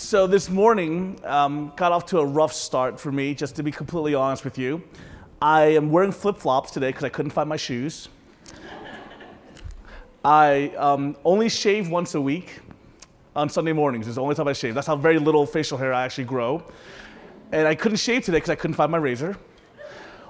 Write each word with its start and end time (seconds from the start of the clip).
So 0.00 0.26
this 0.26 0.48
morning 0.48 1.20
um, 1.24 1.72
got 1.76 1.92
off 1.92 2.06
to 2.06 2.20
a 2.20 2.24
rough 2.24 2.54
start 2.54 2.98
for 2.98 3.12
me, 3.12 3.34
just 3.34 3.54
to 3.56 3.62
be 3.62 3.70
completely 3.70 4.14
honest 4.14 4.44
with 4.44 4.56
you. 4.56 4.82
I 5.42 5.64
am 5.76 5.90
wearing 5.90 6.10
flip 6.10 6.38
flops 6.38 6.70
today 6.70 6.88
because 6.88 7.04
I 7.04 7.10
couldn't 7.10 7.32
find 7.32 7.48
my 7.48 7.58
shoes. 7.58 8.08
I 10.24 10.72
um, 10.78 11.16
only 11.22 11.50
shave 11.50 11.90
once 11.90 12.14
a 12.14 12.20
week 12.20 12.60
on 13.36 13.50
Sunday 13.50 13.72
mornings. 13.72 14.06
It's 14.06 14.16
the 14.16 14.22
only 14.22 14.34
time 14.34 14.48
I 14.48 14.54
shave. 14.54 14.74
That's 14.74 14.86
how 14.86 14.96
very 14.96 15.18
little 15.18 15.44
facial 15.44 15.76
hair 15.76 15.92
I 15.92 16.06
actually 16.06 16.24
grow. 16.24 16.64
And 17.52 17.68
I 17.68 17.74
couldn't 17.74 17.98
shave 17.98 18.24
today 18.24 18.38
because 18.38 18.50
I 18.50 18.56
couldn't 18.56 18.76
find 18.76 18.90
my 18.90 18.98
razor. 18.98 19.36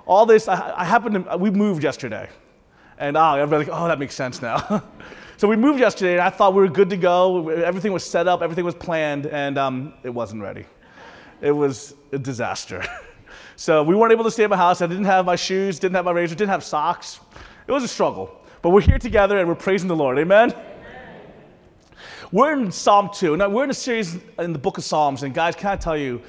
All 0.05 0.27
this, 0.27 0.48
I, 0.48 0.75
I 0.79 0.84
happened 0.84 1.25
to, 1.27 1.37
we 1.37 1.50
moved 1.50 1.84
yesterday. 1.84 2.29
And 2.98 3.16
ah, 3.16 3.37
I'm 3.37 3.48
like, 3.48 3.68
oh, 3.71 3.87
that 3.87 4.00
makes 4.00 4.16
sense 4.16 4.43
now. 4.43 4.82
so 5.41 5.49
we 5.49 5.57
moved 5.57 5.81
yesterday, 5.81 6.13
and 6.13 6.21
I 6.21 6.29
thought 6.29 6.53
we 6.53 6.61
were 6.61 6.69
good 6.69 6.91
to 6.91 6.99
go. 6.99 7.49
Everything 7.49 7.95
was 7.95 8.05
set 8.05 8.29
up, 8.29 8.43
everything 8.43 8.67
was 8.67 8.75
planned, 8.75 9.25
and 9.25 9.57
um, 9.57 9.95
it 10.03 10.11
wasn't 10.11 10.43
ready. 10.43 10.67
It 11.41 11.53
was 11.53 11.95
a 12.12 12.19
disaster. 12.19 12.85
so 13.57 13.83
we 13.83 13.95
weren't 13.95 14.12
able 14.12 14.25
to 14.25 14.31
stay 14.31 14.45
at 14.45 14.51
my 14.51 14.57
house. 14.59 14.83
I 14.83 14.87
didn't 14.87 15.07
have 15.07 15.25
my 15.25 15.37
shoes, 15.37 15.79
didn't 15.79 15.95
have 15.95 16.05
my 16.05 16.11
razor, 16.11 16.34
didn't 16.34 16.51
have 16.51 16.62
socks. 16.62 17.21
It 17.67 17.73
was 17.73 17.83
a 17.83 17.89
struggle. 17.89 18.45
But 18.61 18.69
we're 18.69 18.83
here 18.83 18.98
together 18.98 19.39
and 19.39 19.48
we're 19.48 19.55
praising 19.55 19.89
the 19.89 19.97
Lord. 19.97 20.19
Amen? 20.19 20.53
We're 22.33 22.53
in 22.53 22.70
Psalm 22.70 23.09
2. 23.11 23.39
Now, 23.39 23.48
we're 23.48 23.65
in 23.65 23.70
a 23.70 23.73
series 23.73 24.19
in 24.39 24.53
the 24.53 24.59
book 24.59 24.77
of 24.77 24.84
Psalms, 24.84 25.23
and 25.23 25.33
guys, 25.33 25.57
can 25.57 25.70
I 25.70 25.77
tell 25.77 25.97
you, 25.97 26.20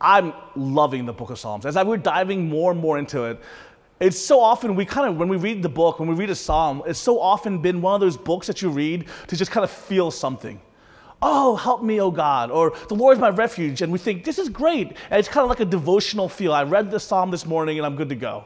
I'm 0.00 0.32
loving 0.56 1.06
the 1.06 1.12
book 1.12 1.30
of 1.30 1.38
Psalms. 1.38 1.66
As 1.66 1.76
I, 1.76 1.84
we're 1.84 1.98
diving 1.98 2.48
more 2.48 2.72
and 2.72 2.80
more 2.80 2.98
into 2.98 3.26
it, 3.26 3.40
it's 3.98 4.18
so 4.18 4.40
often 4.40 4.74
we 4.74 4.84
kind 4.84 5.08
of, 5.08 5.16
when 5.16 5.28
we 5.28 5.36
read 5.36 5.62
the 5.62 5.68
book, 5.68 5.98
when 5.98 6.08
we 6.08 6.14
read 6.14 6.30
a 6.30 6.34
psalm, 6.34 6.82
it's 6.86 6.98
so 6.98 7.18
often 7.18 7.60
been 7.62 7.80
one 7.80 7.94
of 7.94 8.00
those 8.00 8.16
books 8.16 8.46
that 8.46 8.60
you 8.60 8.68
read 8.68 9.06
to 9.28 9.36
just 9.36 9.50
kind 9.50 9.64
of 9.64 9.70
feel 9.70 10.10
something. 10.10 10.60
Oh, 11.22 11.56
help 11.56 11.82
me, 11.82 12.00
oh 12.00 12.10
God. 12.10 12.50
Or 12.50 12.74
the 12.88 12.94
Lord 12.94 13.16
is 13.16 13.20
my 13.20 13.30
refuge. 13.30 13.80
And 13.80 13.90
we 13.90 13.98
think, 13.98 14.22
this 14.22 14.38
is 14.38 14.50
great. 14.50 14.88
And 15.10 15.18
it's 15.18 15.28
kind 15.28 15.44
of 15.44 15.48
like 15.48 15.60
a 15.60 15.64
devotional 15.64 16.28
feel. 16.28 16.52
I 16.52 16.62
read 16.62 16.90
the 16.90 17.00
psalm 17.00 17.30
this 17.30 17.46
morning 17.46 17.78
and 17.78 17.86
I'm 17.86 17.96
good 17.96 18.10
to 18.10 18.14
go. 18.14 18.44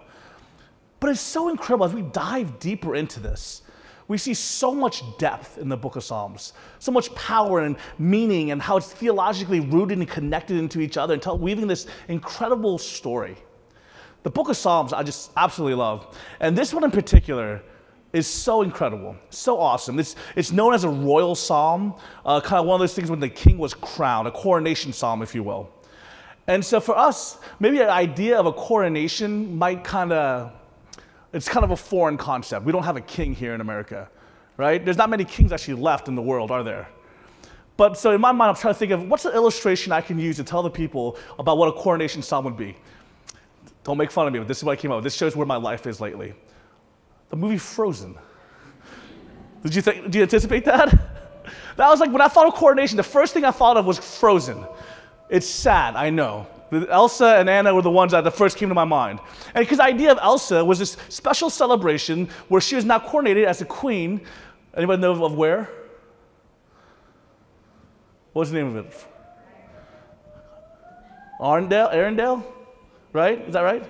But 1.00 1.10
it's 1.10 1.20
so 1.20 1.48
incredible 1.48 1.86
as 1.86 1.94
we 1.94 2.02
dive 2.02 2.60
deeper 2.60 2.94
into 2.94 3.18
this. 3.18 3.62
We 4.06 4.18
see 4.18 4.34
so 4.34 4.74
much 4.74 5.02
depth 5.18 5.56
in 5.56 5.68
the 5.68 5.76
book 5.76 5.94
of 5.94 6.02
Psalms, 6.02 6.52
so 6.80 6.90
much 6.90 7.14
power 7.14 7.60
and 7.60 7.76
meaning, 7.96 8.50
and 8.50 8.60
how 8.60 8.76
it's 8.76 8.92
theologically 8.92 9.60
rooted 9.60 9.98
and 9.98 10.08
connected 10.08 10.56
into 10.56 10.80
each 10.80 10.96
other, 10.96 11.14
and 11.14 11.40
weaving 11.40 11.68
this 11.68 11.86
incredible 12.08 12.76
story. 12.76 13.36
The 14.22 14.30
book 14.30 14.48
of 14.48 14.56
Psalms, 14.56 14.92
I 14.92 15.02
just 15.02 15.30
absolutely 15.36 15.76
love. 15.76 16.16
And 16.40 16.56
this 16.56 16.74
one 16.74 16.84
in 16.84 16.90
particular 16.90 17.62
is 18.12 18.26
so 18.26 18.62
incredible, 18.62 19.16
so 19.30 19.58
awesome. 19.58 19.98
It's, 19.98 20.16
it's 20.36 20.52
known 20.52 20.74
as 20.74 20.84
a 20.84 20.88
royal 20.88 21.34
psalm, 21.34 21.94
uh, 22.26 22.40
kind 22.40 22.60
of 22.60 22.66
one 22.66 22.74
of 22.74 22.80
those 22.80 22.94
things 22.94 23.10
when 23.10 23.20
the 23.20 23.28
king 23.28 23.56
was 23.56 23.72
crowned, 23.72 24.26
a 24.26 24.30
coronation 24.30 24.92
psalm, 24.92 25.22
if 25.22 25.34
you 25.34 25.42
will. 25.42 25.70
And 26.48 26.64
so 26.64 26.80
for 26.80 26.96
us, 26.98 27.38
maybe 27.60 27.80
an 27.80 27.88
idea 27.88 28.38
of 28.38 28.46
a 28.46 28.52
coronation 28.52 29.56
might 29.56 29.84
kind 29.84 30.12
of, 30.12 30.52
it's 31.32 31.48
kind 31.48 31.64
of 31.64 31.70
a 31.70 31.76
foreign 31.76 32.16
concept. 32.16 32.66
We 32.66 32.72
don't 32.72 32.82
have 32.82 32.96
a 32.96 33.00
king 33.00 33.34
here 33.34 33.54
in 33.54 33.60
America, 33.60 34.10
right? 34.56 34.84
There's 34.84 34.96
not 34.96 35.08
many 35.08 35.24
kings 35.24 35.52
actually 35.52 35.80
left 35.80 36.08
in 36.08 36.16
the 36.16 36.22
world, 36.22 36.50
are 36.50 36.64
there? 36.64 36.88
But 37.76 37.96
so 37.96 38.10
in 38.10 38.20
my 38.20 38.32
mind, 38.32 38.50
I'm 38.50 38.56
trying 38.56 38.74
to 38.74 38.78
think 38.78 38.92
of 38.92 39.08
what's 39.08 39.22
the 39.22 39.32
illustration 39.32 39.92
I 39.92 40.00
can 40.00 40.18
use 40.18 40.36
to 40.36 40.44
tell 40.44 40.62
the 40.62 40.70
people 40.70 41.16
about 41.38 41.56
what 41.56 41.68
a 41.68 41.72
coronation 41.72 42.20
psalm 42.20 42.44
would 42.44 42.56
be. 42.56 42.76
Don't 43.84 43.96
make 43.96 44.10
fun 44.10 44.26
of 44.26 44.32
me, 44.32 44.38
but 44.38 44.48
this 44.48 44.58
is 44.58 44.64
what 44.64 44.72
I 44.72 44.76
came 44.76 44.90
up 44.90 44.96
with. 44.96 45.04
This 45.04 45.14
shows 45.14 45.34
where 45.34 45.46
my 45.46 45.56
life 45.56 45.86
is 45.86 46.00
lately. 46.00 46.34
The 47.30 47.36
movie 47.36 47.58
Frozen. 47.58 48.16
Did 49.62 49.74
you, 49.74 49.82
think, 49.82 50.04
did 50.04 50.14
you 50.14 50.22
anticipate 50.22 50.64
that? 50.64 50.98
That 51.76 51.88
was 51.88 51.98
like 51.98 52.12
when 52.12 52.20
I 52.20 52.28
thought 52.28 52.46
of 52.46 52.54
coronation, 52.54 52.98
the 52.98 53.02
first 53.02 53.32
thing 53.32 53.44
I 53.44 53.50
thought 53.50 53.78
of 53.78 53.86
was 53.86 53.98
Frozen. 53.98 54.66
It's 55.30 55.46
sad, 55.46 55.96
I 55.96 56.10
know. 56.10 56.46
Elsa 56.72 57.36
and 57.36 57.48
Anna 57.48 57.74
were 57.74 57.82
the 57.82 57.90
ones 57.90 58.12
that 58.12 58.22
the 58.22 58.30
first 58.30 58.56
came 58.56 58.68
to 58.68 58.74
my 58.74 58.84
mind. 58.84 59.18
And 59.54 59.64
because 59.64 59.78
the 59.78 59.84
idea 59.84 60.12
of 60.12 60.18
Elsa 60.20 60.64
was 60.64 60.78
this 60.78 60.96
special 61.08 61.48
celebration 61.48 62.28
where 62.48 62.60
she 62.60 62.76
was 62.76 62.84
now 62.84 62.98
coronated 62.98 63.44
as 63.44 63.60
a 63.60 63.64
queen. 63.64 64.20
Anybody 64.76 65.00
know 65.00 65.24
of 65.24 65.34
where? 65.34 65.70
What's 68.32 68.50
the 68.50 68.58
name 68.58 68.76
of 68.76 68.76
it? 68.76 69.06
Arendelle? 71.40 71.92
Arendelle? 71.92 72.44
Right? 73.12 73.40
Is 73.46 73.54
that 73.54 73.62
right? 73.62 73.88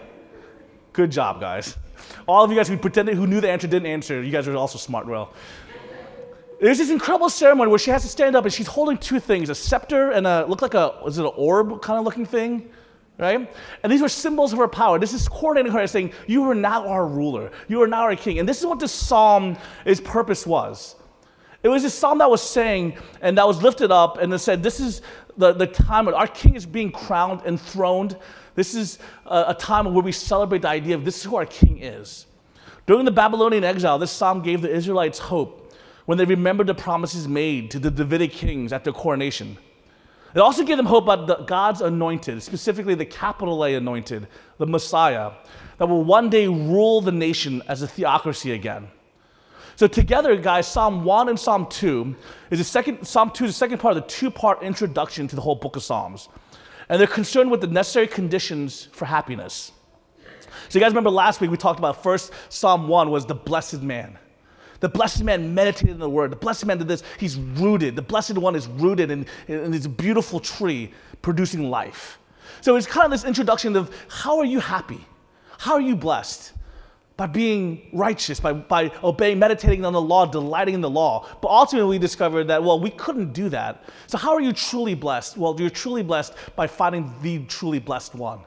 Good 0.92 1.10
job, 1.10 1.41
guys. 1.41 1.76
All 2.26 2.42
of 2.42 2.50
you 2.50 2.56
guys 2.56 2.69
who 2.69 2.76
pretended 2.78 3.16
who 3.16 3.26
knew 3.26 3.41
the 3.41 3.50
answer 3.50 3.66
didn't 3.66 3.86
answer, 3.86 4.22
you 4.22 4.32
guys 4.32 4.48
are 4.48 4.56
also 4.56 4.78
smart. 4.78 5.06
Well, 5.06 5.34
there's 6.60 6.78
this 6.78 6.91
incredible 6.91 7.28
ceremony 7.28 7.69
where 7.70 7.78
she 7.78 7.91
has 7.91 8.03
to 8.03 8.08
stand 8.08 8.34
up 8.34 8.44
and 8.44 8.53
she's 8.53 8.66
holding 8.66 8.97
two 8.97 9.20
things: 9.20 9.50
a 9.50 9.54
scepter 9.54 10.10
and 10.10 10.26
a 10.26 10.47
look 10.47 10.62
like 10.62 10.75
a 10.75 10.94
is 11.06 11.19
it 11.19 11.25
an 11.25 11.32
orb 11.36 11.82
kind 11.82 11.98
of 11.98 12.04
looking 12.04 12.25
thing, 12.25 12.70
right? 13.19 13.54
And 13.82 13.92
these 13.92 14.00
were 14.00 14.08
symbols 14.08 14.53
of 14.53 14.58
her 14.58 14.69
power. 14.69 14.98
This 14.98 15.12
is 15.12 15.28
coordinating 15.28 15.72
her 15.72 15.87
saying, 15.87 16.12
"You 16.26 16.48
are 16.50 16.54
now 16.54 16.87
our 16.88 17.06
ruler. 17.06 17.50
You 17.69 17.82
are 17.82 17.87
now 17.87 18.02
our 18.02 18.16
king." 18.16 18.38
And 18.38 18.48
this 18.48 18.60
is 18.60 18.66
what 18.66 18.81
this 18.81 18.92
psalm, 18.92 19.58
its 19.84 20.00
purpose 20.00 20.47
was. 20.47 20.97
It 21.62 21.69
was 21.69 21.84
a 21.84 21.91
psalm 21.91 22.19
that 22.19 22.31
was 22.31 22.42
saying 22.42 22.97
and 23.20 23.37
that 23.37 23.47
was 23.47 23.62
lifted 23.62 23.92
up 23.92 24.16
and 24.16 24.32
it 24.32 24.38
said, 24.38 24.62
"This 24.62 24.81
is 24.81 25.02
the, 25.37 25.52
the 25.52 25.66
time 25.66 26.06
when 26.06 26.14
our 26.14 26.26
king 26.26 26.54
is 26.54 26.64
being 26.64 26.91
crowned, 26.91 27.42
enthroned." 27.44 28.16
This 28.60 28.75
is 28.75 28.98
a, 29.25 29.54
time 29.54 29.87
where 29.94 30.04
we 30.04 30.12
celebrate 30.12 30.60
the 30.60 30.69
idea 30.69 30.94
of 30.94 31.03
this 31.03 31.16
is 31.16 31.22
who 31.22 31.37
our 31.37 31.47
king 31.47 31.78
is. 31.78 32.26
During 32.87 33.06
the 33.06 33.10
Babylonian 33.10 33.65
exile, 33.65 33.98
this 33.98 34.10
psalm 34.10 34.43
gave 34.43 34.60
the 34.60 34.71
Israelites 34.71 35.19
hope 35.19 35.72
when 36.04 36.19
they 36.19 36.26
remembered 36.26 36.66
the 36.66 36.75
promises 36.75 37.26
made 37.26 37.70
to 37.70 37.78
the 37.78 37.91
Davidic 37.91 38.32
kings 38.32 38.75
at 38.75 38.84
their 38.84 38.93
coronation. 38.93 39.56
It 40.34 40.41
also 40.41 40.62
gave 40.62 40.76
them 40.76 40.84
hope 40.84 41.04
about 41.04 41.47
God's 41.47 41.81
anointed, 41.81 42.43
specifically 42.43 42.94
the 42.94 43.06
capital 43.06 43.65
A 43.65 43.76
anointed, 43.76 44.28
the 44.59 44.66
Messiah, 44.66 45.32
that 45.78 45.87
will 45.87 46.04
one 46.04 46.28
day 46.28 46.47
rule 46.47 47.00
the 47.00 47.12
nation 47.12 47.62
as 47.66 47.81
a 47.81 47.88
theocracy 47.88 48.53
again. 48.53 48.88
So 49.76 49.87
together, 49.87 50.37
guys, 50.37 50.69
Psalm 50.69 51.04
1 51.04 51.31
and 51.31 51.41
Psalm 51.41 51.66
2 51.70 52.15
is 52.50 52.59
the 52.59 52.65
second 52.66 53.06
Psalm 53.06 53.31
2 53.31 53.47
is 53.47 53.53
the 53.53 53.54
second 53.54 53.78
part 53.78 53.97
of 53.97 54.03
the 54.03 54.09
two-part 54.10 54.62
introduction 54.62 55.26
to 55.28 55.34
the 55.34 55.41
whole 55.41 55.54
book 55.54 55.76
of 55.76 55.82
Psalms 55.82 56.28
and 56.90 57.00
they're 57.00 57.06
concerned 57.06 57.50
with 57.52 57.60
the 57.60 57.68
necessary 57.68 58.08
conditions 58.08 58.88
for 58.92 59.04
happiness. 59.06 59.70
So, 60.68 60.78
you 60.78 60.80
guys 60.80 60.90
remember 60.90 61.10
last 61.10 61.40
week 61.40 61.50
we 61.50 61.56
talked 61.56 61.78
about 61.78 62.02
first 62.02 62.32
Psalm 62.48 62.88
1 62.88 63.10
was 63.10 63.24
the 63.24 63.34
blessed 63.34 63.80
man. 63.80 64.18
The 64.80 64.88
blessed 64.88 65.22
man 65.22 65.54
meditated 65.54 65.90
in 65.90 65.98
the 65.98 66.10
word. 66.10 66.32
The 66.32 66.36
blessed 66.36 66.66
man 66.66 66.78
did 66.78 66.88
this. 66.88 67.04
He's 67.18 67.36
rooted. 67.36 67.94
The 67.94 68.02
blessed 68.02 68.38
one 68.38 68.56
is 68.56 68.66
rooted 68.66 69.10
in, 69.10 69.26
in 69.46 69.70
this 69.70 69.86
beautiful 69.86 70.40
tree 70.40 70.92
producing 71.22 71.70
life. 71.70 72.18
So 72.60 72.74
it's 72.76 72.86
kind 72.86 73.04
of 73.04 73.12
this 73.12 73.24
introduction 73.24 73.76
of 73.76 73.94
how 74.08 74.38
are 74.38 74.44
you 74.44 74.58
happy? 74.58 75.04
How 75.58 75.74
are 75.74 75.80
you 75.80 75.94
blessed? 75.94 76.54
By 77.20 77.26
being 77.26 77.86
righteous, 77.92 78.41
by, 78.41 78.54
by 78.54 78.91
obeying, 79.04 79.38
meditating 79.38 79.84
on 79.84 79.92
the 79.92 80.00
law, 80.00 80.25
delighting 80.25 80.72
in 80.72 80.81
the 80.81 80.88
law. 80.88 81.26
But 81.42 81.48
ultimately, 81.48 81.91
we 81.91 81.98
discovered 81.98 82.44
that, 82.44 82.64
well, 82.64 82.81
we 82.81 82.88
couldn't 82.88 83.34
do 83.34 83.50
that. 83.50 83.84
So, 84.06 84.16
how 84.16 84.32
are 84.32 84.41
you 84.41 84.54
truly 84.54 84.94
blessed? 84.94 85.36
Well, 85.36 85.54
you're 85.58 85.69
truly 85.69 86.03
blessed 86.03 86.32
by 86.56 86.66
finding 86.66 87.12
the 87.20 87.44
truly 87.44 87.78
blessed 87.78 88.14
one. 88.14 88.38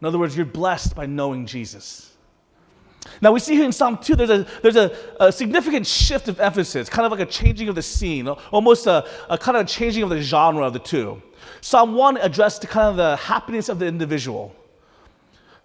In 0.00 0.06
other 0.06 0.16
words, 0.16 0.36
you're 0.36 0.46
blessed 0.46 0.94
by 0.94 1.06
knowing 1.06 1.44
Jesus. 1.44 2.12
Now, 3.20 3.32
we 3.32 3.40
see 3.40 3.56
here 3.56 3.64
in 3.64 3.72
Psalm 3.72 3.98
2, 3.98 4.14
there's 4.14 4.30
a, 4.30 4.46
there's 4.62 4.76
a, 4.76 4.96
a 5.18 5.32
significant 5.32 5.84
shift 5.84 6.28
of 6.28 6.38
emphasis, 6.38 6.88
kind 6.88 7.04
of 7.04 7.10
like 7.10 7.28
a 7.28 7.28
changing 7.28 7.68
of 7.68 7.74
the 7.74 7.82
scene, 7.82 8.28
almost 8.28 8.86
a, 8.86 9.08
a 9.28 9.36
kind 9.36 9.56
of 9.56 9.66
changing 9.66 10.04
of 10.04 10.10
the 10.10 10.22
genre 10.22 10.64
of 10.64 10.72
the 10.72 10.78
two. 10.78 11.20
Psalm 11.62 11.94
1 11.96 12.18
addressed 12.18 12.62
kind 12.68 12.90
of 12.90 12.96
the 12.96 13.16
happiness 13.16 13.68
of 13.68 13.80
the 13.80 13.86
individual. 13.86 14.54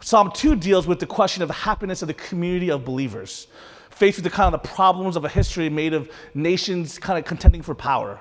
Psalm 0.03 0.29
2 0.33 0.57
deals 0.57 0.85
with 0.85 0.99
the 0.99 1.05
question 1.05 1.41
of 1.41 1.47
the 1.47 1.53
happiness 1.53 2.01
of 2.01 2.09
the 2.09 2.13
community 2.13 2.69
of 2.69 2.83
believers, 2.83 3.47
faced 3.89 4.17
with 4.17 4.25
the 4.25 4.29
kind 4.29 4.53
of 4.53 4.61
the 4.61 4.67
problems 4.67 5.15
of 5.15 5.23
a 5.23 5.29
history 5.29 5.69
made 5.69 5.93
of 5.93 6.11
nations 6.33 6.99
kind 6.99 7.17
of 7.17 7.23
contending 7.23 7.61
for 7.61 7.73
power. 7.73 8.19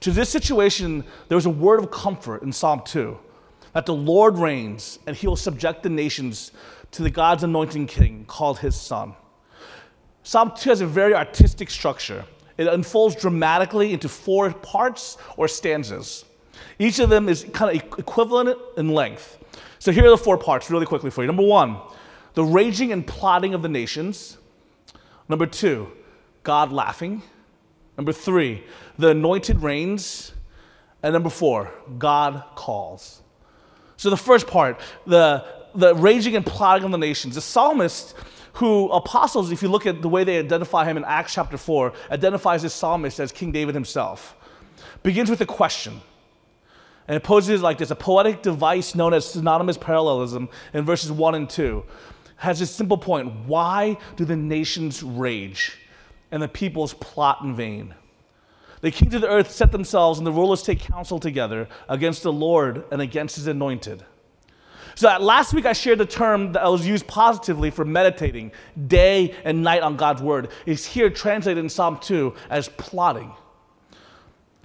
To 0.00 0.10
this 0.10 0.30
situation, 0.30 1.04
there 1.28 1.36
was 1.36 1.44
a 1.44 1.50
word 1.50 1.80
of 1.80 1.90
comfort 1.90 2.42
in 2.42 2.50
Psalm 2.50 2.80
2 2.86 3.18
that 3.74 3.84
the 3.84 3.94
Lord 3.94 4.38
reigns 4.38 4.98
and 5.06 5.14
he 5.14 5.26
will 5.26 5.36
subject 5.36 5.82
the 5.82 5.90
nations 5.90 6.52
to 6.92 7.02
the 7.02 7.10
God's 7.10 7.44
anointing 7.44 7.86
king 7.86 8.24
called 8.24 8.60
his 8.60 8.74
son. 8.74 9.12
Psalm 10.22 10.52
2 10.56 10.70
has 10.70 10.80
a 10.80 10.86
very 10.86 11.14
artistic 11.14 11.68
structure. 11.68 12.24
It 12.56 12.66
unfolds 12.66 13.14
dramatically 13.14 13.92
into 13.92 14.08
four 14.08 14.50
parts 14.54 15.18
or 15.36 15.48
stanzas. 15.48 16.24
Each 16.78 16.98
of 16.98 17.10
them 17.10 17.28
is 17.28 17.44
kind 17.52 17.76
of 17.76 17.98
equivalent 17.98 18.58
in 18.78 18.88
length. 18.88 19.43
So 19.84 19.92
here 19.92 20.06
are 20.06 20.08
the 20.08 20.16
four 20.16 20.38
parts 20.38 20.70
really 20.70 20.86
quickly 20.86 21.10
for 21.10 21.20
you. 21.20 21.26
Number 21.26 21.42
one, 21.42 21.76
the 22.32 22.42
raging 22.42 22.90
and 22.90 23.06
plotting 23.06 23.52
of 23.52 23.60
the 23.60 23.68
nations. 23.68 24.38
Number 25.28 25.44
two, 25.44 25.88
God 26.42 26.72
laughing. 26.72 27.22
Number 27.98 28.10
three, 28.10 28.64
the 28.96 29.10
anointed 29.10 29.60
reigns. 29.60 30.32
And 31.02 31.12
number 31.12 31.28
four, 31.28 31.70
God 31.98 32.44
calls. 32.54 33.20
So 33.98 34.08
the 34.08 34.16
first 34.16 34.46
part, 34.46 34.80
the, 35.06 35.44
the 35.74 35.94
raging 35.94 36.34
and 36.34 36.46
plotting 36.46 36.84
of 36.84 36.90
the 36.90 36.96
nations. 36.96 37.34
The 37.34 37.42
psalmist, 37.42 38.14
who 38.54 38.88
apostles, 38.88 39.52
if 39.52 39.60
you 39.60 39.68
look 39.68 39.84
at 39.84 40.00
the 40.00 40.08
way 40.08 40.24
they 40.24 40.38
identify 40.38 40.86
him 40.86 40.96
in 40.96 41.04
Acts 41.04 41.34
chapter 41.34 41.58
4, 41.58 41.92
identifies 42.10 42.62
this 42.62 42.72
psalmist 42.72 43.20
as 43.20 43.32
King 43.32 43.52
David 43.52 43.74
himself, 43.74 44.34
begins 45.02 45.28
with 45.28 45.42
a 45.42 45.46
question 45.46 46.00
And 47.06 47.16
it 47.16 47.22
poses 47.22 47.62
like 47.62 47.78
this 47.78 47.90
a 47.90 47.96
poetic 47.96 48.42
device 48.42 48.94
known 48.94 49.12
as 49.12 49.26
synonymous 49.26 49.76
parallelism 49.76 50.48
in 50.72 50.84
verses 50.84 51.12
1 51.12 51.34
and 51.34 51.48
2 51.48 51.84
has 52.36 52.58
this 52.58 52.70
simple 52.70 52.98
point 52.98 53.32
why 53.46 53.96
do 54.16 54.24
the 54.24 54.36
nations 54.36 55.02
rage 55.02 55.78
and 56.30 56.42
the 56.42 56.48
peoples 56.48 56.94
plot 56.94 57.38
in 57.42 57.54
vain? 57.54 57.94
The 58.80 58.90
kings 58.90 59.14
of 59.14 59.22
the 59.22 59.28
earth 59.28 59.50
set 59.50 59.72
themselves 59.72 60.18
and 60.18 60.26
the 60.26 60.32
rulers 60.32 60.62
take 60.62 60.80
counsel 60.80 61.18
together 61.18 61.68
against 61.88 62.22
the 62.22 62.32
Lord 62.32 62.84
and 62.90 63.00
against 63.00 63.36
his 63.36 63.46
anointed. 63.46 64.04
So 64.94 65.16
last 65.18 65.54
week 65.54 65.64
I 65.64 65.72
shared 65.72 65.98
the 65.98 66.06
term 66.06 66.52
that 66.52 66.70
was 66.70 66.86
used 66.86 67.06
positively 67.06 67.70
for 67.70 67.84
meditating 67.84 68.52
day 68.86 69.34
and 69.44 69.62
night 69.62 69.82
on 69.82 69.96
God's 69.96 70.22
word. 70.22 70.50
Is 70.66 70.84
here 70.84 71.10
translated 71.10 71.62
in 71.64 71.70
Psalm 71.70 71.98
2 71.98 72.34
as 72.50 72.68
plotting. 72.68 73.32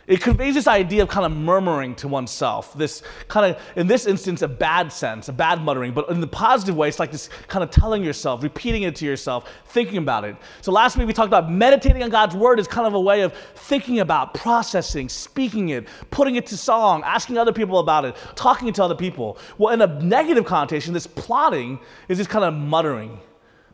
It 0.10 0.22
conveys 0.22 0.56
this 0.56 0.66
idea 0.66 1.04
of 1.04 1.08
kind 1.10 1.24
of 1.24 1.32
murmuring 1.32 1.94
to 1.98 2.08
oneself. 2.08 2.76
This 2.76 3.04
kind 3.28 3.54
of, 3.54 3.62
in 3.76 3.86
this 3.86 4.08
instance, 4.08 4.42
a 4.42 4.48
bad 4.48 4.92
sense, 4.92 5.30
a 5.30 5.34
bad 5.34 5.62
muttering, 5.62 5.94
but 5.94 6.10
in 6.10 6.20
the 6.20 6.26
positive 6.26 6.76
way, 6.76 6.88
it's 6.88 6.98
like 6.98 7.12
this 7.12 7.30
kind 7.48 7.64
of 7.64 7.70
telling 7.70 8.04
yourself, 8.04 8.42
repeating 8.42 8.82
it 8.82 8.96
to 8.96 9.06
yourself, 9.06 9.48
thinking 9.68 9.98
about 10.00 10.26
it. 10.26 10.36
So 10.62 10.72
last 10.72 10.98
week 10.98 11.06
we 11.06 11.14
talked 11.14 11.28
about 11.28 11.52
meditating 11.52 12.02
on 12.02 12.10
God's 12.10 12.36
word 12.36 12.60
is 12.60 12.68
kind 12.68 12.88
of 12.88 12.96
a 12.96 13.00
way 13.00 13.22
of 13.22 13.34
thinking 13.54 14.00
about, 14.00 14.34
processing, 14.34 15.10
speaking 15.10 15.70
it, 15.70 15.88
putting 16.10 16.38
it 16.38 16.48
to 16.48 16.58
song, 16.58 17.04
asking 17.06 17.38
other 17.38 17.54
people 17.54 17.78
about 17.78 18.04
it, 18.04 18.16
talking 18.34 18.74
to 18.74 18.84
other 18.84 18.96
people. 18.96 19.38
Well, 19.60 19.76
in 19.76 19.82
a 19.84 20.02
negative 20.02 20.44
connotation, 20.44 20.92
this 20.92 21.06
plotting 21.06 21.80
is 22.08 22.18
this 22.18 22.26
kind 22.26 22.44
of 22.44 22.56
muttering, 22.56 23.20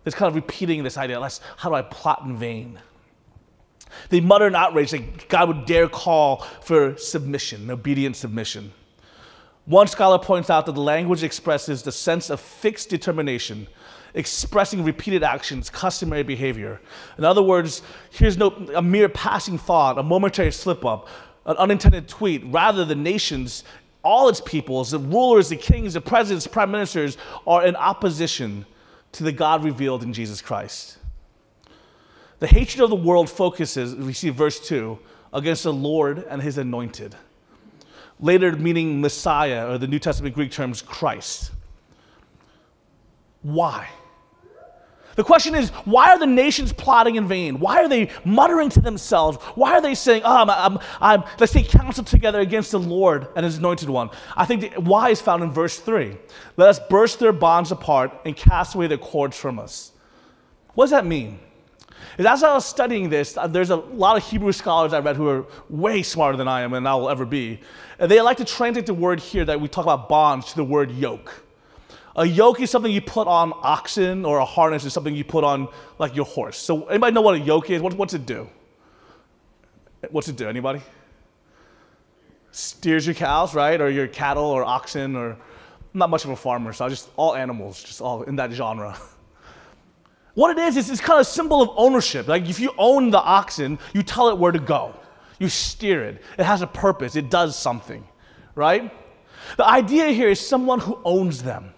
this 0.04 0.14
kind 0.14 0.28
of 0.28 0.36
repeating 0.36 0.84
this 0.84 0.98
idea. 0.98 1.18
How 1.56 1.70
do 1.70 1.76
I 1.76 1.82
plot 1.82 2.24
in 2.26 2.36
vain? 2.36 2.78
They 4.10 4.20
mutter 4.22 4.48
in 4.48 4.56
outrage 4.56 4.92
that 4.92 5.28
God 5.30 5.48
would 5.48 5.66
dare 5.66 5.88
call 5.88 6.38
for 6.62 6.98
submission, 6.98 7.70
obedient 7.70 8.16
submission. 8.16 8.72
One 9.66 9.88
scholar 9.88 10.20
points 10.20 10.50
out 10.50 10.68
that 10.68 10.76
the 10.76 10.82
language 10.82 11.24
expresses 11.24 11.82
the 11.82 11.92
sense 11.92 12.30
of 12.30 12.40
fixed 12.40 12.90
determination, 12.90 13.68
expressing 14.14 14.84
repeated 14.84 15.24
actions, 15.24 15.72
customary 15.72 16.22
behavior. 16.22 16.82
In 17.18 17.26
other 17.26 17.42
words, 17.42 17.82
here's 18.12 18.38
no 18.38 18.50
a 18.76 18.82
mere 18.82 19.10
passing 19.10 19.58
thought, 19.58 19.98
a 19.98 20.04
momentary 20.04 20.52
slip 20.52 20.86
up, 20.86 21.08
an 21.48 21.58
unintended 21.58 22.08
tweet. 22.08 22.44
Rather, 22.46 22.86
the 22.86 22.96
nations, 22.96 23.64
all 24.04 24.30
its 24.30 24.40
peoples, 24.40 24.92
the 24.92 25.00
rulers, 25.00 25.50
the 25.50 25.56
kings, 25.56 25.96
the 25.96 26.02
presidents, 26.02 26.46
prime 26.46 26.70
ministers, 26.70 27.18
are 27.48 27.66
in 27.66 27.76
opposition 27.76 28.68
to 29.14 29.24
the 29.24 29.32
God 29.32 29.64
revealed 29.64 30.04
in 30.04 30.14
Jesus 30.14 30.42
Christ. 30.42 31.00
The 32.40 32.48
hatred 32.48 32.84
of 32.84 32.90
the 32.90 32.96
world 32.96 33.30
focuses, 33.30 33.94
as 33.94 34.00
we 34.00 34.14
see 34.14 34.30
verse 34.30 34.60
2, 34.68 35.00
against 35.34 35.64
the 35.64 35.74
Lord 35.74 36.26
and 36.30 36.42
his 36.42 36.58
anointed. 36.58 37.16
Later, 38.20 38.54
meaning 38.54 39.02
Messiah, 39.02 39.70
or 39.70 39.78
the 39.78 39.88
New 39.88 40.00
Testament 40.00 40.36
Greek 40.36 40.52
terms 40.52 40.82
Christ. 40.82 41.52
Why? 43.42 43.90
The 45.16 45.24
question 45.24 45.56
is, 45.56 45.70
why 45.86 46.10
are 46.10 46.20
the 46.20 46.28
nations 46.28 46.74
plotting 46.74 47.16
in 47.16 47.28
vain? 47.28 47.60
Why 47.60 47.78
are 47.78 47.88
they 47.88 48.10
muttering 48.26 48.70
to 48.70 48.82
themselves? 48.82 49.38
Why 49.56 49.72
are 49.74 49.82
they 49.82 49.96
saying, 49.96 50.24
oh, 50.26 50.36
I'm, 50.42 50.50
I'm, 50.50 50.80
I'm, 51.00 51.24
let's 51.40 51.54
take 51.54 51.70
counsel 51.70 52.04
together 52.04 52.42
against 52.42 52.72
the 52.72 52.80
Lord 52.80 53.28
and 53.36 53.46
his 53.46 53.58
anointed 53.58 53.90
one? 53.90 54.10
I 54.36 54.46
think 54.46 54.74
the 54.74 54.82
why 54.82 55.12
is 55.12 55.22
found 55.22 55.42
in 55.42 55.52
verse 55.52 55.80
3. 55.80 56.18
Let 56.58 56.70
us 56.70 56.80
burst 56.90 57.20
their 57.20 57.32
bonds 57.32 57.72
apart 57.72 58.12
and 58.26 58.36
cast 58.36 58.76
away 58.76 58.88
their 58.88 58.98
cords 58.98 59.38
from 59.38 59.58
us. 59.58 59.94
What 60.74 60.86
does 60.86 60.92
that 60.92 61.06
mean? 61.06 61.40
As 62.20 62.44
I 62.44 62.54
was 62.54 62.66
studying 62.66 63.10
this, 63.10 63.38
uh, 63.38 63.48
there's 63.48 63.70
a 63.70 63.76
lot 63.76 64.18
of 64.18 64.24
Hebrew 64.24 64.52
scholars 64.52 64.94
I 64.94 65.00
read 65.00 65.16
who 65.16 65.28
are 65.30 65.46
way 65.70 66.04
smarter 66.04 66.38
than 66.38 66.48
I 66.48 66.62
am 66.62 66.74
and 66.74 66.88
I 66.88 66.96
will 66.96 67.10
ever 67.10 67.26
be. 67.26 67.60
And 68.00 68.10
they 68.10 68.22
like 68.22 68.38
to 68.38 68.46
translate 68.46 68.86
the 68.86 68.94
word 68.94 69.20
here 69.20 69.46
that 69.46 69.60
we 69.60 69.68
talk 69.68 69.86
about 69.86 70.10
bonds 70.10 70.48
to 70.50 70.56
the 70.56 70.64
word 70.64 70.92
yoke. 70.92 71.44
A 72.18 72.26
yoke 72.26 72.62
is 72.62 72.70
something 72.70 72.92
you 72.92 73.02
put 73.02 73.28
on 73.28 73.52
oxen, 73.56 74.24
or 74.24 74.38
a 74.38 74.46
harness 74.46 74.86
is 74.86 74.94
something 74.94 75.14
you 75.14 75.26
put 75.26 75.44
on 75.44 75.68
like 76.00 76.16
your 76.16 76.24
horse. 76.24 76.58
So 76.58 76.86
anybody 76.86 77.14
know 77.14 77.22
what 77.22 77.36
a 77.36 77.40
yoke 77.40 77.70
is? 77.70 77.82
What, 77.82 77.94
what's 77.96 78.14
it 78.14 78.26
do? 78.26 78.50
What's 80.12 80.30
it 80.30 80.38
do? 80.38 80.48
Anybody? 80.48 80.82
Steers 82.52 83.06
your 83.06 83.16
cows, 83.16 83.54
right? 83.54 83.82
Or 83.82 83.90
your 83.90 84.08
cattle 84.08 84.46
or 84.46 84.64
oxen 84.64 85.18
or 85.18 85.32
I'm 85.32 86.00
not 86.00 86.10
much 86.10 86.26
of 86.26 86.30
a 86.32 86.36
farmer, 86.36 86.74
so 86.74 86.84
I 86.84 86.90
just 86.90 87.10
all 87.16 87.36
animals, 87.36 87.82
just 87.82 88.02
all 88.02 88.24
in 88.24 88.36
that 88.36 88.52
genre. 88.52 88.98
What 90.36 90.58
it 90.58 90.62
is, 90.62 90.78
is 90.78 90.90
it's 90.90 91.02
kind 91.02 91.20
of 91.20 91.22
a 91.22 91.30
symbol 91.30 91.62
of 91.62 91.70
ownership. 91.76 92.28
Like 92.28 92.48
if 92.48 92.60
you 92.60 92.74
own 92.78 93.10
the 93.10 93.22
oxen, 93.22 93.80
you 93.94 94.04
tell 94.04 94.30
it 94.30 94.38
where 94.38 94.52
to 94.52 94.60
go. 94.60 94.94
You 95.40 95.50
steer 95.50 96.04
it. 96.04 96.22
It 96.38 96.44
has 96.44 96.62
a 96.62 96.68
purpose. 96.68 97.16
It 97.16 97.30
does 97.30 97.58
something, 97.58 98.08
right? 98.54 98.94
The 99.58 99.68
idea 99.68 100.08
here 100.08 100.30
is 100.30 100.46
someone 100.46 100.80
who 100.80 101.00
owns 101.04 101.44
them. 101.44 101.74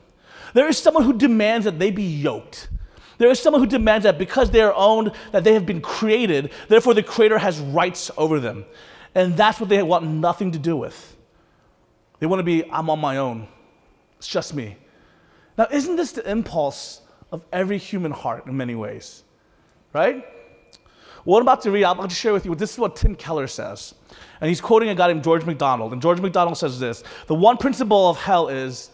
There 0.54 0.68
is 0.68 0.77
someone 0.77 1.04
who 1.04 1.13
demands 1.13 1.65
that 1.65 1.77
they 1.77 1.92
be 1.92 2.04
yoked. 2.04 2.69
There 3.18 3.30
is 3.30 3.39
someone 3.39 3.62
who 3.62 3.68
demands 3.68 4.04
that 4.04 4.18
because 4.18 4.51
they 4.51 4.62
are 4.62 4.74
owned, 4.75 5.12
that 5.31 5.44
they 5.44 5.54
have 5.54 5.65
been 5.65 5.81
created, 5.81 6.51
therefore 6.68 6.94
the 6.94 7.04
creator 7.04 7.38
has 7.38 7.59
rights 7.59 8.12
over 8.18 8.39
them. 8.39 8.65
And 9.15 9.36
that's 9.36 9.59
what 9.59 9.69
they 9.69 9.81
want 9.83 10.06
nothing 10.06 10.51
to 10.51 10.59
do 10.59 10.75
with. 10.75 11.15
They 12.19 12.27
want 12.27 12.39
to 12.39 12.44
be, 12.44 12.63
I'm 12.71 12.89
on 12.89 13.00
my 13.00 13.18
own. 13.18 13.48
It's 14.18 14.27
just 14.27 14.54
me. 14.54 14.77
Now, 15.57 15.68
isn't 15.71 15.95
this 15.95 16.12
the 16.12 16.30
impulse 16.30 17.01
of 17.32 17.44
every 17.52 17.78
human 17.78 18.12
heart 18.12 18.46
in 18.48 18.56
many 18.56 18.76
ways, 18.76 19.24
right? 19.94 20.26
What 21.24 21.40
I'm 21.40 21.44
about 21.44 21.62
to 21.64 21.72
read, 21.72 21.84
about 21.84 22.10
to 22.10 22.16
share 22.16 22.32
with 22.32 22.46
you, 22.46 22.56
this 22.56 22.72
is 22.72 22.80
what 22.80 22.96
Tim 22.96 23.14
Keller 23.14 23.48
says. 23.48 23.94
And 24.40 24.48
he's 24.48 24.62
quoting 24.62 24.90
a 24.90 24.96
guy 24.96 25.08
named 25.08 25.24
George 25.24 25.46
MacDonald. 25.46 25.92
And 25.92 26.02
George 26.02 26.22
MacDonald 26.22 26.58
says 26.58 26.80
this 26.80 27.04
The 27.28 27.36
one 27.36 27.58
principle 27.58 28.10
of 28.10 28.18
hell 28.18 28.48
is, 28.48 28.92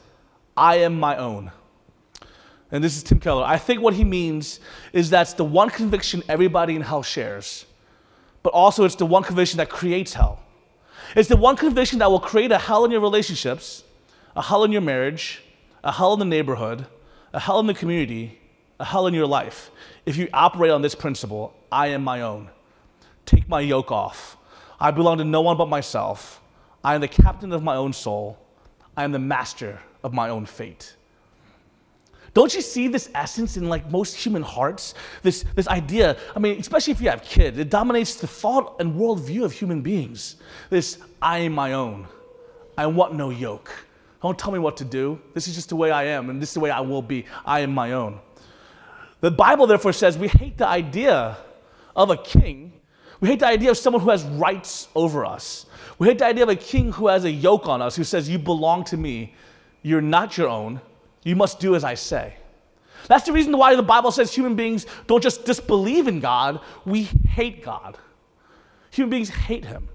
I 0.57 0.77
am 0.77 0.99
my 0.99 1.17
own. 1.17 1.51
And 2.71 2.83
this 2.83 2.97
is 2.97 3.03
Tim 3.03 3.19
Keller. 3.19 3.43
I 3.43 3.57
think 3.57 3.81
what 3.81 3.93
he 3.93 4.03
means 4.03 4.59
is 4.93 5.11
that's 5.11 5.33
the 5.33 5.45
one 5.45 5.69
conviction 5.69 6.23
everybody 6.27 6.75
in 6.75 6.81
hell 6.81 7.03
shares, 7.03 7.67
but 8.41 8.51
also 8.51 8.83
it's 8.83 8.95
the 8.95 9.05
one 9.05 9.21
conviction 9.21 9.57
that 9.57 9.69
creates 9.69 10.15
hell. 10.15 10.39
It's 11.15 11.29
the 11.29 11.37
one 11.37 11.55
conviction 11.55 11.99
that 11.99 12.09
will 12.09 12.19
create 12.19 12.51
a 12.51 12.57
hell 12.57 12.83
in 12.83 12.89
your 12.89 13.01
relationships, 13.01 13.83
a 14.35 14.41
hell 14.41 14.63
in 14.63 14.71
your 14.71 14.81
marriage, 14.81 15.43
a 15.83 15.91
hell 15.91 16.13
in 16.13 16.19
the 16.19 16.25
neighborhood, 16.25 16.87
a 17.33 17.39
hell 17.39 17.59
in 17.59 17.67
the 17.67 17.73
community, 17.73 18.39
a 18.79 18.85
hell 18.85 19.07
in 19.07 19.13
your 19.13 19.25
life. 19.25 19.71
If 20.05 20.17
you 20.17 20.29
operate 20.33 20.71
on 20.71 20.81
this 20.81 20.95
principle, 20.95 21.53
I 21.71 21.87
am 21.87 22.03
my 22.03 22.21
own. 22.21 22.49
Take 23.25 23.47
my 23.47 23.61
yoke 23.61 23.91
off. 23.91 24.37
I 24.79 24.91
belong 24.91 25.17
to 25.17 25.23
no 25.23 25.41
one 25.41 25.57
but 25.57 25.67
myself. 25.67 26.41
I 26.83 26.95
am 26.95 27.01
the 27.01 27.07
captain 27.07 27.51
of 27.53 27.63
my 27.63 27.75
own 27.75 27.93
soul. 27.93 28.37
I 28.95 29.03
am 29.03 29.11
the 29.11 29.19
master 29.19 29.79
of 30.03 30.13
my 30.13 30.29
own 30.29 30.45
fate. 30.45 30.95
Don't 32.33 32.53
you 32.53 32.61
see 32.61 32.87
this 32.87 33.09
essence 33.13 33.57
in 33.57 33.69
like 33.69 33.89
most 33.91 34.15
human 34.15 34.41
hearts? 34.41 34.95
This, 35.21 35.45
this 35.55 35.67
idea, 35.67 36.17
I 36.35 36.39
mean, 36.39 36.59
especially 36.59 36.91
if 36.91 36.99
you 36.99 37.09
have 37.09 37.23
kids, 37.23 37.59
it 37.59 37.69
dominates 37.69 38.15
the 38.15 38.27
thought 38.27 38.75
and 38.79 38.95
worldview 38.95 39.43
of 39.43 39.51
human 39.51 39.81
beings. 39.81 40.37
This 40.69 40.97
I 41.21 41.39
am 41.39 41.53
my 41.53 41.73
own. 41.73 42.07
I 42.75 42.87
want 42.87 43.13
no 43.13 43.29
yoke. 43.29 43.71
Don't 44.23 44.39
tell 44.39 44.53
me 44.53 44.59
what 44.59 44.77
to 44.77 44.85
do. 44.85 45.19
This 45.33 45.49
is 45.49 45.53
just 45.53 45.67
the 45.67 45.75
way 45.75 45.91
I 45.91 46.05
am, 46.05 46.29
and 46.29 46.41
this 46.41 46.49
is 46.49 46.53
the 46.53 46.61
way 46.61 46.71
I 46.71 46.79
will 46.79 47.01
be. 47.01 47.25
I 47.45 47.59
am 47.59 47.73
my 47.73 47.91
own. 47.91 48.19
The 49.19 49.29
Bible, 49.29 49.67
therefore, 49.67 49.91
says 49.91 50.17
we 50.17 50.29
hate 50.29 50.57
the 50.57 50.65
idea 50.65 51.37
of 51.93 52.09
a 52.09 52.15
king. 52.15 52.71
We 53.19 53.27
hate 53.27 53.39
the 53.41 53.47
idea 53.47 53.69
of 53.69 53.77
someone 53.77 54.01
who 54.01 54.09
has 54.11 54.23
rights 54.23 54.87
over 54.95 55.25
us. 55.25 55.65
We 55.99 56.07
hate 56.07 56.19
the 56.19 56.25
idea 56.25 56.43
of 56.43 56.49
a 56.49 56.55
king 56.55 56.93
who 56.93 57.07
has 57.07 57.25
a 57.25 57.31
yoke 57.31 57.67
on 57.67 57.81
us, 57.81 57.97
who 57.97 58.05
says, 58.05 58.29
You 58.29 58.39
belong 58.39 58.85
to 58.85 58.97
me. 58.97 59.35
You're 59.81 60.01
not 60.01 60.37
your 60.37 60.47
own. 60.47 60.79
You 61.23 61.35
must 61.35 61.59
do 61.59 61.75
as 61.75 61.83
I 61.83 61.95
say. 61.95 62.33
That's 63.09 63.25
the 63.25 63.33
reason 63.33 63.57
why 63.57 63.75
the 63.75 63.83
Bible 63.83 64.11
says 64.11 64.33
human 64.33 64.55
beings 64.55 64.85
don't 65.05 65.21
just 65.21 65.43
disbelieve 65.43 66.07
in 66.07 66.21
God, 66.21 66.61
we 66.85 67.03
hate 67.27 67.61
God. 67.61 67.97
Human 68.91 69.09
beings 69.09 69.29
hate 69.29 69.65
him. 69.65 69.89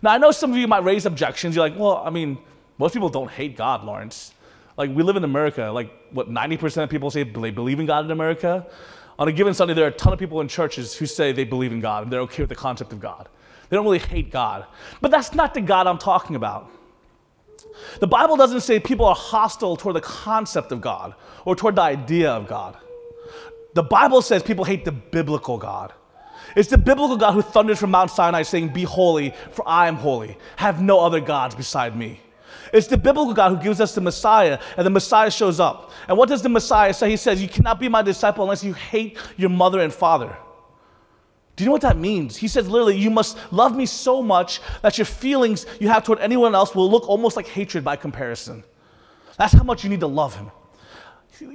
Now, 0.00 0.12
I 0.12 0.18
know 0.18 0.30
some 0.30 0.52
of 0.52 0.56
you 0.56 0.66
might 0.66 0.84
raise 0.84 1.04
objections. 1.04 1.54
You're 1.54 1.68
like, 1.68 1.78
well, 1.78 2.02
I 2.04 2.08
mean, 2.08 2.38
most 2.78 2.92
people 2.92 3.08
don't 3.08 3.30
hate 3.30 3.56
God, 3.56 3.84
Lawrence. 3.84 4.32
Like, 4.76 4.90
we 4.94 5.02
live 5.02 5.16
in 5.16 5.24
America. 5.24 5.70
Like, 5.72 5.90
what, 6.12 6.30
90% 6.30 6.84
of 6.84 6.90
people 6.90 7.10
say 7.10 7.24
they 7.24 7.50
believe 7.50 7.80
in 7.80 7.86
God 7.86 8.04
in 8.04 8.10
America? 8.10 8.66
On 9.18 9.26
a 9.26 9.32
given 9.32 9.52
Sunday, 9.52 9.74
there 9.74 9.84
are 9.84 9.88
a 9.88 9.92
ton 9.92 10.12
of 10.12 10.18
people 10.18 10.40
in 10.40 10.46
churches 10.46 10.94
who 10.94 11.04
say 11.06 11.32
they 11.32 11.44
believe 11.44 11.72
in 11.72 11.80
God 11.80 12.04
and 12.04 12.12
they're 12.12 12.20
okay 12.20 12.42
with 12.42 12.48
the 12.48 12.54
concept 12.54 12.92
of 12.92 13.00
God. 13.00 13.28
They 13.68 13.76
don't 13.76 13.84
really 13.84 13.98
hate 13.98 14.30
God. 14.30 14.66
But 15.00 15.10
that's 15.10 15.34
not 15.34 15.54
the 15.54 15.60
God 15.60 15.88
I'm 15.88 15.98
talking 15.98 16.36
about. 16.36 16.70
The 17.98 18.06
Bible 18.06 18.36
doesn't 18.36 18.60
say 18.60 18.78
people 18.78 19.06
are 19.06 19.14
hostile 19.14 19.76
toward 19.76 19.96
the 19.96 20.00
concept 20.00 20.70
of 20.70 20.80
God 20.80 21.14
or 21.44 21.56
toward 21.56 21.74
the 21.74 21.82
idea 21.82 22.30
of 22.30 22.46
God. 22.46 22.76
The 23.74 23.82
Bible 23.82 24.22
says 24.22 24.42
people 24.42 24.64
hate 24.64 24.84
the 24.84 24.92
biblical 24.92 25.58
God. 25.58 25.92
It's 26.56 26.68
the 26.68 26.78
biblical 26.78 27.16
God 27.16 27.32
who 27.32 27.42
thunders 27.42 27.78
from 27.78 27.90
Mount 27.90 28.10
Sinai 28.10 28.42
saying, 28.42 28.68
Be 28.68 28.84
holy, 28.84 29.34
for 29.50 29.68
I 29.68 29.88
am 29.88 29.96
holy. 29.96 30.38
Have 30.56 30.80
no 30.80 31.00
other 31.00 31.20
gods 31.20 31.54
beside 31.54 31.96
me. 31.96 32.20
It's 32.72 32.86
the 32.86 32.96
biblical 32.96 33.34
God 33.34 33.50
who 33.56 33.62
gives 33.62 33.80
us 33.80 33.94
the 33.94 34.00
Messiah, 34.00 34.58
and 34.76 34.86
the 34.86 34.90
Messiah 34.90 35.30
shows 35.30 35.60
up. 35.60 35.90
And 36.08 36.16
what 36.16 36.28
does 36.28 36.42
the 36.42 36.48
Messiah 36.48 36.92
say? 36.94 37.10
He 37.10 37.16
says, 37.16 37.40
You 37.40 37.48
cannot 37.48 37.80
be 37.80 37.88
my 37.88 38.02
disciple 38.02 38.44
unless 38.44 38.64
you 38.64 38.74
hate 38.74 39.18
your 39.36 39.50
mother 39.50 39.80
and 39.80 39.92
father. 39.92 40.36
Do 41.58 41.64
you 41.64 41.66
know 41.66 41.72
what 41.72 41.82
that 41.82 41.98
means? 41.98 42.36
He 42.36 42.46
says 42.46 42.68
literally, 42.68 42.96
you 42.96 43.10
must 43.10 43.36
love 43.52 43.74
me 43.74 43.84
so 43.84 44.22
much 44.22 44.60
that 44.82 44.96
your 44.96 45.04
feelings 45.04 45.66
you 45.80 45.88
have 45.88 46.04
toward 46.04 46.20
anyone 46.20 46.54
else 46.54 46.72
will 46.72 46.88
look 46.88 47.08
almost 47.08 47.34
like 47.34 47.48
hatred 47.48 47.82
by 47.82 47.96
comparison. 47.96 48.62
That's 49.38 49.54
how 49.54 49.64
much 49.64 49.82
you 49.82 49.90
need 49.90 49.98
to 49.98 50.06
love 50.06 50.36
him. 50.36 50.52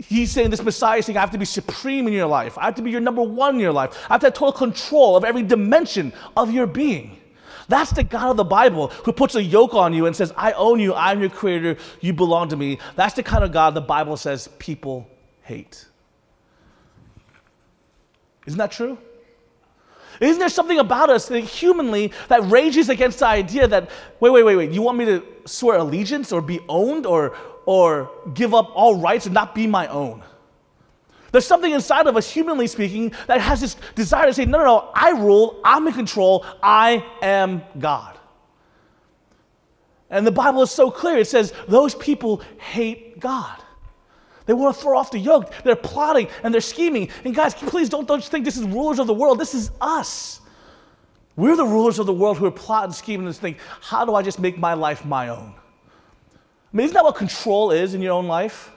He's 0.05 0.31
saying 0.31 0.49
this 0.49 0.61
Messiah 0.61 0.97
is 0.97 1.05
saying, 1.05 1.17
I 1.17 1.21
have 1.21 1.31
to 1.31 1.37
be 1.37 1.45
supreme 1.45 2.05
in 2.07 2.13
your 2.13 2.27
life. 2.27 2.57
I 2.57 2.65
have 2.65 2.75
to 2.75 2.81
be 2.81 2.91
your 2.91 2.99
number 2.99 3.21
one 3.21 3.55
in 3.55 3.61
your 3.61 3.71
life. 3.71 3.97
I 4.09 4.15
have 4.15 4.21
to 4.21 4.27
have 4.27 4.33
total 4.33 4.51
control 4.51 5.15
of 5.15 5.23
every 5.23 5.43
dimension 5.43 6.11
of 6.35 6.51
your 6.51 6.67
being. 6.67 7.17
That's 7.67 7.91
the 7.91 8.03
God 8.03 8.31
of 8.31 8.37
the 8.37 8.43
Bible 8.43 8.87
who 8.87 9.11
puts 9.11 9.35
a 9.35 9.43
yoke 9.43 9.73
on 9.73 9.93
you 9.93 10.05
and 10.05 10.15
says, 10.15 10.33
I 10.35 10.51
own 10.53 10.79
you, 10.79 10.93
I'm 10.93 11.19
your 11.19 11.29
creator, 11.29 11.77
you 12.01 12.13
belong 12.13 12.49
to 12.49 12.55
me. 12.55 12.79
That's 12.95 13.13
the 13.13 13.23
kind 13.23 13.43
of 13.43 13.51
God 13.51 13.73
the 13.73 13.81
Bible 13.81 14.17
says 14.17 14.49
people 14.59 15.07
hate. 15.41 15.85
Isn't 18.45 18.57
that 18.57 18.71
true? 18.71 18.97
Isn't 20.19 20.39
there 20.39 20.49
something 20.49 20.79
about 20.79 21.09
us 21.09 21.27
that 21.27 21.39
humanly 21.41 22.11
that 22.27 22.49
rages 22.49 22.89
against 22.89 23.19
the 23.19 23.27
idea 23.27 23.67
that, 23.67 23.89
wait, 24.19 24.29
wait, 24.29 24.43
wait, 24.43 24.55
wait, 24.55 24.71
you 24.71 24.81
want 24.81 24.97
me 24.97 25.05
to 25.05 25.23
swear 25.45 25.77
allegiance 25.77 26.31
or 26.31 26.41
be 26.41 26.59
owned 26.69 27.05
or, 27.05 27.35
or 27.65 28.11
give 28.33 28.53
up 28.53 28.71
all 28.75 28.95
rights 28.95 29.25
and 29.25 29.33
not 29.33 29.55
be 29.55 29.65
my 29.65 29.87
own? 29.87 30.23
There's 31.33 31.47
something 31.47 31.73
inside 31.73 32.05
of 32.05 32.15
us, 32.15 32.29
humanly 32.29 32.67
speaking, 32.67 33.11
that 33.25 33.41
has 33.41 33.59
this 33.59 33.75
desire 33.95 34.27
to 34.27 34.33
say, 34.35 34.45
no, 34.45 34.59
no, 34.59 34.65
no, 34.65 34.91
I 34.93 35.09
rule, 35.09 35.59
I'm 35.65 35.87
in 35.87 35.93
control, 35.93 36.45
I 36.61 37.03
am 37.23 37.63
God. 37.79 38.19
And 40.11 40.27
the 40.27 40.31
Bible 40.31 40.61
is 40.61 40.69
so 40.69 40.91
clear. 40.91 41.17
It 41.17 41.27
says 41.27 41.51
those 41.67 41.95
people 41.95 42.43
hate 42.59 43.19
God. 43.19 43.59
They 44.45 44.53
want 44.53 44.75
to 44.75 44.81
throw 44.81 44.95
off 44.95 45.09
the 45.09 45.17
yoke. 45.17 45.51
They're 45.63 45.75
plotting 45.75 46.27
and 46.43 46.53
they're 46.53 46.61
scheming. 46.61 47.09
And 47.25 47.33
guys, 47.33 47.55
please 47.55 47.89
don't, 47.89 48.07
don't 48.07 48.23
think 48.23 48.45
this 48.45 48.57
is 48.57 48.65
rulers 48.65 48.99
of 48.99 49.07
the 49.07 49.13
world. 49.15 49.39
This 49.39 49.55
is 49.55 49.71
us. 49.81 50.39
We're 51.35 51.55
the 51.55 51.65
rulers 51.65 51.97
of 51.97 52.05
the 52.05 52.13
world 52.13 52.37
who 52.37 52.45
are 52.45 52.51
plotting, 52.51 52.93
scheming, 52.93 53.25
and 53.25 53.35
think, 53.35 53.57
how 53.81 54.05
do 54.05 54.13
I 54.13 54.21
just 54.21 54.37
make 54.37 54.59
my 54.59 54.75
life 54.75 55.03
my 55.03 55.29
own? 55.29 55.55
I 56.31 56.77
mean, 56.77 56.85
isn't 56.85 56.93
that 56.93 57.03
what 57.03 57.15
control 57.15 57.71
is 57.71 57.95
in 57.95 58.03
your 58.03 58.13
own 58.13 58.27
life? 58.27 58.69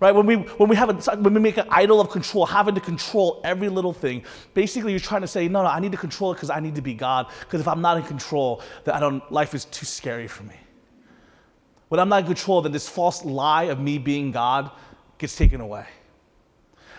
Right? 0.00 0.14
When 0.14 0.24
we, 0.24 0.36
when 0.36 0.70
we, 0.70 0.76
have 0.76 0.88
a, 0.88 1.16
when 1.16 1.34
we 1.34 1.40
make 1.40 1.58
an 1.58 1.66
idol 1.68 2.00
of 2.00 2.08
control, 2.08 2.46
having 2.46 2.74
to 2.74 2.80
control 2.80 3.42
every 3.44 3.68
little 3.68 3.92
thing, 3.92 4.24
basically 4.54 4.92
you're 4.92 5.00
trying 5.00 5.20
to 5.20 5.28
say, 5.28 5.46
no, 5.46 5.62
no, 5.62 5.68
I 5.68 5.78
need 5.78 5.92
to 5.92 5.98
control 5.98 6.32
it 6.32 6.36
because 6.36 6.48
I 6.48 6.58
need 6.58 6.74
to 6.76 6.80
be 6.80 6.94
God. 6.94 7.26
Because 7.40 7.60
if 7.60 7.68
I'm 7.68 7.82
not 7.82 7.98
in 7.98 8.04
control, 8.04 8.62
then 8.84 8.94
I 8.94 9.00
don't, 9.00 9.30
life 9.30 9.54
is 9.54 9.66
too 9.66 9.84
scary 9.84 10.26
for 10.26 10.42
me. 10.44 10.56
When 11.88 12.00
I'm 12.00 12.08
not 12.08 12.20
in 12.20 12.26
control, 12.26 12.62
then 12.62 12.72
this 12.72 12.88
false 12.88 13.26
lie 13.26 13.64
of 13.64 13.78
me 13.78 13.98
being 13.98 14.30
God 14.30 14.70
gets 15.18 15.36
taken 15.36 15.60
away. 15.60 15.84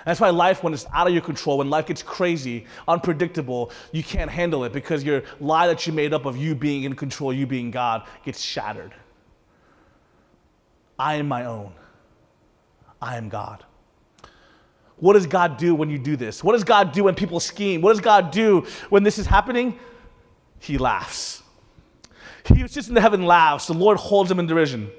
And 0.02 0.06
that's 0.06 0.20
why 0.20 0.30
life, 0.30 0.64
when 0.64 0.74
it's 0.74 0.86
out 0.94 1.08
of 1.08 1.14
your 1.14 1.24
control, 1.24 1.58
when 1.58 1.72
life 1.72 1.88
gets 1.88 2.04
crazy, 2.04 2.66
unpredictable, 2.88 3.72
you 3.92 4.04
can't 4.04 4.30
handle 4.30 4.64
it 4.64 4.74
because 4.74 5.04
your 5.04 5.24
lie 5.40 5.66
that 5.66 5.88
you 5.88 5.94
made 5.94 6.14
up 6.14 6.26
of 6.26 6.38
you 6.38 6.54
being 6.54 6.84
in 6.84 6.96
control, 6.96 7.34
you 7.34 7.48
being 7.48 7.72
God, 7.72 8.08
gets 8.24 8.42
shattered. 8.42 8.94
I 11.00 11.16
am 11.16 11.28
my 11.28 11.46
own. 11.46 11.74
I 13.02 13.18
am 13.18 13.30
God. 13.30 13.66
What 14.98 15.14
does 15.14 15.26
God 15.26 15.58
do 15.58 15.74
when 15.74 15.90
you 15.90 15.98
do 15.98 16.16
this? 16.16 16.44
What 16.44 16.54
does 16.54 16.64
God 16.64 16.92
do 16.92 17.06
when 17.06 17.16
people 17.16 17.40
scheme? 17.40 17.82
What 17.82 17.92
does 17.92 18.02
God 18.02 18.32
do 18.32 18.68
when 18.90 19.02
this 19.02 19.18
is 19.18 19.26
happening? 19.26 19.80
He 20.60 20.78
laughs. 20.78 21.42
He 22.46 22.62
was 22.62 22.72
just 22.72 22.88
in 22.88 22.94
the 22.94 23.02
heaven 23.02 23.26
laughs. 23.26 23.66
The 23.66 23.74
Lord 23.74 23.98
holds 23.98 24.30
him 24.30 24.40
in 24.40 24.46
derision. 24.46 24.92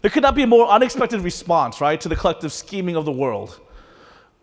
There 0.00 0.10
could 0.10 0.22
not 0.22 0.34
be 0.34 0.42
a 0.42 0.46
more 0.46 0.66
unexpected 0.68 1.20
response, 1.20 1.80
right, 1.80 2.00
to 2.00 2.08
the 2.08 2.16
collective 2.16 2.52
scheming 2.52 2.96
of 2.96 3.04
the 3.04 3.12
world. 3.12 3.60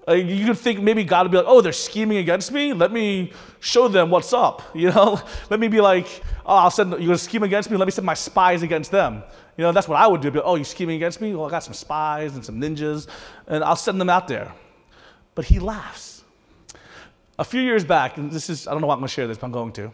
Uh, 0.10 0.13
you 0.13 0.46
could 0.48 0.58
think 0.58 0.82
maybe 0.82 1.04
God 1.04 1.25
would 1.25 1.32
be 1.32 1.38
like, 1.38 1.46
oh, 1.48 1.62
they're 1.62 1.72
scheming 1.72 2.18
against 2.18 2.51
me? 2.51 2.74
Let 2.74 2.92
me 2.92 3.32
show 3.60 3.88
them 3.88 4.10
what's 4.10 4.34
up. 4.34 4.63
You 4.80 4.92
know, 4.92 5.22
let 5.50 5.60
me 5.60 5.68
be 5.68 5.82
like, 5.82 6.08
oh, 6.46 6.56
I'll 6.56 6.72
send, 6.72 6.92
you're 7.04 7.13
to 7.13 7.18
scheme 7.18 7.44
against 7.44 7.70
me? 7.70 7.78
Let 7.78 7.86
me 7.86 7.92
send 7.92 8.06
my 8.06 8.13
spies 8.13 8.63
against 8.63 8.92
them. 8.92 9.24
You 9.58 9.63
know, 9.63 9.72
that's 9.72 9.88
what 9.88 10.00
I 10.00 10.08
would 10.08 10.22
do. 10.22 10.32
But, 10.32 10.44
oh, 10.46 10.56
you're 10.56 10.66
scheming 10.66 10.96
against 10.96 11.20
me? 11.22 11.36
Well, 11.36 11.46
I 11.46 11.51
got 11.51 11.63
some 11.63 11.74
spies 11.74 12.36
and 12.36 12.44
some 12.46 12.60
ninjas, 12.60 13.08
and 13.48 13.63
I'll 13.63 13.75
send 13.75 14.00
them 14.00 14.10
out 14.10 14.28
there. 14.28 14.51
But 15.36 15.46
he 15.46 15.60
laughs. 15.60 16.24
A 17.38 17.44
few 17.44 17.62
years 17.62 17.84
back, 17.84 18.18
and 18.18 18.32
this 18.32 18.50
is, 18.50 18.68
I 18.68 18.72
don't 18.72 18.82
know 18.82 18.88
why 18.88 18.94
I'm 18.94 19.00
going 19.00 19.10
to 19.10 19.13
share 19.13 19.28
this, 19.28 19.38
but 19.38 19.48
I'm 19.48 19.51
going 19.51 19.74
to. 19.74 19.92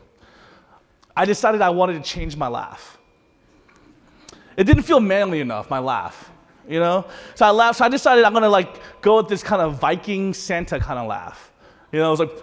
I 1.17 1.25
decided 1.25 1.61
I 1.61 1.71
wanted 1.71 1.93
to 1.93 2.09
change 2.09 2.37
my 2.37 2.47
laugh. 2.47 2.97
It 4.55 4.65
didn't 4.65 4.83
feel 4.83 4.99
manly 4.99 5.41
enough, 5.41 5.69
my 5.69 5.79
laugh, 5.79 6.31
you 6.67 6.79
know? 6.79 7.05
So 7.35 7.45
I 7.45 7.51
laughed, 7.51 7.77
so 7.79 7.85
I 7.85 7.89
decided 7.89 8.23
I'm 8.23 8.33
gonna 8.33 8.49
like 8.49 8.79
go 9.01 9.17
with 9.17 9.27
this 9.27 9.43
kind 9.43 9.61
of 9.61 9.79
Viking 9.79 10.33
Santa 10.33 10.79
kind 10.79 10.99
of 10.99 11.07
laugh. 11.07 11.51
You 11.91 11.99
know, 11.99 12.07
I 12.07 12.11
was 12.11 12.19
like, 12.19 12.29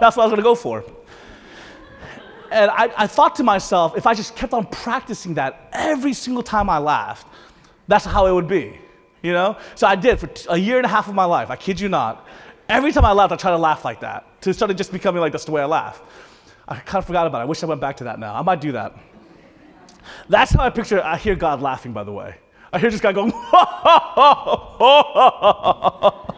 that's 0.00 0.16
what 0.16 0.22
I 0.22 0.26
was 0.26 0.30
gonna 0.30 0.42
go 0.42 0.54
for. 0.54 0.84
And 2.50 2.70
I, 2.70 2.90
I 2.96 3.06
thought 3.06 3.34
to 3.36 3.42
myself, 3.42 3.96
if 3.96 4.06
I 4.06 4.14
just 4.14 4.34
kept 4.34 4.54
on 4.54 4.66
practicing 4.66 5.34
that 5.34 5.68
every 5.72 6.14
single 6.14 6.42
time 6.42 6.70
I 6.70 6.78
laughed, 6.78 7.26
that's 7.88 8.04
how 8.04 8.26
it 8.26 8.32
would 8.32 8.48
be, 8.48 8.78
you 9.22 9.32
know? 9.32 9.56
So 9.74 9.86
I 9.86 9.96
did 9.96 10.18
for 10.18 10.30
a 10.48 10.56
year 10.56 10.78
and 10.78 10.86
a 10.86 10.88
half 10.88 11.08
of 11.08 11.14
my 11.14 11.24
life, 11.24 11.50
I 11.50 11.56
kid 11.56 11.78
you 11.78 11.88
not. 11.88 12.26
Every 12.68 12.92
time 12.92 13.04
I 13.04 13.12
laughed, 13.12 13.32
I 13.32 13.36
try 13.36 13.50
to 13.50 13.58
laugh 13.58 13.84
like 13.84 14.00
that. 14.00 14.40
To 14.42 14.52
start 14.54 14.74
just 14.76 14.92
becoming 14.92 15.20
like 15.20 15.32
that's 15.32 15.44
the 15.44 15.52
way 15.52 15.62
I 15.62 15.66
laugh. 15.66 16.02
I 16.66 16.76
kind 16.76 16.98
of 16.98 17.06
forgot 17.06 17.26
about 17.26 17.38
it. 17.38 17.42
I 17.42 17.44
wish 17.46 17.62
I 17.62 17.66
went 17.66 17.80
back 17.80 17.96
to 17.98 18.04
that 18.04 18.18
now. 18.18 18.34
I 18.34 18.42
might 18.42 18.60
do 18.60 18.72
that. 18.72 18.94
That's 20.28 20.52
how 20.52 20.64
I 20.64 20.70
picture 20.70 21.02
I 21.02 21.16
hear 21.16 21.34
God 21.34 21.62
laughing, 21.62 21.92
by 21.92 22.04
the 22.04 22.12
way. 22.12 22.36
I 22.72 22.78
hear 22.78 22.90
this 22.90 23.00
guy 23.00 23.12
going, 23.12 23.32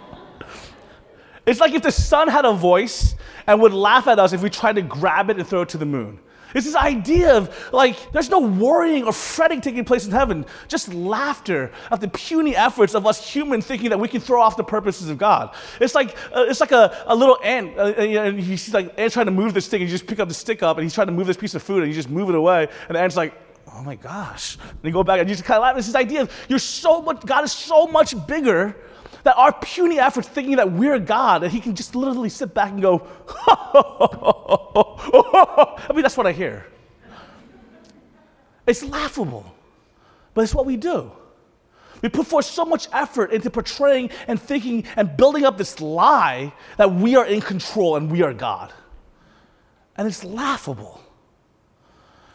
It's 1.46 1.58
like 1.58 1.74
if 1.74 1.82
the 1.82 1.90
sun 1.90 2.28
had 2.28 2.44
a 2.44 2.52
voice 2.52 3.16
and 3.46 3.60
would 3.60 3.72
laugh 3.72 4.06
at 4.06 4.18
us 4.18 4.32
if 4.32 4.42
we 4.42 4.50
tried 4.50 4.76
to 4.76 4.82
grab 4.82 5.30
it 5.30 5.38
and 5.38 5.46
throw 5.46 5.62
it 5.62 5.70
to 5.70 5.78
the 5.78 5.86
moon. 5.86 6.20
It's 6.54 6.66
this 6.66 6.74
idea 6.74 7.36
of 7.36 7.72
like, 7.72 8.12
there's 8.12 8.28
no 8.28 8.40
worrying 8.40 9.04
or 9.04 9.12
fretting 9.12 9.60
taking 9.60 9.84
place 9.84 10.06
in 10.06 10.12
heaven, 10.12 10.44
just 10.68 10.92
laughter 10.92 11.70
at 11.90 12.00
the 12.00 12.08
puny 12.08 12.56
efforts 12.56 12.94
of 12.94 13.06
us 13.06 13.28
humans 13.28 13.66
thinking 13.66 13.90
that 13.90 13.98
we 13.98 14.08
can 14.08 14.20
throw 14.20 14.42
off 14.42 14.56
the 14.56 14.64
purposes 14.64 15.08
of 15.08 15.18
God. 15.18 15.54
It's 15.80 15.94
like, 15.94 16.16
uh, 16.34 16.46
it's 16.48 16.60
like 16.60 16.72
a, 16.72 17.04
a 17.06 17.14
little 17.14 17.38
ant, 17.44 17.78
uh, 17.78 17.92
and 17.94 18.38
he's 18.38 18.72
like, 18.74 18.92
ant 18.98 19.12
trying 19.12 19.26
to 19.26 19.32
move 19.32 19.54
this 19.54 19.68
thing, 19.68 19.80
and 19.80 19.88
you 19.88 19.94
just 19.94 20.08
pick 20.08 20.18
up 20.18 20.28
the 20.28 20.34
stick 20.34 20.62
up, 20.62 20.76
and 20.76 20.84
he's 20.84 20.94
trying 20.94 21.06
to 21.06 21.12
move 21.12 21.26
this 21.26 21.36
piece 21.36 21.54
of 21.54 21.62
food, 21.62 21.84
and 21.84 21.88
you 21.88 21.94
just 21.94 22.10
move 22.10 22.28
it 22.28 22.34
away, 22.34 22.68
and 22.88 22.96
the 22.96 23.00
ant's 23.00 23.16
like, 23.16 23.34
oh 23.74 23.82
my 23.82 23.94
gosh. 23.94 24.58
And 24.68 24.78
you 24.82 24.90
go 24.90 25.02
back, 25.02 25.20
and 25.20 25.28
just 25.28 25.44
kind 25.44 25.56
of 25.58 25.62
laugh. 25.62 25.76
It's 25.76 25.86
this 25.86 25.96
idea 25.96 26.22
of 26.22 26.32
you're 26.48 26.58
so 26.58 27.02
much, 27.02 27.24
God 27.24 27.44
is 27.44 27.52
so 27.52 27.86
much 27.86 28.14
bigger 28.26 28.76
that 29.22 29.36
our 29.36 29.52
puny 29.52 29.98
efforts 29.98 30.28
thinking 30.28 30.56
that 30.56 30.72
we're 30.72 30.98
God, 30.98 31.42
that 31.42 31.50
He 31.50 31.60
can 31.60 31.74
just 31.74 31.94
literally 31.94 32.28
sit 32.28 32.54
back 32.54 32.72
and 32.72 32.80
go, 32.80 33.06
I 35.86 35.92
mean, 35.92 36.02
that's 36.02 36.16
what 36.16 36.26
I 36.26 36.32
hear. 36.32 36.66
It's 38.66 38.82
laughable, 38.82 39.54
but 40.34 40.42
it's 40.42 40.54
what 40.54 40.66
we 40.66 40.76
do. 40.76 41.10
We 42.02 42.08
put 42.08 42.26
forth 42.26 42.46
so 42.46 42.64
much 42.64 42.88
effort 42.92 43.32
into 43.32 43.50
portraying 43.50 44.10
and 44.26 44.40
thinking 44.40 44.84
and 44.96 45.16
building 45.16 45.44
up 45.44 45.58
this 45.58 45.80
lie 45.80 46.52
that 46.78 46.94
we 46.94 47.16
are 47.16 47.26
in 47.26 47.40
control 47.40 47.96
and 47.96 48.10
we 48.10 48.22
are 48.22 48.32
God. 48.32 48.72
And 49.96 50.08
it's 50.08 50.24
laughable. 50.24 51.00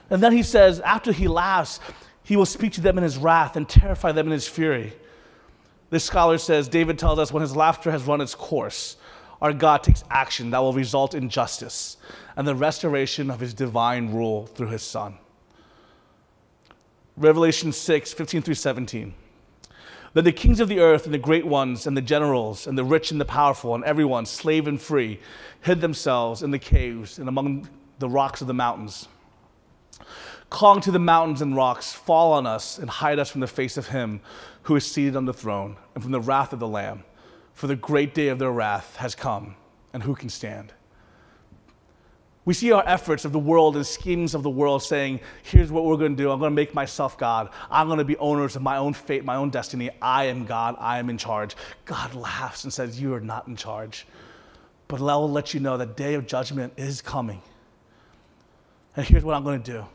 And 0.09 0.21
then 0.21 0.31
he 0.31 0.43
says, 0.43 0.79
after 0.81 1.11
he 1.11 1.27
laughs, 1.27 1.79
he 2.23 2.35
will 2.35 2.45
speak 2.45 2.73
to 2.73 2.81
them 2.81 2.97
in 2.97 3.03
his 3.03 3.17
wrath 3.17 3.55
and 3.55 3.67
terrify 3.67 4.11
them 4.11 4.27
in 4.27 4.33
his 4.33 4.47
fury. 4.47 4.93
This 5.89 6.03
scholar 6.03 6.37
says 6.37 6.67
David 6.67 6.97
tells 6.97 7.19
us 7.19 7.31
when 7.31 7.41
his 7.41 7.55
laughter 7.55 7.91
has 7.91 8.03
run 8.03 8.21
its 8.21 8.35
course, 8.35 8.97
our 9.41 9.53
God 9.53 9.83
takes 9.83 10.03
action 10.09 10.49
that 10.51 10.59
will 10.59 10.73
result 10.73 11.13
in 11.13 11.29
justice 11.29 11.97
and 12.35 12.47
the 12.47 12.55
restoration 12.55 13.29
of 13.29 13.39
his 13.39 13.53
divine 13.53 14.13
rule 14.13 14.47
through 14.47 14.69
his 14.69 14.81
Son. 14.81 15.17
Revelation 17.17 17.71
6, 17.71 18.13
15 18.13 18.41
through 18.41 18.55
17. 18.55 19.13
Then 20.13 20.23
the 20.23 20.31
kings 20.31 20.59
of 20.59 20.69
the 20.69 20.79
earth 20.79 21.05
and 21.05 21.13
the 21.13 21.19
great 21.19 21.45
ones 21.45 21.87
and 21.87 21.95
the 21.95 22.01
generals 22.01 22.67
and 22.67 22.77
the 22.77 22.83
rich 22.83 23.11
and 23.11 23.19
the 23.19 23.25
powerful 23.25 23.75
and 23.75 23.83
everyone, 23.83 24.25
slave 24.25 24.67
and 24.67 24.81
free, 24.81 25.19
hid 25.61 25.81
themselves 25.81 26.41
in 26.41 26.51
the 26.51 26.59
caves 26.59 27.19
and 27.19 27.29
among 27.29 27.69
the 27.99 28.09
rocks 28.09 28.41
of 28.41 28.47
the 28.47 28.53
mountains. 28.53 29.07
Calling 30.49 30.81
to 30.81 30.91
the 30.91 30.99
mountains 30.99 31.41
and 31.41 31.55
rocks, 31.55 31.91
fall 31.91 32.33
on 32.33 32.45
us 32.45 32.77
and 32.77 32.89
hide 32.89 33.19
us 33.19 33.29
from 33.29 33.41
the 33.41 33.47
face 33.47 33.77
of 33.77 33.87
him 33.87 34.21
who 34.63 34.75
is 34.75 34.89
seated 34.89 35.15
on 35.15 35.25
the 35.25 35.33
throne 35.33 35.77
and 35.93 36.03
from 36.03 36.11
the 36.11 36.21
wrath 36.21 36.53
of 36.53 36.59
the 36.59 36.67
Lamb. 36.67 37.03
For 37.53 37.67
the 37.67 37.75
great 37.75 38.13
day 38.13 38.27
of 38.27 38.39
their 38.39 38.51
wrath 38.51 38.95
has 38.97 39.15
come, 39.15 39.55
and 39.93 40.03
who 40.03 40.15
can 40.15 40.29
stand? 40.29 40.73
We 42.45 42.53
see 42.53 42.71
our 42.71 42.83
efforts 42.85 43.25
of 43.25 43.31
the 43.31 43.39
world 43.39 43.75
and 43.75 43.85
schemes 43.85 44.35
of 44.35 44.43
the 44.43 44.51
world 44.51 44.83
saying, 44.83 45.19
here's 45.41 45.71
what 45.71 45.83
we're 45.83 45.97
going 45.97 46.15
to 46.15 46.23
do. 46.23 46.29
I'm 46.29 46.37
going 46.37 46.51
to 46.51 46.55
make 46.55 46.75
myself 46.75 47.17
God. 47.17 47.49
I'm 47.71 47.87
going 47.87 47.97
to 47.97 48.05
be 48.05 48.15
owners 48.17 48.55
of 48.55 48.61
my 48.61 48.77
own 48.77 48.93
fate, 48.93 49.25
my 49.25 49.35
own 49.35 49.49
destiny. 49.49 49.89
I 49.99 50.25
am 50.25 50.45
God. 50.45 50.75
I 50.77 50.99
am 50.99 51.09
in 51.09 51.17
charge. 51.17 51.55
God 51.85 52.13
laughs 52.13 52.63
and 52.63 52.71
says, 52.71 53.01
You 53.01 53.15
are 53.15 53.19
not 53.19 53.47
in 53.47 53.55
charge. 53.55 54.05
But 54.87 55.01
I 55.01 55.15
will 55.15 55.31
let 55.31 55.55
you 55.55 55.59
know 55.59 55.75
that 55.77 55.97
day 55.97 56.13
of 56.13 56.27
judgment 56.27 56.73
is 56.77 57.01
coming. 57.01 57.41
And 58.95 59.05
here's 59.05 59.23
what 59.23 59.35
I'm 59.35 59.43
going 59.43 59.61
to 59.61 59.71
do 59.71 59.85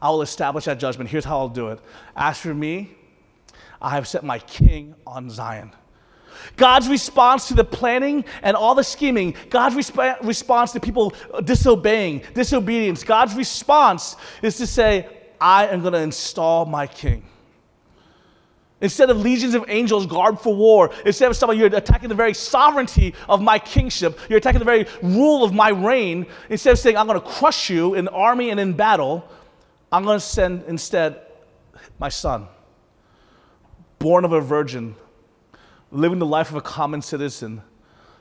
I 0.00 0.10
will 0.10 0.22
establish 0.22 0.66
that 0.66 0.78
judgment. 0.78 1.10
Here's 1.10 1.24
how 1.24 1.38
I'll 1.38 1.48
do 1.48 1.68
it. 1.68 1.80
As 2.16 2.38
for 2.38 2.54
me, 2.54 2.90
I 3.80 3.90
have 3.90 4.06
set 4.06 4.24
my 4.24 4.38
king 4.38 4.94
on 5.06 5.30
Zion. 5.30 5.72
God's 6.56 6.88
response 6.88 7.48
to 7.48 7.54
the 7.54 7.64
planning 7.64 8.24
and 8.42 8.56
all 8.56 8.74
the 8.74 8.84
scheming, 8.84 9.34
God's 9.50 9.74
resp- 9.74 10.24
response 10.24 10.72
to 10.72 10.80
people 10.80 11.12
disobeying, 11.44 12.22
disobedience, 12.34 13.02
God's 13.02 13.34
response 13.34 14.16
is 14.42 14.56
to 14.58 14.66
say, 14.66 15.08
I 15.40 15.66
am 15.66 15.80
going 15.80 15.92
to 15.94 16.00
install 16.00 16.64
my 16.64 16.86
king. 16.86 17.24
Instead 18.80 19.10
of 19.10 19.16
legions 19.16 19.54
of 19.54 19.64
angels 19.68 20.06
garbed 20.06 20.40
for 20.40 20.54
war, 20.54 20.90
instead 21.04 21.28
of 21.28 21.36
someone, 21.36 21.58
you're 21.58 21.66
attacking 21.66 22.08
the 22.08 22.14
very 22.14 22.32
sovereignty 22.32 23.12
of 23.28 23.42
my 23.42 23.58
kingship, 23.58 24.18
you're 24.28 24.38
attacking 24.38 24.60
the 24.60 24.64
very 24.64 24.86
rule 25.02 25.42
of 25.42 25.52
my 25.52 25.70
reign. 25.70 26.24
Instead 26.48 26.72
of 26.72 26.78
saying, 26.78 26.96
I'm 26.96 27.08
going 27.08 27.20
to 27.20 27.26
crush 27.26 27.70
you 27.70 27.94
in 27.94 28.06
army 28.08 28.50
and 28.50 28.60
in 28.60 28.74
battle, 28.74 29.28
I'm 29.90 30.04
going 30.04 30.18
to 30.18 30.24
send 30.24 30.64
instead 30.68 31.20
my 31.98 32.08
son, 32.08 32.46
born 33.98 34.24
of 34.24 34.32
a 34.32 34.40
virgin, 34.40 34.94
living 35.90 36.20
the 36.20 36.26
life 36.26 36.50
of 36.50 36.56
a 36.56 36.60
common 36.60 37.02
citizen, 37.02 37.62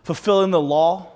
fulfilling 0.04 0.50
the 0.50 0.62
law, 0.62 1.12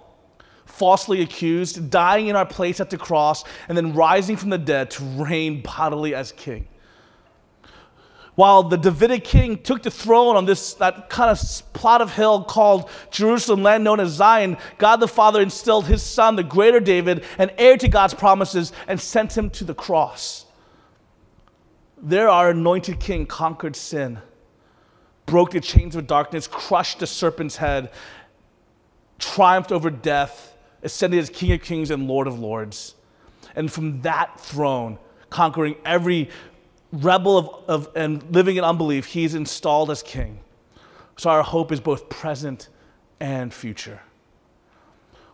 falsely 0.65 1.21
accused, 1.21 1.89
dying 1.89 2.27
in 2.27 2.35
our 2.35 2.45
place 2.45 2.79
at 2.79 2.91
the 2.91 2.97
cross, 2.97 3.43
and 3.67 3.75
then 3.75 3.93
rising 3.93 4.35
from 4.35 4.51
the 4.51 4.57
dead 4.59 4.91
to 4.91 5.03
reign 5.03 5.63
bodily 5.63 6.13
as 6.13 6.31
king 6.31 6.67
while 8.35 8.63
the 8.63 8.77
Davidic 8.77 9.23
king 9.23 9.57
took 9.57 9.83
the 9.83 9.91
throne 9.91 10.35
on 10.35 10.45
this 10.45 10.73
that 10.75 11.09
kind 11.09 11.29
of 11.29 11.73
plot 11.73 12.01
of 12.01 12.13
hill 12.13 12.43
called 12.43 12.89
Jerusalem, 13.11 13.63
land 13.63 13.83
known 13.83 13.99
as 13.99 14.11
Zion, 14.11 14.57
God 14.77 14.97
the 14.97 15.07
Father 15.07 15.41
instilled 15.41 15.85
his 15.85 16.01
son, 16.01 16.35
the 16.35 16.43
greater 16.43 16.79
David, 16.79 17.23
an 17.37 17.51
heir 17.57 17.77
to 17.77 17.87
God's 17.87 18.13
promises, 18.13 18.71
and 18.87 18.99
sent 18.99 19.37
him 19.37 19.49
to 19.51 19.63
the 19.63 19.73
cross. 19.73 20.45
There, 22.01 22.29
our 22.29 22.49
anointed 22.49 22.99
king 22.99 23.25
conquered 23.25 23.75
sin, 23.75 24.19
broke 25.25 25.51
the 25.51 25.59
chains 25.59 25.95
of 25.95 26.07
darkness, 26.07 26.47
crushed 26.47 26.99
the 26.99 27.07
serpent's 27.07 27.57
head, 27.57 27.91
triumphed 29.19 29.71
over 29.71 29.89
death, 29.89 30.55
ascended 30.83 31.19
as 31.19 31.29
King 31.29 31.51
of 31.51 31.61
kings 31.61 31.91
and 31.91 32.07
Lord 32.07 32.27
of 32.27 32.39
lords. 32.39 32.95
And 33.55 33.71
from 33.71 34.01
that 34.01 34.39
throne, 34.39 34.97
conquering 35.29 35.75
every 35.85 36.29
rebel 36.91 37.37
of, 37.37 37.49
of, 37.67 37.89
and 37.95 38.23
living 38.33 38.57
in 38.57 38.63
unbelief, 38.63 39.05
he's 39.05 39.35
installed 39.35 39.91
as 39.91 40.03
king. 40.03 40.39
So 41.17 41.29
our 41.29 41.43
hope 41.43 41.71
is 41.71 41.79
both 41.79 42.09
present 42.09 42.69
and 43.19 43.53
future. 43.53 44.01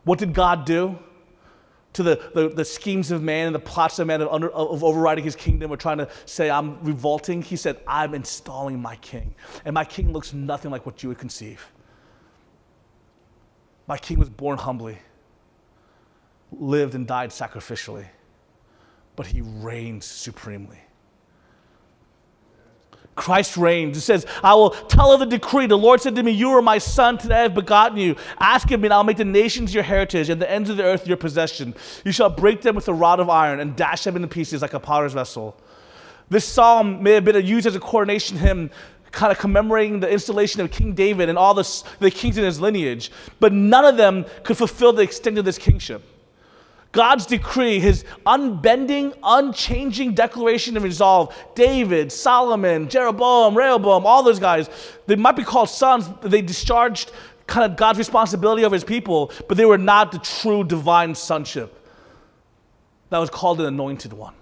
What 0.03 0.19
did 0.19 0.33
God 0.33 0.65
do 0.65 0.97
to 1.93 2.03
the, 2.03 2.31
the, 2.33 2.49
the 2.49 2.65
schemes 2.65 3.11
of 3.11 3.23
man 3.23 3.47
and 3.47 3.55
the 3.55 3.59
plots 3.59 3.97
of 3.99 4.07
man 4.07 4.21
of, 4.21 4.27
under, 4.29 4.49
of 4.51 4.83
overriding 4.83 5.23
his 5.23 5.35
kingdom 5.35 5.71
or 5.71 5.77
trying 5.77 5.97
to 5.97 6.09
say, 6.25 6.49
I'm 6.49 6.81
revolting? 6.83 7.41
He 7.41 7.55
said, 7.55 7.79
I'm 7.87 8.13
installing 8.13 8.81
my 8.81 8.95
king. 8.97 9.33
And 9.65 9.73
my 9.73 9.85
king 9.85 10.13
looks 10.13 10.33
nothing 10.33 10.71
like 10.71 10.85
what 10.85 11.03
you 11.03 11.09
would 11.09 11.17
conceive. 11.17 11.71
My 13.87 13.97
king 13.97 14.19
was 14.19 14.29
born 14.29 14.57
humbly, 14.57 14.97
lived 16.51 16.93
and 16.93 17.07
died 17.07 17.29
sacrificially, 17.29 18.05
but 19.15 19.25
he 19.25 19.41
reigns 19.41 20.05
supremely. 20.05 20.79
Christ 23.17 23.57
reigns. 23.57 23.97
It 23.97 24.01
says, 24.01 24.25
I 24.41 24.53
will 24.53 24.69
tell 24.69 25.12
of 25.12 25.19
the 25.19 25.25
decree. 25.25 25.65
The 25.65 25.77
Lord 25.77 26.00
said 26.00 26.15
to 26.15 26.24
me, 26.24 26.31
You 26.31 26.51
are 26.51 26.62
my 26.62 26.77
son, 26.77 27.17
today 27.17 27.39
I 27.39 27.41
have 27.41 27.55
begotten 27.55 27.97
you. 27.97 28.15
Ask 28.39 28.71
of 28.71 28.79
me, 28.79 28.86
and 28.86 28.93
I'll 28.93 29.03
make 29.03 29.17
the 29.17 29.25
nations 29.25 29.74
your 29.74 29.83
heritage, 29.83 30.29
and 30.29 30.41
the 30.41 30.50
ends 30.50 30.69
of 30.69 30.77
the 30.77 30.83
earth 30.83 31.07
your 31.07 31.17
possession. 31.17 31.75
You 32.05 32.13
shall 32.13 32.29
break 32.29 32.62
them 32.62 32.75
with 32.75 32.88
a 32.88 32.93
rod 32.93 33.19
of 33.19 33.29
iron, 33.29 33.59
and 33.59 33.75
dash 33.75 34.05
them 34.05 34.15
into 34.15 34.27
pieces 34.29 34.62
like 34.62 34.74
a 34.74 34.79
potter's 34.79 35.13
vessel. 35.13 35.57
This 36.29 36.45
psalm 36.45 37.03
may 37.03 37.13
have 37.13 37.25
been 37.25 37.45
used 37.45 37.67
as 37.67 37.75
a 37.75 37.79
coronation 37.79 38.38
hymn, 38.38 38.69
kind 39.12 39.31
of 39.31 39.39
commemorating 39.39 40.00
the 40.00 40.09
installation 40.09 40.62
of 40.62 40.71
King 40.71 40.93
David 40.93 41.27
and 41.27 41.38
all 41.38 41.53
the, 41.53 41.83
the 42.00 42.12
kings 42.12 42.38
in 42.38 42.43
his 42.43 42.62
lineage, 42.62 43.12
but 43.39 43.51
none 43.51 43.86
of 43.86 43.97
them 43.97 44.25
could 44.43 44.57
fulfill 44.57 44.93
the 44.93 45.01
extent 45.01 45.38
of 45.38 45.45
this 45.45 45.57
kingship. 45.57 46.03
God's 46.91 47.25
decree, 47.25 47.79
his 47.79 48.06
unbending, 48.25 49.13
unchanging 49.24 50.13
declaration 50.13 50.77
of 50.77 50.84
resolve. 50.84 51.36
David, 51.54 52.12
Solomon, 52.12 52.89
Jeroboam, 52.89 53.56
Rehoboam, 53.56 54.06
all 54.06 54.23
those 54.23 54.39
guys, 54.39 54.69
they 55.06 55.15
might 55.15 55.36
be 55.36 55.43
called 55.43 55.69
sons, 55.69 56.10
they 56.21 56.41
discharged 56.41 57.12
kind 57.45 57.69
of 57.69 57.78
God's 57.78 57.97
responsibility 57.97 58.65
over 58.65 58.76
his 58.76 58.84
people, 58.84 59.32
but 59.47 59.58
they 59.58 59.65
were 59.65 59.78
not 59.78 60.12
the 60.12 60.19
true 60.19 60.63
divine 60.63 61.15
sonship. 61.15 61.73
That 63.10 63.19
was 63.19 63.30
called 63.30 63.60
an 63.60 63.67
anointed 63.67 64.13
one. 64.13 64.34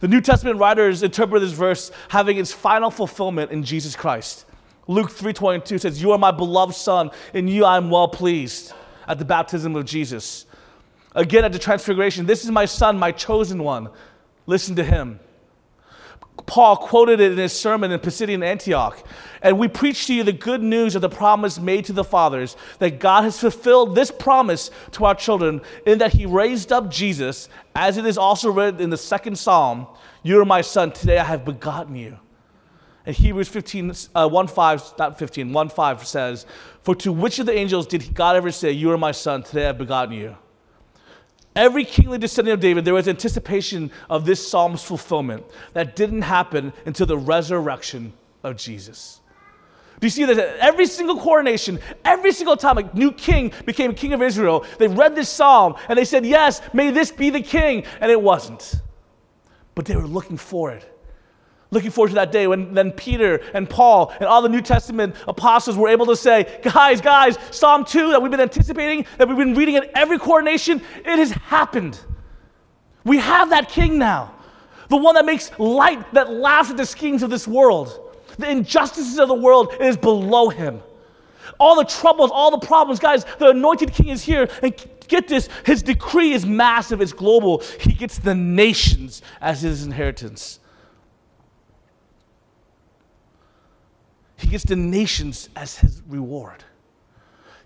The 0.00 0.08
New 0.08 0.20
Testament 0.20 0.58
writers 0.58 1.02
interpret 1.02 1.42
this 1.42 1.52
verse 1.52 1.90
having 2.08 2.38
its 2.38 2.52
final 2.52 2.90
fulfillment 2.90 3.50
in 3.50 3.64
Jesus 3.64 3.94
Christ. 3.96 4.46
Luke 4.86 5.10
3:22 5.10 5.78
says, 5.78 6.02
"You 6.02 6.12
are 6.12 6.18
my 6.18 6.30
beloved 6.30 6.74
son, 6.74 7.10
in 7.34 7.48
you 7.48 7.64
I 7.64 7.76
am 7.76 7.90
well 7.90 8.08
pleased." 8.08 8.72
At 9.06 9.18
the 9.18 9.24
baptism 9.24 9.76
of 9.76 9.84
Jesus. 9.84 10.46
Again, 11.14 11.44
at 11.44 11.52
the 11.52 11.58
transfiguration, 11.58 12.26
this 12.26 12.44
is 12.44 12.50
my 12.50 12.64
son, 12.64 12.98
my 12.98 13.12
chosen 13.12 13.62
one. 13.62 13.90
Listen 14.46 14.76
to 14.76 14.84
him. 14.84 15.20
Paul 16.46 16.76
quoted 16.76 17.20
it 17.20 17.32
in 17.32 17.38
his 17.38 17.52
sermon 17.52 17.90
in 17.90 18.00
Pisidian 18.00 18.44
Antioch. 18.44 19.06
And 19.42 19.58
we 19.58 19.68
preach 19.68 20.06
to 20.06 20.14
you 20.14 20.22
the 20.22 20.32
good 20.32 20.62
news 20.62 20.94
of 20.94 21.02
the 21.02 21.08
promise 21.08 21.58
made 21.58 21.84
to 21.86 21.92
the 21.92 22.04
fathers 22.04 22.56
that 22.78 22.98
God 22.98 23.22
has 23.22 23.38
fulfilled 23.38 23.94
this 23.94 24.10
promise 24.10 24.70
to 24.92 25.04
our 25.04 25.14
children 25.14 25.60
in 25.86 25.98
that 25.98 26.12
he 26.12 26.26
raised 26.26 26.72
up 26.72 26.90
Jesus, 26.90 27.48
as 27.74 27.96
it 27.98 28.06
is 28.06 28.18
also 28.18 28.50
written 28.50 28.80
in 28.80 28.90
the 28.90 28.96
second 28.96 29.36
psalm 29.36 29.86
You 30.22 30.40
are 30.40 30.44
my 30.44 30.60
son, 30.60 30.92
today 30.92 31.18
I 31.18 31.24
have 31.24 31.44
begotten 31.44 31.96
you. 31.96 32.18
And 33.06 33.16
Hebrews 33.16 33.48
15, 33.48 33.92
uh, 34.14 34.28
1 34.28 34.46
5, 34.46 34.94
not 34.98 35.18
15, 35.18 35.52
1 35.52 35.68
5 35.68 36.06
says, 36.06 36.46
For 36.82 36.94
to 36.96 37.12
which 37.12 37.38
of 37.38 37.46
the 37.46 37.54
angels 37.54 37.86
did 37.86 38.14
God 38.14 38.36
ever 38.36 38.50
say, 38.50 38.72
You 38.72 38.90
are 38.90 38.98
my 38.98 39.12
son, 39.12 39.42
today 39.42 39.64
I 39.64 39.68
have 39.68 39.78
begotten 39.78 40.14
you? 40.14 40.36
Every 41.56 41.84
kingly 41.84 42.18
descendant 42.18 42.54
of 42.54 42.60
David, 42.60 42.84
there 42.84 42.94
was 42.94 43.08
anticipation 43.08 43.90
of 44.08 44.24
this 44.24 44.46
psalm's 44.46 44.84
fulfillment 44.84 45.44
that 45.72 45.96
didn't 45.96 46.22
happen 46.22 46.72
until 46.86 47.06
the 47.06 47.18
resurrection 47.18 48.12
of 48.44 48.56
Jesus. 48.56 49.20
Do 49.98 50.06
you 50.06 50.10
see 50.10 50.24
that 50.24 50.38
every 50.58 50.86
single 50.86 51.18
coronation, 51.18 51.78
every 52.04 52.32
single 52.32 52.56
time 52.56 52.78
a 52.78 52.94
new 52.94 53.12
king 53.12 53.52
became 53.66 53.94
king 53.94 54.14
of 54.14 54.22
Israel, 54.22 54.64
they 54.78 54.88
read 54.88 55.14
this 55.14 55.28
psalm 55.28 55.74
and 55.88 55.98
they 55.98 56.06
said, 56.06 56.24
Yes, 56.24 56.62
may 56.72 56.90
this 56.90 57.10
be 57.10 57.28
the 57.28 57.42
king. 57.42 57.84
And 58.00 58.10
it 58.10 58.20
wasn't. 58.20 58.76
But 59.74 59.84
they 59.84 59.96
were 59.96 60.06
looking 60.06 60.38
for 60.38 60.70
it. 60.70 60.99
Looking 61.72 61.90
forward 61.90 62.08
to 62.08 62.14
that 62.16 62.32
day 62.32 62.48
when 62.48 62.74
then 62.74 62.90
Peter 62.90 63.40
and 63.54 63.68
Paul 63.70 64.12
and 64.18 64.24
all 64.24 64.42
the 64.42 64.48
New 64.48 64.60
Testament 64.60 65.14
apostles 65.28 65.76
were 65.76 65.88
able 65.88 66.06
to 66.06 66.16
say, 66.16 66.60
guys, 66.62 67.00
guys, 67.00 67.38
Psalm 67.52 67.84
2 67.84 68.10
that 68.10 68.20
we've 68.20 68.30
been 68.30 68.40
anticipating, 68.40 69.06
that 69.18 69.28
we've 69.28 69.36
been 69.36 69.54
reading 69.54 69.76
at 69.76 69.90
every 69.94 70.18
coronation, 70.18 70.82
it 70.96 71.18
has 71.18 71.30
happened. 71.30 72.00
We 73.04 73.18
have 73.18 73.50
that 73.50 73.68
king 73.68 73.98
now. 73.98 74.34
The 74.88 74.96
one 74.96 75.14
that 75.14 75.24
makes 75.24 75.56
light, 75.58 76.12
that 76.12 76.32
laughs 76.32 76.70
at 76.70 76.76
the 76.76 76.86
schemes 76.86 77.22
of 77.22 77.30
this 77.30 77.46
world. 77.46 78.16
The 78.38 78.50
injustices 78.50 79.20
of 79.20 79.28
the 79.28 79.34
world 79.34 79.74
is 79.80 79.96
below 79.96 80.48
him. 80.48 80.82
All 81.60 81.76
the 81.76 81.84
troubles, 81.84 82.32
all 82.32 82.50
the 82.50 82.66
problems, 82.66 82.98
guys, 82.98 83.24
the 83.38 83.50
anointed 83.50 83.92
king 83.92 84.08
is 84.08 84.24
here. 84.24 84.48
And 84.62 84.74
get 85.06 85.28
this, 85.28 85.48
his 85.64 85.82
decree 85.82 86.32
is 86.32 86.44
massive, 86.44 87.00
it's 87.00 87.12
global. 87.12 87.62
He 87.78 87.92
gets 87.92 88.18
the 88.18 88.34
nations 88.34 89.22
as 89.40 89.62
his 89.62 89.84
inheritance. 89.84 90.58
He 94.40 94.48
gets 94.48 94.64
the 94.64 94.76
nations 94.76 95.50
as 95.54 95.76
his 95.76 96.02
reward. 96.08 96.64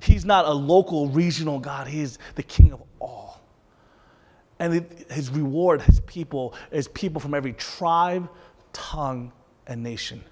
He's 0.01 0.25
not 0.25 0.45
a 0.45 0.53
local, 0.53 1.09
regional 1.09 1.61
God, 1.61 1.87
he 1.87 2.01
is 2.01 2.19
the 2.35 2.43
king 2.43 2.73
of 2.73 2.83
all. 3.01 3.41
And 4.59 4.85
his 5.11 5.31
reward, 5.31 5.83
his 5.83 6.01
people, 6.01 6.55
is 6.73 6.89
people 6.89 7.21
from 7.21 7.33
every 7.33 7.53
tribe, 7.53 8.29
tongue, 8.73 9.33
and 9.69 9.83
nation. 9.83 10.23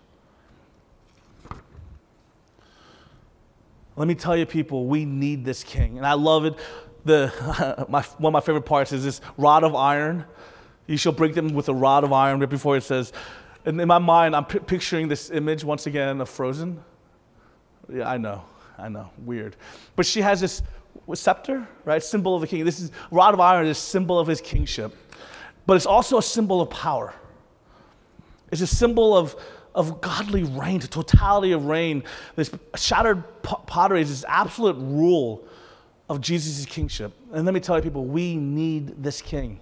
Let 3.95 4.09
me 4.09 4.15
tell 4.15 4.37
you, 4.37 4.45
people, 4.45 4.87
we 4.87 5.05
need 5.05 5.45
this 5.45 5.63
king. 5.63 5.97
And 5.97 6.07
I 6.07 6.15
love 6.15 6.45
it. 6.45 6.55
The, 7.05 7.87
my, 7.89 8.03
one 8.19 8.31
of 8.31 8.33
my 8.33 8.41
favorite 8.41 8.67
parts 8.67 8.93
is 8.93 9.05
this 9.05 9.21
rod 9.37 9.63
of 9.63 9.77
iron. 9.77 10.25
You 10.89 10.97
shall 10.97 11.13
break 11.13 11.35
them 11.35 11.55
with 11.55 11.69
a 11.69 11.75
rod 11.75 12.03
of 12.03 12.13
iron, 12.13 12.41
right 12.41 12.49
before 12.49 12.77
it 12.77 12.83
says, 12.83 13.13
and 13.65 13.81
in 13.81 13.89
my 13.89 13.99
mind, 13.99 14.35
I'm 14.35 14.45
p- 14.45 14.59
picturing 14.59 15.09
this 15.09 15.31
image 15.31 15.65
once 15.65 15.87
again 15.87 16.21
of 16.21 16.29
Frozen. 16.29 16.83
Yeah, 17.93 18.09
I 18.09 18.19
know, 18.19 18.45
I 18.79 18.89
know, 18.89 19.11
weird. 19.19 19.57
But 19.97 20.07
she 20.07 20.21
has 20.21 20.41
this 20.41 20.63
scepter, 21.15 21.67
right? 21.85 22.03
Symbol 22.03 22.35
of 22.35 22.41
the 22.41 22.47
king. 22.47 22.65
This 22.65 22.81
is 22.81 22.91
rod 23.11 23.35
of 23.35 23.41
iron 23.41 23.67
is 23.67 23.79
symbol 23.79 24.19
of 24.19 24.27
his 24.27 24.41
kingship, 24.41 24.95
but 25.67 25.77
it's 25.77 25.87
also 25.87 26.19
a 26.19 26.23
symbol 26.23 26.61
of 26.61 26.71
power. 26.71 27.15
It's 28.51 28.63
a 28.63 28.67
symbol 28.67 29.17
of 29.17 29.37
of 29.75 30.01
godly 30.01 30.43
reign, 30.43 30.81
the 30.81 30.87
totality 30.87 31.53
of 31.53 31.65
reign. 31.65 32.05
This 32.37 32.51
shattered 32.77 33.25
pottery 33.43 34.03
is 34.03 34.11
this 34.11 34.25
absolute 34.29 34.77
rule 34.79 35.45
of 36.09 36.21
Jesus' 36.21 36.67
kingship. 36.67 37.13
And 37.33 37.45
let 37.45 37.55
me 37.55 37.61
tell 37.61 37.77
you, 37.77 37.83
people, 37.83 38.05
we 38.05 38.37
need 38.37 39.03
this 39.03 39.23
king. 39.23 39.61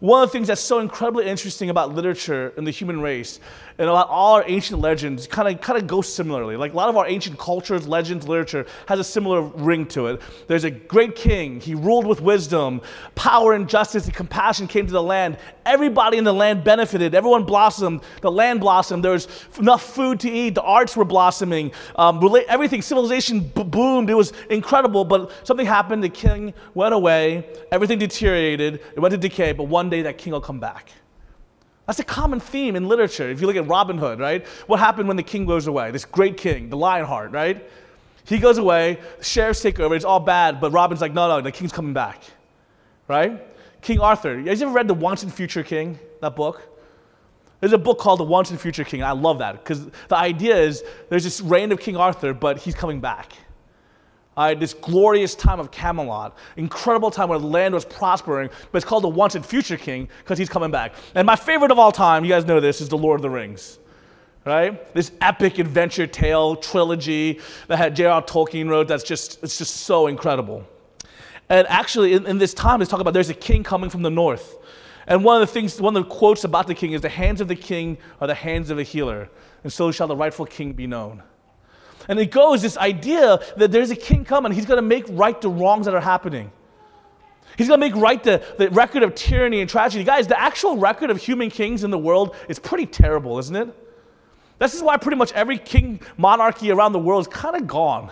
One 0.00 0.22
of 0.22 0.28
the 0.28 0.32
things 0.32 0.48
that's 0.48 0.60
so 0.60 0.78
incredibly 0.78 1.26
interesting 1.26 1.70
about 1.70 1.94
literature 1.94 2.52
and 2.56 2.66
the 2.66 2.70
human 2.70 3.00
race 3.00 3.40
and 3.78 3.88
about 3.88 4.08
all 4.08 4.34
our 4.34 4.44
ancient 4.46 4.80
legends 4.80 5.26
kind 5.26 5.48
of 5.48 5.60
kind 5.60 5.78
of 5.80 5.86
go 5.86 6.00
similarly. 6.00 6.56
Like 6.56 6.72
a 6.72 6.76
lot 6.76 6.88
of 6.88 6.96
our 6.96 7.06
ancient 7.06 7.38
cultures, 7.38 7.88
legends, 7.88 8.28
literature 8.28 8.66
has 8.86 9.00
a 9.00 9.04
similar 9.04 9.42
ring 9.42 9.86
to 9.86 10.06
it. 10.06 10.22
There's 10.46 10.64
a 10.64 10.70
great 10.70 11.16
king. 11.16 11.60
He 11.60 11.74
ruled 11.74 12.06
with 12.06 12.20
wisdom, 12.20 12.80
power 13.14 13.54
and 13.54 13.68
justice 13.68 14.04
and 14.06 14.14
compassion 14.14 14.68
came 14.68 14.86
to 14.86 14.92
the 14.92 15.02
land. 15.02 15.38
Everybody 15.66 16.18
in 16.18 16.24
the 16.24 16.32
land 16.32 16.62
benefited. 16.62 17.14
Everyone 17.14 17.44
blossomed. 17.44 18.02
The 18.20 18.30
land 18.30 18.60
blossomed. 18.60 19.04
There 19.04 19.12
was 19.12 19.28
enough 19.58 19.82
food 19.82 20.20
to 20.20 20.30
eat. 20.30 20.54
The 20.54 20.62
arts 20.62 20.96
were 20.96 21.04
blossoming. 21.04 21.72
Um, 21.96 22.20
everything, 22.48 22.82
civilization 22.82 23.40
boomed. 23.40 24.10
It 24.10 24.14
was 24.14 24.32
incredible. 24.50 25.04
But 25.04 25.32
something 25.42 25.66
happened. 25.66 26.04
The 26.04 26.08
king 26.10 26.54
went 26.74 26.94
away. 26.94 27.48
Everything 27.72 27.98
deteriorated. 27.98 28.74
It 28.94 29.00
went 29.00 29.12
to 29.12 29.18
decay. 29.18 29.52
But 29.52 29.64
one 29.64 29.88
day 29.90 30.02
that 30.02 30.18
king 30.18 30.32
will 30.32 30.40
come 30.40 30.60
back. 30.60 30.90
That's 31.86 31.98
a 31.98 32.04
common 32.04 32.40
theme 32.40 32.76
in 32.76 32.88
literature. 32.88 33.28
If 33.28 33.40
you 33.40 33.46
look 33.46 33.56
at 33.56 33.66
Robin 33.66 33.98
Hood, 33.98 34.18
right? 34.18 34.46
What 34.66 34.80
happened 34.80 35.08
when 35.08 35.16
the 35.16 35.22
king 35.22 35.44
goes 35.44 35.66
away? 35.66 35.90
This 35.90 36.04
great 36.04 36.36
king, 36.36 36.70
the 36.70 36.76
Lionheart, 36.76 37.32
right? 37.32 37.68
He 38.26 38.38
goes 38.38 38.56
away, 38.56 38.98
the 39.18 39.24
sheriffs 39.24 39.60
take 39.60 39.78
over, 39.80 39.94
it's 39.94 40.04
all 40.04 40.20
bad, 40.20 40.60
but 40.60 40.70
Robin's 40.72 41.02
like, 41.02 41.12
no, 41.12 41.28
no, 41.28 41.42
the 41.42 41.52
king's 41.52 41.72
coming 41.72 41.92
back, 41.92 42.22
right? 43.06 43.46
King 43.82 44.00
Arthur. 44.00 44.38
You 44.38 44.44
guys 44.44 44.62
ever 44.62 44.72
read 44.72 44.88
The 44.88 44.94
Once 44.94 45.24
and 45.24 45.32
Future 45.32 45.62
King, 45.62 45.98
that 46.22 46.34
book? 46.34 46.62
There's 47.60 47.74
a 47.74 47.78
book 47.78 47.98
called 47.98 48.20
The 48.20 48.24
Once 48.24 48.50
and 48.50 48.58
Future 48.58 48.84
King. 48.84 49.00
And 49.00 49.08
I 49.08 49.12
love 49.12 49.38
that 49.38 49.62
because 49.62 49.86
the 50.08 50.16
idea 50.16 50.56
is 50.56 50.82
there's 51.10 51.24
this 51.24 51.42
reign 51.42 51.70
of 51.70 51.80
King 51.80 51.96
Arthur, 51.96 52.32
but 52.32 52.58
he's 52.58 52.74
coming 52.74 53.00
back. 53.00 53.32
Uh, 54.36 54.54
this 54.54 54.74
glorious 54.74 55.34
time 55.34 55.60
of 55.60 55.70
Camelot, 55.70 56.36
incredible 56.56 57.10
time 57.10 57.28
where 57.28 57.38
the 57.38 57.46
land 57.46 57.72
was 57.72 57.84
prospering, 57.84 58.50
but 58.72 58.78
it's 58.78 58.84
called 58.84 59.04
the 59.04 59.08
once 59.08 59.34
and 59.34 59.46
future 59.46 59.76
king 59.76 60.08
because 60.18 60.38
he's 60.38 60.48
coming 60.48 60.70
back. 60.70 60.94
And 61.14 61.26
my 61.26 61.36
favorite 61.36 61.70
of 61.70 61.78
all 61.78 61.92
time, 61.92 62.24
you 62.24 62.30
guys 62.30 62.44
know 62.44 62.58
this, 62.58 62.80
is 62.80 62.88
The 62.88 62.98
Lord 62.98 63.18
of 63.18 63.22
the 63.22 63.30
Rings. 63.30 63.78
Right? 64.44 64.92
This 64.92 65.12
epic 65.20 65.58
adventure 65.58 66.06
tale 66.06 66.56
trilogy 66.56 67.40
that 67.68 67.78
had 67.78 67.96
J.R. 67.96 68.22
Tolkien 68.22 68.68
wrote 68.68 68.88
that's 68.88 69.04
just, 69.04 69.42
it's 69.42 69.56
just 69.56 69.78
so 69.78 70.06
incredible. 70.06 70.66
And 71.48 71.66
actually, 71.68 72.12
in, 72.14 72.26
in 72.26 72.38
this 72.38 72.52
time, 72.52 72.80
they 72.80 72.86
talk 72.86 73.00
about 73.00 73.14
there's 73.14 73.30
a 73.30 73.34
king 73.34 73.62
coming 73.62 73.88
from 73.88 74.02
the 74.02 74.10
north. 74.10 74.56
And 75.06 75.22
one 75.22 75.40
of 75.40 75.46
the 75.46 75.52
things, 75.52 75.80
one 75.80 75.96
of 75.96 76.04
the 76.04 76.10
quotes 76.10 76.44
about 76.44 76.66
the 76.66 76.74
king 76.74 76.92
is 76.92 77.00
the 77.00 77.08
hands 77.08 77.40
of 77.40 77.48
the 77.48 77.56
king 77.56 77.98
are 78.20 78.26
the 78.26 78.34
hands 78.34 78.70
of 78.70 78.78
a 78.78 78.82
healer, 78.82 79.28
and 79.62 79.72
so 79.72 79.90
shall 79.90 80.06
the 80.06 80.16
rightful 80.16 80.46
king 80.46 80.72
be 80.72 80.86
known. 80.86 81.22
And 82.08 82.18
it 82.18 82.30
goes 82.30 82.62
this 82.62 82.76
idea 82.76 83.40
that 83.56 83.72
there's 83.72 83.90
a 83.90 83.96
king 83.96 84.24
coming. 84.24 84.52
He's 84.52 84.66
going 84.66 84.78
to 84.78 84.82
make 84.82 85.04
right 85.08 85.40
the 85.40 85.48
wrongs 85.48 85.86
that 85.86 85.94
are 85.94 86.00
happening. 86.00 86.50
He's 87.56 87.68
going 87.68 87.80
to 87.80 87.86
make 87.86 87.94
right 87.94 88.22
the, 88.22 88.42
the 88.58 88.70
record 88.70 89.02
of 89.02 89.14
tyranny 89.14 89.60
and 89.60 89.70
tragedy. 89.70 90.04
Guys, 90.04 90.26
the 90.26 90.38
actual 90.38 90.76
record 90.76 91.10
of 91.10 91.18
human 91.18 91.50
kings 91.50 91.84
in 91.84 91.90
the 91.90 91.98
world 91.98 92.34
is 92.48 92.58
pretty 92.58 92.86
terrible, 92.86 93.38
isn't 93.38 93.54
it? 93.54 93.68
This 94.58 94.74
is 94.74 94.82
why 94.82 94.96
pretty 94.96 95.16
much 95.16 95.32
every 95.32 95.58
king 95.58 96.00
monarchy 96.16 96.70
around 96.70 96.92
the 96.92 96.98
world 96.98 97.22
is 97.22 97.32
kind 97.32 97.56
of 97.56 97.66
gone. 97.66 98.10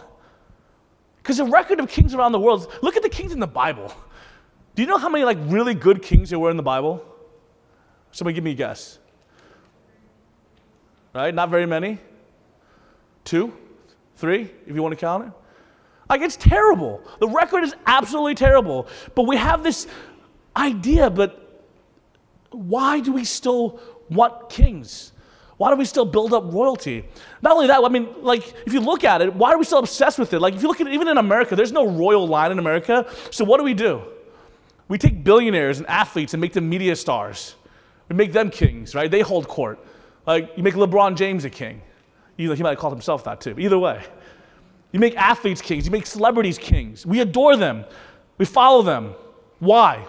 Because 1.18 1.36
the 1.36 1.44
record 1.44 1.78
of 1.80 1.88
kings 1.88 2.14
around 2.14 2.32
the 2.32 2.40
world, 2.40 2.72
look 2.82 2.96
at 2.96 3.02
the 3.02 3.08
kings 3.08 3.32
in 3.32 3.40
the 3.40 3.46
Bible. 3.46 3.92
Do 4.74 4.82
you 4.82 4.88
know 4.88 4.98
how 4.98 5.08
many 5.08 5.24
like 5.24 5.38
really 5.42 5.74
good 5.74 6.02
kings 6.02 6.30
there 6.30 6.38
were 6.38 6.50
in 6.50 6.56
the 6.56 6.62
Bible? 6.62 7.04
Somebody 8.10 8.34
give 8.34 8.44
me 8.44 8.52
a 8.52 8.54
guess. 8.54 8.98
Right? 11.14 11.34
Not 11.34 11.50
very 11.50 11.66
many. 11.66 11.98
Two? 13.24 13.52
Three, 14.16 14.50
if 14.66 14.74
you 14.74 14.82
want 14.82 14.92
to 14.92 15.00
count 15.00 15.26
it. 15.26 15.32
Like, 16.08 16.20
it's 16.20 16.36
terrible. 16.36 17.02
The 17.20 17.28
record 17.28 17.64
is 17.64 17.74
absolutely 17.86 18.34
terrible. 18.34 18.86
But 19.14 19.26
we 19.26 19.36
have 19.36 19.62
this 19.62 19.86
idea, 20.56 21.08
but 21.08 21.64
why 22.50 23.00
do 23.00 23.12
we 23.12 23.24
still 23.24 23.80
want 24.10 24.50
kings? 24.50 25.12
Why 25.56 25.70
do 25.70 25.76
we 25.76 25.84
still 25.84 26.04
build 26.04 26.34
up 26.34 26.52
royalty? 26.52 27.04
Not 27.40 27.52
only 27.52 27.68
that, 27.68 27.82
I 27.82 27.88
mean, 27.88 28.08
like, 28.20 28.52
if 28.66 28.72
you 28.72 28.80
look 28.80 29.04
at 29.04 29.22
it, 29.22 29.32
why 29.34 29.52
are 29.52 29.58
we 29.58 29.64
still 29.64 29.78
obsessed 29.78 30.18
with 30.18 30.32
it? 30.32 30.40
Like, 30.40 30.54
if 30.54 30.62
you 30.62 30.68
look 30.68 30.80
at 30.80 30.86
it, 30.86 30.92
even 30.92 31.08
in 31.08 31.18
America, 31.18 31.56
there's 31.56 31.72
no 31.72 31.86
royal 31.88 32.26
line 32.26 32.52
in 32.52 32.58
America. 32.58 33.06
So, 33.30 33.44
what 33.44 33.58
do 33.58 33.64
we 33.64 33.74
do? 33.74 34.02
We 34.88 34.98
take 34.98 35.22
billionaires 35.24 35.78
and 35.78 35.86
athletes 35.86 36.34
and 36.34 36.40
make 36.40 36.52
them 36.52 36.68
media 36.68 36.96
stars. 36.96 37.54
We 38.08 38.16
make 38.16 38.32
them 38.32 38.50
kings, 38.50 38.94
right? 38.94 39.10
They 39.10 39.20
hold 39.20 39.48
court. 39.48 39.78
Like, 40.26 40.50
you 40.56 40.62
make 40.62 40.74
LeBron 40.74 41.16
James 41.16 41.44
a 41.44 41.50
king. 41.50 41.80
Either 42.38 42.54
he 42.54 42.62
might 42.62 42.70
have 42.70 42.78
called 42.78 42.92
himself 42.92 43.24
that 43.24 43.40
too. 43.40 43.54
Either 43.58 43.78
way, 43.78 44.02
you 44.92 45.00
make 45.00 45.16
athletes 45.16 45.60
kings, 45.60 45.84
you 45.84 45.90
make 45.90 46.06
celebrities 46.06 46.58
kings. 46.58 47.06
We 47.06 47.20
adore 47.20 47.56
them, 47.56 47.84
we 48.38 48.44
follow 48.44 48.82
them. 48.82 49.14
Why? 49.58 50.04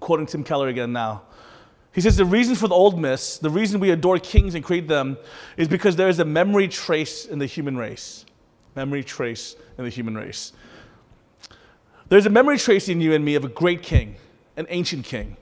Quoting 0.00 0.26
Tim 0.26 0.44
Keller 0.44 0.68
again 0.68 0.92
now. 0.92 1.22
He 1.92 2.02
says 2.02 2.16
the 2.16 2.26
reason 2.26 2.54
for 2.54 2.68
the 2.68 2.74
old 2.74 3.00
myths, 3.00 3.38
the 3.38 3.48
reason 3.48 3.80
we 3.80 3.90
adore 3.90 4.18
kings 4.18 4.54
and 4.54 4.62
create 4.62 4.86
them, 4.86 5.16
is 5.56 5.68
because 5.68 5.96
there 5.96 6.08
is 6.08 6.18
a 6.18 6.24
memory 6.24 6.68
trace 6.68 7.24
in 7.24 7.38
the 7.38 7.46
human 7.46 7.76
race. 7.78 8.26
Memory 8.74 9.02
trace 9.02 9.56
in 9.78 9.84
the 9.84 9.90
human 9.90 10.14
race. 10.14 10.52
There's 12.10 12.26
a 12.26 12.30
memory 12.30 12.58
trace 12.58 12.88
in 12.88 13.00
you 13.00 13.14
and 13.14 13.24
me 13.24 13.34
of 13.34 13.44
a 13.44 13.48
great 13.48 13.82
king, 13.82 14.16
an 14.56 14.66
ancient 14.68 15.06
king 15.06 15.36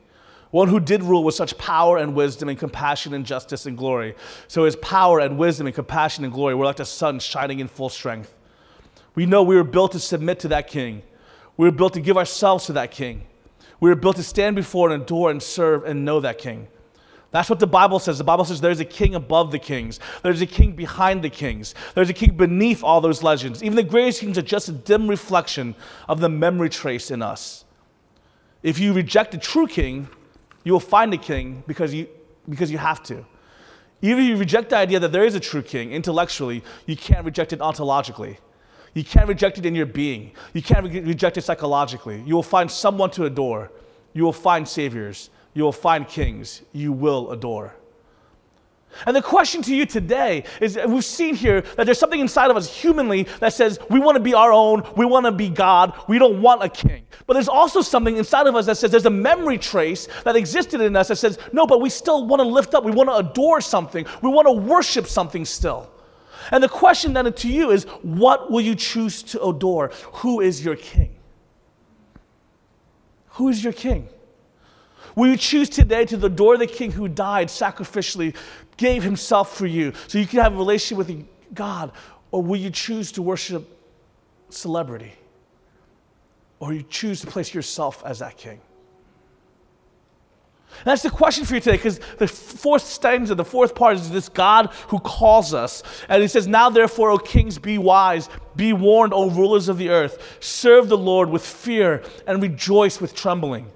one 0.54 0.68
who 0.68 0.78
did 0.78 1.02
rule 1.02 1.24
with 1.24 1.34
such 1.34 1.58
power 1.58 1.98
and 1.98 2.14
wisdom 2.14 2.48
and 2.48 2.56
compassion 2.56 3.12
and 3.12 3.26
justice 3.26 3.66
and 3.66 3.76
glory. 3.76 4.14
So 4.46 4.66
his 4.66 4.76
power 4.76 5.18
and 5.18 5.36
wisdom 5.36 5.66
and 5.66 5.74
compassion 5.74 6.22
and 6.22 6.32
glory 6.32 6.54
were 6.54 6.64
like 6.64 6.76
the 6.76 6.84
sun 6.84 7.18
shining 7.18 7.58
in 7.58 7.66
full 7.66 7.88
strength. 7.88 8.32
We 9.16 9.26
know 9.26 9.42
we 9.42 9.56
were 9.56 9.64
built 9.64 9.90
to 9.92 9.98
submit 9.98 10.38
to 10.40 10.48
that 10.48 10.68
king. 10.68 11.02
We 11.56 11.66
were 11.66 11.72
built 11.72 11.94
to 11.94 12.00
give 12.00 12.16
ourselves 12.16 12.66
to 12.66 12.74
that 12.74 12.92
king. 12.92 13.24
We 13.80 13.90
were 13.90 13.96
built 13.96 14.14
to 14.14 14.22
stand 14.22 14.54
before 14.54 14.92
and 14.92 15.02
adore 15.02 15.32
and 15.32 15.42
serve 15.42 15.86
and 15.86 16.04
know 16.04 16.20
that 16.20 16.38
king. 16.38 16.68
That's 17.32 17.50
what 17.50 17.58
the 17.58 17.66
Bible 17.66 17.98
says. 17.98 18.18
The 18.18 18.22
Bible 18.22 18.44
says 18.44 18.60
there's 18.60 18.78
a 18.78 18.84
king 18.84 19.16
above 19.16 19.50
the 19.50 19.58
kings. 19.58 19.98
There's 20.22 20.40
a 20.40 20.46
king 20.46 20.76
behind 20.76 21.24
the 21.24 21.30
kings. 21.30 21.74
There's 21.96 22.10
a 22.10 22.14
king 22.14 22.36
beneath 22.36 22.84
all 22.84 23.00
those 23.00 23.24
legends. 23.24 23.60
Even 23.64 23.74
the 23.74 23.82
greatest 23.82 24.20
kings 24.20 24.38
are 24.38 24.42
just 24.42 24.68
a 24.68 24.72
dim 24.72 25.08
reflection 25.08 25.74
of 26.08 26.20
the 26.20 26.28
memory 26.28 26.68
trace 26.68 27.10
in 27.10 27.22
us. 27.22 27.64
If 28.62 28.78
you 28.78 28.92
reject 28.92 29.32
the 29.32 29.38
true 29.38 29.66
king, 29.66 30.08
you 30.64 30.72
will 30.72 30.81
find 30.81 31.14
a 31.14 31.18
king 31.18 31.62
because 31.66 31.94
you, 31.94 32.09
because 32.48 32.70
you 32.70 32.79
have 32.79 33.03
to. 33.05 33.24
Even 34.03 34.24
if 34.24 34.29
you 34.31 34.37
reject 34.37 34.70
the 34.70 34.77
idea 34.77 34.98
that 34.98 35.12
there 35.12 35.24
is 35.24 35.35
a 35.35 35.40
true 35.40 35.62
king 35.62 35.92
intellectually, 35.92 36.62
you 36.87 36.96
can't 36.96 37.24
reject 37.24 37.53
it 37.53 37.61
ontologically. 37.61 38.37
You 38.94 39.05
can't 39.05 39.29
reject 39.29 39.59
it 39.59 39.66
in 39.66 39.74
your 39.74 39.87
being. 39.87 40.33
You 40.53 40.62
can't 40.62 40.85
re- 40.85 41.00
reject 41.00 41.37
it 41.37 41.42
psychologically. 41.42 42.22
You 42.27 42.35
will 42.35 42.42
find 42.42 42.70
someone 42.70 43.11
to 43.12 43.24
adore. 43.24 43.72
You 44.12 44.24
will 44.24 44.33
find 44.33 44.66
saviors. 44.66 45.31
You 45.53 45.64
will 45.64 45.72
find 45.72 46.07
kings. 46.07 46.62
You 46.72 46.92
will 46.92 47.33
adore. 47.33 47.74
And 49.07 49.14
the 49.14 49.22
question 49.22 49.62
to 49.62 49.74
you 49.74 49.87
today 49.87 50.44
is 50.61 50.78
we've 50.87 51.04
seen 51.04 51.35
here 51.35 51.62
that 51.76 51.85
there's 51.85 51.98
something 51.98 52.20
inside 52.20 52.50
of 52.50 52.57
us 52.57 52.72
humanly 52.72 53.24
that 53.40 53.52
says 53.52 53.78
we 53.90 53.98
want 53.98 54.16
to 54.16 54.22
be 54.22 54.35
our 54.35 54.52
own, 54.52 54.83
we 54.96 55.04
want 55.04 55.26
to 55.26 55.33
be 55.33 55.48
God, 55.48 55.94
we 56.09 56.18
don't 56.18 56.40
want 56.40 56.62
a 56.62 56.68
king. 56.68 57.04
But 57.26 57.35
there's 57.35 57.48
also 57.48 57.80
something 57.80 58.16
inside 58.16 58.46
of 58.46 58.54
us 58.54 58.66
that 58.66 58.76
says 58.76 58.90
there's 58.90 59.07
a 59.07 59.11
memory 59.11 59.59
trace 59.59 60.09
that 60.24 60.37
existed 60.37 60.80
in 60.80 60.96
us 60.96 61.09
that 61.09 61.16
says, 61.16 61.38
no, 61.52 61.66
but 61.66 61.80
we 61.80 61.90
still 61.90 62.26
want 62.26 62.40
to 62.40 62.48
lift 62.48 62.74
up, 62.74 62.85
we 62.85 62.92
want 62.92 63.09
to 63.09 63.16
adore 63.16 63.61
something, 63.61 64.07
we 64.22 64.30
want 64.30 64.46
to 64.46 64.52
worship 64.52 65.07
something 65.07 65.44
still. 65.44 65.90
And 66.50 66.62
the 66.62 66.68
question 66.68 67.12
then 67.12 67.33
to 67.33 67.48
you 67.48 67.70
is 67.70 67.85
what 68.02 68.50
will 68.50 68.61
you 68.61 68.74
choose 68.74 69.22
to 69.24 69.42
adore? 69.42 69.90
Who 70.12 70.40
is 70.40 70.64
your 70.64 70.76
king? 70.76 71.16
Who 73.30 73.48
is 73.48 73.64
your 73.64 73.72
king? 73.72 74.09
Will 75.16 75.28
you 75.28 75.37
choose 75.37 75.68
today 75.68 76.04
to 76.07 76.26
adore 76.26 76.57
the 76.57 76.66
king 76.66 76.90
who 76.90 77.07
died 77.09 77.48
sacrificially 77.48 78.35
gave 78.76 79.02
himself 79.02 79.56
for 79.56 79.66
you 79.66 79.92
so 80.06 80.18
you 80.18 80.26
can 80.26 80.40
have 80.40 80.54
a 80.54 80.56
relationship 80.56 80.98
with 80.98 81.26
God? 81.54 81.92
Or 82.30 82.42
will 82.42 82.56
you 82.56 82.70
choose 82.70 83.12
to 83.12 83.22
worship 83.22 83.68
celebrity? 84.48 85.12
Or 86.58 86.72
you 86.72 86.82
choose 86.82 87.20
to 87.20 87.26
place 87.26 87.52
yourself 87.52 88.02
as 88.04 88.20
that 88.20 88.37
king? 88.37 88.60
And 90.78 90.87
that's 90.87 91.02
the 91.02 91.10
question 91.10 91.44
for 91.44 91.54
you 91.54 91.60
today, 91.60 91.76
because 91.76 92.00
the 92.18 92.26
fourth 92.26 92.82
stanza, 92.82 93.34
the 93.34 93.44
fourth 93.44 93.74
part 93.74 93.94
is 93.96 94.10
this 94.10 94.28
God 94.28 94.70
who 94.88 94.98
calls 94.98 95.54
us. 95.54 95.82
And 96.08 96.20
he 96.20 96.28
says, 96.28 96.48
Now 96.48 96.68
therefore, 96.68 97.10
O 97.10 97.18
kings, 97.18 97.58
be 97.58 97.78
wise, 97.78 98.28
be 98.56 98.72
warned, 98.72 99.14
O 99.14 99.30
rulers 99.30 99.68
of 99.68 99.78
the 99.78 99.90
earth. 99.90 100.38
Serve 100.40 100.88
the 100.88 100.98
Lord 100.98 101.30
with 101.30 101.46
fear 101.46 102.02
and 102.26 102.42
rejoice 102.42 103.00
with 103.00 103.14
trembling. 103.14 103.70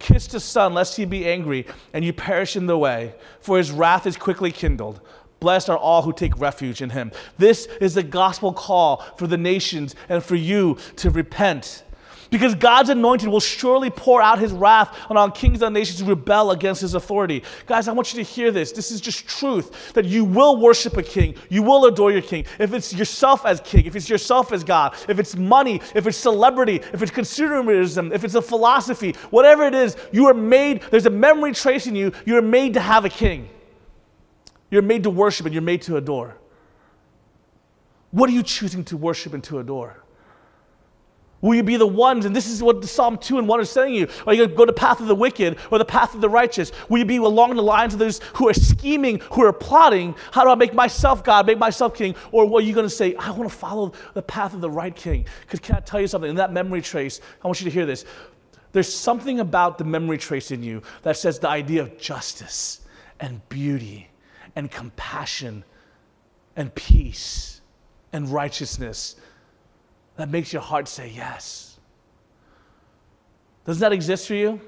Kiss 0.00 0.26
the 0.26 0.40
Son, 0.40 0.74
lest 0.74 0.96
he 0.96 1.04
be 1.04 1.28
angry 1.28 1.66
and 1.92 2.04
you 2.04 2.12
perish 2.12 2.56
in 2.56 2.66
the 2.66 2.76
way, 2.76 3.14
for 3.40 3.58
his 3.58 3.70
wrath 3.70 4.06
is 4.06 4.16
quickly 4.16 4.50
kindled. 4.50 5.00
Blessed 5.38 5.70
are 5.70 5.78
all 5.78 6.02
who 6.02 6.12
take 6.12 6.38
refuge 6.40 6.82
in 6.82 6.90
him. 6.90 7.12
This 7.38 7.66
is 7.80 7.94
the 7.94 8.02
gospel 8.02 8.52
call 8.52 8.98
for 9.16 9.26
the 9.26 9.38
nations 9.38 9.94
and 10.08 10.22
for 10.22 10.34
you 10.34 10.76
to 10.96 11.10
repent. 11.10 11.84
Because 12.30 12.54
God's 12.54 12.90
anointed 12.90 13.28
will 13.28 13.40
surely 13.40 13.90
pour 13.90 14.22
out 14.22 14.38
his 14.38 14.52
wrath 14.52 14.96
on 15.10 15.32
kings 15.32 15.62
and 15.62 15.74
nations 15.74 15.98
who 15.98 16.06
rebel 16.06 16.52
against 16.52 16.80
his 16.80 16.94
authority. 16.94 17.42
Guys, 17.66 17.88
I 17.88 17.92
want 17.92 18.14
you 18.14 18.24
to 18.24 18.30
hear 18.30 18.52
this. 18.52 18.70
This 18.70 18.92
is 18.92 19.00
just 19.00 19.26
truth 19.26 19.92
that 19.94 20.04
you 20.04 20.24
will 20.24 20.56
worship 20.56 20.96
a 20.96 21.02
king. 21.02 21.34
You 21.48 21.64
will 21.64 21.86
adore 21.86 22.12
your 22.12 22.22
king. 22.22 22.44
If 22.60 22.72
it's 22.72 22.92
yourself 22.92 23.44
as 23.44 23.60
king, 23.60 23.84
if 23.84 23.96
it's 23.96 24.08
yourself 24.08 24.52
as 24.52 24.62
God, 24.62 24.94
if 25.08 25.18
it's 25.18 25.34
money, 25.34 25.80
if 25.94 26.06
it's 26.06 26.16
celebrity, 26.16 26.76
if 26.76 27.02
it's 27.02 27.10
consumerism, 27.10 28.12
if 28.12 28.22
it's 28.22 28.36
a 28.36 28.42
philosophy, 28.42 29.16
whatever 29.30 29.64
it 29.64 29.74
is, 29.74 29.96
you 30.12 30.26
are 30.26 30.34
made, 30.34 30.82
there's 30.92 31.06
a 31.06 31.10
memory 31.10 31.52
trace 31.52 31.88
in 31.88 31.96
you. 31.96 32.12
You 32.24 32.36
are 32.36 32.42
made 32.42 32.74
to 32.74 32.80
have 32.80 33.04
a 33.04 33.10
king. 33.10 33.48
You're 34.70 34.82
made 34.82 35.02
to 35.02 35.10
worship 35.10 35.46
and 35.46 35.52
you're 35.52 35.62
made 35.62 35.82
to 35.82 35.96
adore. 35.96 36.36
What 38.12 38.30
are 38.30 38.32
you 38.32 38.44
choosing 38.44 38.84
to 38.84 38.96
worship 38.96 39.34
and 39.34 39.42
to 39.44 39.58
adore? 39.58 40.04
Will 41.40 41.54
you 41.54 41.62
be 41.62 41.76
the 41.76 41.86
ones, 41.86 42.26
and 42.26 42.36
this 42.36 42.50
is 42.50 42.62
what 42.62 42.84
Psalm 42.84 43.16
2 43.16 43.38
and 43.38 43.48
1 43.48 43.60
are 43.60 43.64
saying 43.64 43.94
you, 43.94 44.08
are 44.26 44.34
you 44.34 44.40
going 44.40 44.50
to 44.50 44.56
go 44.56 44.66
the 44.66 44.72
path 44.74 45.00
of 45.00 45.06
the 45.06 45.14
wicked 45.14 45.58
or 45.70 45.78
the 45.78 45.84
path 45.84 46.14
of 46.14 46.20
the 46.20 46.28
righteous? 46.28 46.70
Will 46.88 46.98
you 46.98 47.06
be 47.06 47.16
along 47.16 47.56
the 47.56 47.62
lines 47.62 47.94
of 47.94 47.98
those 47.98 48.20
who 48.34 48.48
are 48.48 48.54
scheming, 48.54 49.20
who 49.32 49.44
are 49.44 49.52
plotting, 49.52 50.14
how 50.32 50.44
do 50.44 50.50
I 50.50 50.54
make 50.54 50.74
myself 50.74 51.24
God, 51.24 51.46
make 51.46 51.58
myself 51.58 51.94
king? 51.94 52.14
Or 52.30 52.44
are 52.44 52.60
you 52.60 52.74
going 52.74 52.86
to 52.86 52.94
say, 52.94 53.14
I 53.14 53.30
want 53.30 53.50
to 53.50 53.56
follow 53.56 53.92
the 54.12 54.22
path 54.22 54.52
of 54.52 54.60
the 54.60 54.70
right 54.70 54.94
king? 54.94 55.24
Because 55.40 55.60
can 55.60 55.76
I 55.76 55.80
tell 55.80 56.00
you 56.00 56.06
something? 56.06 56.28
In 56.28 56.36
that 56.36 56.52
memory 56.52 56.82
trace, 56.82 57.20
I 57.42 57.46
want 57.46 57.60
you 57.60 57.64
to 57.64 57.70
hear 57.70 57.86
this. 57.86 58.04
There's 58.72 58.92
something 58.92 59.40
about 59.40 59.78
the 59.78 59.84
memory 59.84 60.18
trace 60.18 60.50
in 60.50 60.62
you 60.62 60.82
that 61.02 61.16
says 61.16 61.38
the 61.38 61.48
idea 61.48 61.82
of 61.82 61.98
justice 61.98 62.82
and 63.18 63.46
beauty 63.48 64.08
and 64.56 64.70
compassion 64.70 65.64
and 66.56 66.74
peace 66.74 67.62
and 68.12 68.28
righteousness 68.28 69.16
that 70.20 70.30
makes 70.30 70.52
your 70.52 70.62
heart 70.62 70.88
say 70.88 71.12
yes. 71.14 71.78
Doesn't 73.64 73.80
that 73.80 73.92
exist 73.92 74.26
for 74.26 74.34
you? 74.34 74.60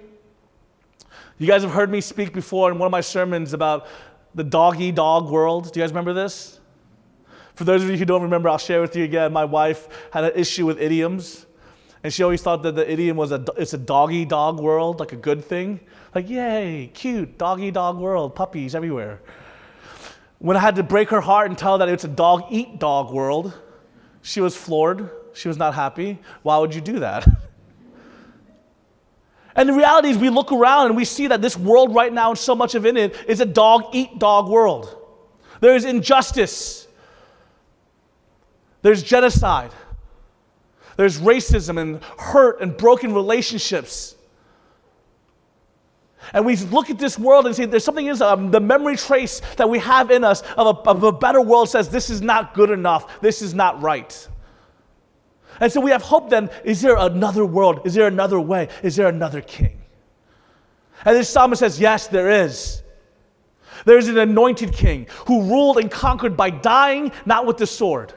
You 1.39 1.47
guys 1.47 1.63
have 1.63 1.73
heard 1.73 1.91
me 1.91 2.01
speak 2.01 2.33
before 2.33 2.71
in 2.71 2.79
one 2.79 2.87
of 2.87 2.93
my 2.93 3.01
sermons 3.01 3.53
about 3.53 3.87
the 4.35 4.45
doggy 4.45 4.93
dog 4.93 5.29
world. 5.29 5.73
Do 5.73 5.81
you 5.81 5.83
guys 5.83 5.91
remember 5.91 6.13
this? 6.13 6.61
For 7.55 7.65
those 7.65 7.83
of 7.83 7.91
you 7.91 7.97
who 7.97 8.05
don't 8.05 8.23
remember, 8.23 8.49
I'll 8.49 8.59
share 8.59 8.81
with 8.81 8.97
you 8.97 9.05
again. 9.05 9.33
My 9.33 9.45
wife 9.45 9.89
had 10.11 10.25
an 10.25 10.33
issue 10.35 10.67
with 10.67 10.81
idioms, 10.81 11.47
and 12.03 12.13
she 12.13 12.23
always 12.23 12.43
thought 12.43 12.63
that 12.63 12.75
the 12.75 12.91
idiom 12.91 13.17
was 13.17 13.33
a 13.33 13.45
it's 13.57 13.75
a 13.75 13.79
doggy 13.79 14.25
dog 14.25 14.59
world, 14.59 15.01
like 15.01 15.13
a 15.13 15.17
good 15.17 15.45
thing. 15.45 15.81
Like, 16.15 16.29
yay, 16.31 16.91
cute, 16.95 17.39
doggy 17.39 17.71
dog 17.71 17.99
world, 17.99 18.35
puppies 18.35 18.75
everywhere. 18.75 19.21
When 20.39 20.57
I 20.57 20.61
had 20.61 20.77
to 20.77 20.83
break 20.83 21.11
her 21.11 21.21
heart 21.21 21.49
and 21.49 21.59
tell 21.59 21.73
her 21.73 21.79
that 21.79 21.89
it's 21.93 22.05
a 22.05 22.09
dog 22.09 22.45
eat 22.51 22.79
dog 22.79 23.13
world, 23.13 23.53
she 24.23 24.41
was 24.41 24.57
floored. 24.57 25.11
She 25.35 25.49
was 25.49 25.57
not 25.57 25.75
happy. 25.75 26.19
Why 26.43 26.59
would 26.59 26.75
you 26.75 26.81
do 26.81 27.01
that? 27.01 27.27
And 29.55 29.69
the 29.69 29.75
reality 29.75 30.09
is, 30.09 30.17
we 30.17 30.31
look 30.31 30.51
around 30.51 30.87
and 30.87 30.97
we 30.97 31.05
see 31.05 31.27
that 31.27 31.43
this 31.43 31.59
world 31.59 31.95
right 31.95 32.13
now, 32.13 32.31
and 32.31 32.39
so 32.39 32.55
much 32.55 32.75
of 32.75 32.87
it 32.87 32.97
is 32.97 33.41
a 33.41 33.45
dog 33.45 33.85
eat 33.93 34.19
dog 34.19 34.49
world. 34.49 34.97
There 35.61 35.77
is 35.77 35.85
injustice, 35.85 36.89
there's 38.81 39.03
genocide, 39.03 39.73
there's 40.97 41.21
racism 41.21 41.79
and 41.79 42.03
hurt 42.19 42.61
and 42.61 42.77
broken 42.77 43.13
relationships. 43.13 44.17
And 46.33 46.47
we 46.47 46.57
look 46.57 46.89
at 46.89 46.99
this 46.99 47.19
world 47.19 47.47
and 47.47 47.55
see 47.55 47.65
there's 47.65 47.85
something 47.85 48.07
in 48.07 48.23
um, 48.23 48.51
the 48.51 48.61
memory 48.61 48.97
trace 48.97 49.41
that 49.57 49.69
we 49.69 49.81
have 49.81 50.11
in 50.11 50.25
us 50.25 50.43
of 50.57 50.67
a, 50.67 50.89
of 50.89 51.03
a 51.03 51.13
better 51.13 51.41
world 51.41 51.69
says 51.69 51.89
this 51.89 52.11
is 52.11 52.23
not 52.23 52.55
good 52.55 52.71
enough, 52.71 53.21
this 53.21 53.43
is 53.43 53.55
not 53.55 53.83
right. 53.83 54.29
And 55.61 55.71
so 55.71 55.81
we 55.81 55.91
have 55.91 56.03
hope 56.03 56.31
then 56.31 56.51
is 56.65 56.81
there 56.81 56.97
another 56.97 57.45
world? 57.45 57.83
Is 57.85 57.95
there 57.95 58.07
another 58.07 58.41
way? 58.41 58.69
Is 58.83 58.97
there 58.97 59.09
another 59.09 59.41
king? 59.41 59.81
And 61.05 61.17
this 61.17 61.29
psalmist 61.29 61.61
says, 61.61 61.81
Yes, 61.81 62.09
there 62.09 62.31
is. 62.31 62.83
There's 63.85 64.09
an 64.09 64.19
anointed 64.19 64.73
king 64.73 65.07
who 65.27 65.43
ruled 65.49 65.79
and 65.79 65.91
conquered 65.91 66.37
by 66.37 66.51
dying, 66.51 67.13
not 67.27 67.47
with 67.47 67.57
the 67.57 67.67
sword. 67.67 68.15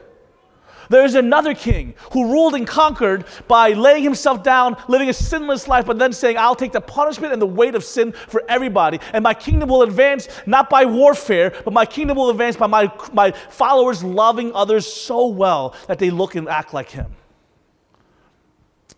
There's 0.88 1.16
another 1.16 1.54
king 1.54 1.94
who 2.12 2.30
ruled 2.30 2.54
and 2.54 2.64
conquered 2.64 3.24
by 3.48 3.72
laying 3.72 4.04
himself 4.04 4.44
down, 4.44 4.76
living 4.86 5.08
a 5.08 5.12
sinless 5.12 5.66
life, 5.66 5.86
but 5.86 5.98
then 5.98 6.12
saying, 6.12 6.38
I'll 6.38 6.54
take 6.54 6.70
the 6.70 6.80
punishment 6.80 7.32
and 7.32 7.42
the 7.42 7.46
weight 7.46 7.74
of 7.74 7.82
sin 7.82 8.12
for 8.12 8.42
everybody. 8.48 9.00
And 9.12 9.24
my 9.24 9.34
kingdom 9.34 9.68
will 9.68 9.82
advance 9.82 10.28
not 10.46 10.70
by 10.70 10.84
warfare, 10.84 11.52
but 11.64 11.72
my 11.72 11.86
kingdom 11.86 12.16
will 12.16 12.30
advance 12.30 12.56
by 12.56 12.68
my, 12.68 12.92
my 13.12 13.32
followers 13.32 14.04
loving 14.04 14.52
others 14.54 14.86
so 14.86 15.26
well 15.26 15.74
that 15.88 15.98
they 15.98 16.10
look 16.10 16.36
and 16.36 16.48
act 16.48 16.72
like 16.72 16.90
him. 16.90 17.16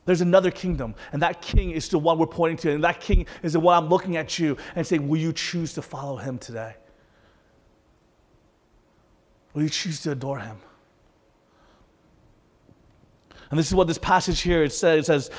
There's 0.08 0.22
another 0.22 0.50
kingdom, 0.50 0.94
and 1.12 1.20
that 1.20 1.42
king 1.42 1.70
is 1.70 1.90
the 1.90 1.98
one 1.98 2.18
we're 2.18 2.24
pointing 2.24 2.56
to, 2.62 2.72
and 2.72 2.82
that 2.82 2.98
king 2.98 3.26
is 3.42 3.52
the 3.52 3.60
one 3.60 3.76
I'm 3.76 3.90
looking 3.90 4.16
at 4.16 4.38
you 4.38 4.56
and 4.74 4.86
saying, 4.86 5.06
Will 5.06 5.18
you 5.18 5.34
choose 5.34 5.74
to 5.74 5.82
follow 5.82 6.16
him 6.16 6.38
today? 6.38 6.76
Will 9.52 9.64
you 9.64 9.68
choose 9.68 10.00
to 10.04 10.12
adore 10.12 10.38
him? 10.38 10.56
And 13.50 13.58
this 13.58 13.66
is 13.66 13.74
what 13.74 13.86
this 13.86 13.98
passage 13.98 14.40
here 14.40 14.62
it 14.62 14.72
says. 14.72 15.00
It 15.00 15.04
says, 15.04 15.30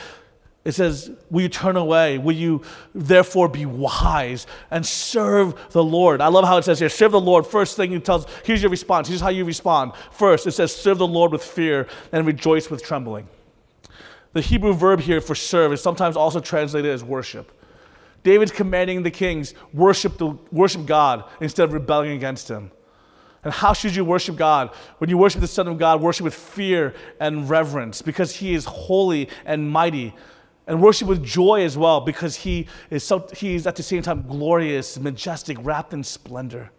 it 0.66 0.74
says, 0.74 1.12
Will 1.32 1.42
you 1.42 1.50
turn 1.50 1.76
away? 1.76 2.20
Will 2.20 2.36
you 2.36 2.62
therefore 2.94 3.50
be 3.50 3.66
wise 3.66 4.46
and 4.70 4.86
serve 4.86 5.72
the 5.72 5.84
Lord? 5.84 6.22
I 6.22 6.28
love 6.28 6.46
how 6.46 6.58
it 6.58 6.66
says 6.66 6.78
here, 6.78 6.90
serve 6.90 7.14
the 7.14 7.20
Lord. 7.20 7.48
First 7.48 7.76
thing 7.76 7.92
it 7.94 8.06
tells, 8.06 8.28
here's 8.44 8.62
your 8.62 8.70
response. 8.70 9.08
Here's 9.08 9.20
how 9.20 9.30
you 9.30 9.46
respond. 9.46 9.94
First, 10.12 10.46
it 10.46 10.52
says, 10.52 10.76
serve 10.76 11.00
the 11.00 11.08
Lord 11.08 11.32
with 11.32 11.44
fear 11.44 11.88
and 12.12 12.28
rejoice 12.28 12.70
with 12.70 12.84
trembling. 12.84 13.28
The 14.34 14.42
Hebrew 14.42 14.74
verb 14.74 15.00
here 15.00 15.22
for 15.22 15.36
serve 15.36 15.74
is 15.74 15.82
sometimes 15.82 16.16
also 16.16 16.40
translated 16.40 16.92
as 16.92 17.04
worship. 17.04 17.52
David's 18.24 18.52
commanding 18.52 19.02
the 19.02 19.12
kings, 19.12 19.54
worship, 19.74 20.18
the, 20.18 20.38
worship 20.52 20.86
God 20.86 21.24
instead 21.42 21.64
of 21.64 21.74
rebelling 21.74 22.12
against 22.12 22.50
him. 22.50 22.72
And 23.44 23.54
how 23.54 23.74
should 23.74 23.96
you 23.96 24.04
worship 24.04 24.36
God? 24.36 24.72
When 24.98 25.10
you 25.10 25.18
worship 25.18 25.42
the 25.42 25.48
Son 25.48 25.68
of 25.68 25.78
God, 25.78 26.02
worship 26.02 26.26
with 26.26 26.36
fear 26.36 26.94
and 27.20 27.50
reverence 27.50 28.02
because 28.02 28.36
He 28.36 28.54
is 28.54 28.66
holy 28.66 29.30
and 29.46 29.70
mighty. 29.70 30.14
And 30.68 30.82
worship 30.82 31.08
with 31.08 31.24
joy 31.24 31.64
as 31.64 31.78
well 31.78 32.02
because 32.02 32.36
He 32.36 32.68
is 32.90 33.04
so 33.04 33.28
He 33.36 33.56
is 33.56 33.66
at 33.66 33.76
the 33.76 33.84
same 33.84 34.02
time 34.04 34.26
glorious, 34.28 35.00
majestic, 35.00 35.58
wrapped 35.62 35.94
in 35.94 36.04
splendor. 36.04 36.70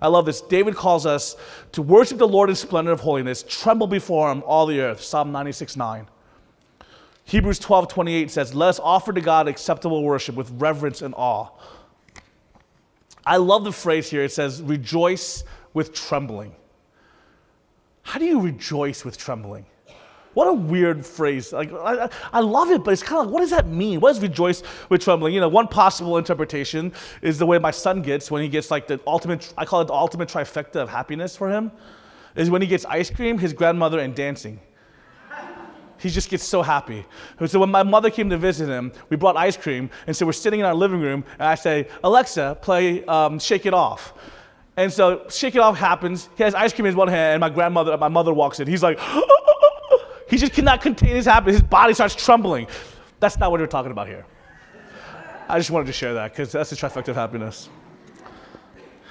I 0.00 0.08
love 0.08 0.26
this. 0.26 0.42
David 0.42 0.76
calls 0.76 1.06
us 1.06 1.36
to 1.72 1.82
worship 1.82 2.18
the 2.18 2.28
Lord 2.28 2.50
in 2.50 2.56
splendor 2.56 2.92
of 2.92 3.00
holiness, 3.00 3.42
tremble 3.42 3.88
before 3.88 4.30
Him, 4.30 4.42
all 4.46 4.66
the 4.66 4.80
earth. 4.80 5.02
Psalm 5.02 5.32
96 5.32 5.76
9. 5.76 6.06
Hebrews 7.26 7.58
12 7.58 7.88
28 7.88 8.30
says, 8.30 8.54
Let 8.54 8.68
us 8.68 8.80
offer 8.80 9.12
to 9.12 9.20
God 9.20 9.48
acceptable 9.48 10.02
worship 10.02 10.36
with 10.36 10.50
reverence 10.52 11.02
and 11.02 11.12
awe. 11.16 11.48
I 13.26 13.36
love 13.36 13.64
the 13.64 13.72
phrase 13.72 14.08
here. 14.08 14.22
It 14.22 14.32
says, 14.32 14.62
Rejoice 14.62 15.44
with 15.74 15.92
trembling. 15.92 16.54
How 18.02 18.20
do 18.20 18.24
you 18.24 18.40
rejoice 18.40 19.04
with 19.04 19.18
trembling? 19.18 19.66
What 20.34 20.46
a 20.46 20.52
weird 20.52 21.04
phrase. 21.04 21.52
Like 21.52 21.72
I, 21.72 22.08
I 22.32 22.40
love 22.40 22.70
it, 22.70 22.84
but 22.84 22.92
it's 22.92 23.02
kind 23.02 23.18
of 23.18 23.26
like, 23.26 23.34
what 23.34 23.40
does 23.40 23.50
that 23.50 23.66
mean? 23.66 23.98
What 23.98 24.12
does 24.12 24.22
rejoice 24.22 24.62
with 24.88 25.02
trembling? 25.02 25.34
You 25.34 25.40
know, 25.40 25.48
one 25.48 25.66
possible 25.66 26.18
interpretation 26.18 26.92
is 27.22 27.38
the 27.38 27.46
way 27.46 27.58
my 27.58 27.72
son 27.72 28.02
gets 28.02 28.30
when 28.30 28.42
he 28.42 28.48
gets 28.48 28.70
like 28.70 28.86
the 28.86 29.00
ultimate, 29.06 29.52
I 29.58 29.64
call 29.64 29.80
it 29.80 29.86
the 29.86 29.94
ultimate 29.94 30.28
trifecta 30.28 30.76
of 30.76 30.88
happiness 30.88 31.34
for 31.34 31.50
him, 31.50 31.72
is 32.36 32.50
when 32.50 32.62
he 32.62 32.68
gets 32.68 32.84
ice 32.84 33.10
cream, 33.10 33.38
his 33.38 33.52
grandmother, 33.52 33.98
and 33.98 34.14
dancing. 34.14 34.60
He 35.98 36.10
just 36.10 36.28
gets 36.28 36.44
so 36.44 36.62
happy. 36.62 37.04
So 37.46 37.58
when 37.58 37.70
my 37.70 37.82
mother 37.82 38.10
came 38.10 38.28
to 38.30 38.36
visit 38.36 38.68
him, 38.68 38.92
we 39.08 39.16
brought 39.16 39.36
ice 39.36 39.56
cream, 39.56 39.90
and 40.06 40.14
so 40.14 40.26
we're 40.26 40.32
sitting 40.32 40.60
in 40.60 40.66
our 40.66 40.74
living 40.74 41.00
room, 41.00 41.24
and 41.38 41.42
I 41.42 41.54
say, 41.54 41.88
Alexa, 42.04 42.58
play 42.60 43.04
um, 43.06 43.38
Shake 43.38 43.66
It 43.66 43.74
Off. 43.74 44.14
And 44.76 44.92
so 44.92 45.26
Shake 45.30 45.54
It 45.54 45.60
Off 45.60 45.76
happens. 45.76 46.28
He 46.36 46.42
has 46.42 46.54
ice 46.54 46.72
cream 46.72 46.86
in 46.86 46.90
his 46.90 46.96
one 46.96 47.08
hand, 47.08 47.34
and 47.34 47.40
my 47.40 47.48
grandmother, 47.48 47.96
my 47.96 48.08
mother 48.08 48.32
walks 48.34 48.60
in. 48.60 48.66
He's 48.68 48.82
like, 48.82 49.00
he 50.28 50.36
just 50.36 50.52
cannot 50.52 50.82
contain 50.82 51.16
his 51.16 51.24
happiness. 51.24 51.60
His 51.60 51.68
body 51.68 51.94
starts 51.94 52.14
trembling. 52.14 52.66
That's 53.20 53.38
not 53.38 53.50
what 53.50 53.60
we're 53.60 53.66
talking 53.66 53.92
about 53.92 54.06
here. 54.06 54.26
I 55.48 55.58
just 55.58 55.70
wanted 55.70 55.86
to 55.86 55.92
share 55.92 56.14
that 56.14 56.32
because 56.32 56.52
that's 56.52 56.70
the 56.70 56.76
trifecta 56.76 57.08
of 57.08 57.16
happiness. 57.16 57.68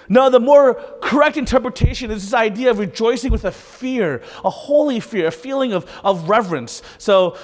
No, 0.07 0.29
the 0.29 0.39
more 0.39 0.75
correct 1.01 1.37
interpretation 1.37 2.11
is 2.11 2.23
this 2.23 2.33
idea 2.33 2.69
of 2.69 2.79
rejoicing 2.79 3.31
with 3.31 3.45
a 3.45 3.51
fear, 3.51 4.21
a 4.43 4.49
holy 4.49 4.99
fear, 4.99 5.27
a 5.27 5.31
feeling 5.31 5.73
of, 5.73 5.89
of 6.03 6.29
reverence. 6.29 6.81
So, 6.97 7.37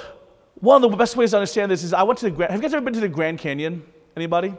one 0.56 0.84
of 0.84 0.92
the 0.92 0.96
best 0.98 1.16
ways 1.16 1.32
to 1.32 1.38
understand 1.38 1.72
this 1.72 1.84
is 1.84 1.92
I 1.92 2.04
went 2.04 2.20
to 2.20 2.26
the 2.26 2.32
Grand. 2.32 2.52
Have 2.52 2.60
you 2.60 2.64
guys 2.64 2.74
ever 2.74 2.84
been 2.84 2.94
to 2.94 3.00
the 3.00 3.08
Grand 3.08 3.40
Canyon? 3.40 3.84
Anybody? 4.16 4.54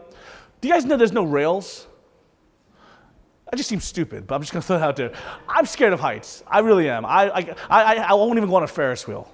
Do 0.61 0.69
you 0.69 0.75
guys 0.75 0.85
know 0.85 0.97
there's 0.97 1.13
no 1.13 1.25
rails? 1.25 1.87
That 3.51 3.57
just 3.57 3.69
seems 3.69 3.85
stupid, 3.85 4.27
but 4.27 4.35
I'm 4.35 4.41
just 4.41 4.53
gonna 4.53 4.63
throw 4.63 4.77
it 4.77 4.83
out 4.83 4.97
there. 4.97 5.13
I'm 5.47 5.67
scared 5.67 5.93
of 5.93 6.01
heights. 6.01 6.43
I 6.49 6.61
really 6.61 6.89
am. 6.89 7.05
I, 7.05 7.31
I, 7.31 7.55
I, 7.69 7.95
I 7.97 8.13
won't 8.15 8.37
even 8.39 8.49
go 8.49 8.57
on 8.57 8.63
a 8.63 8.67
Ferris 8.67 9.07
wheel. 9.07 9.31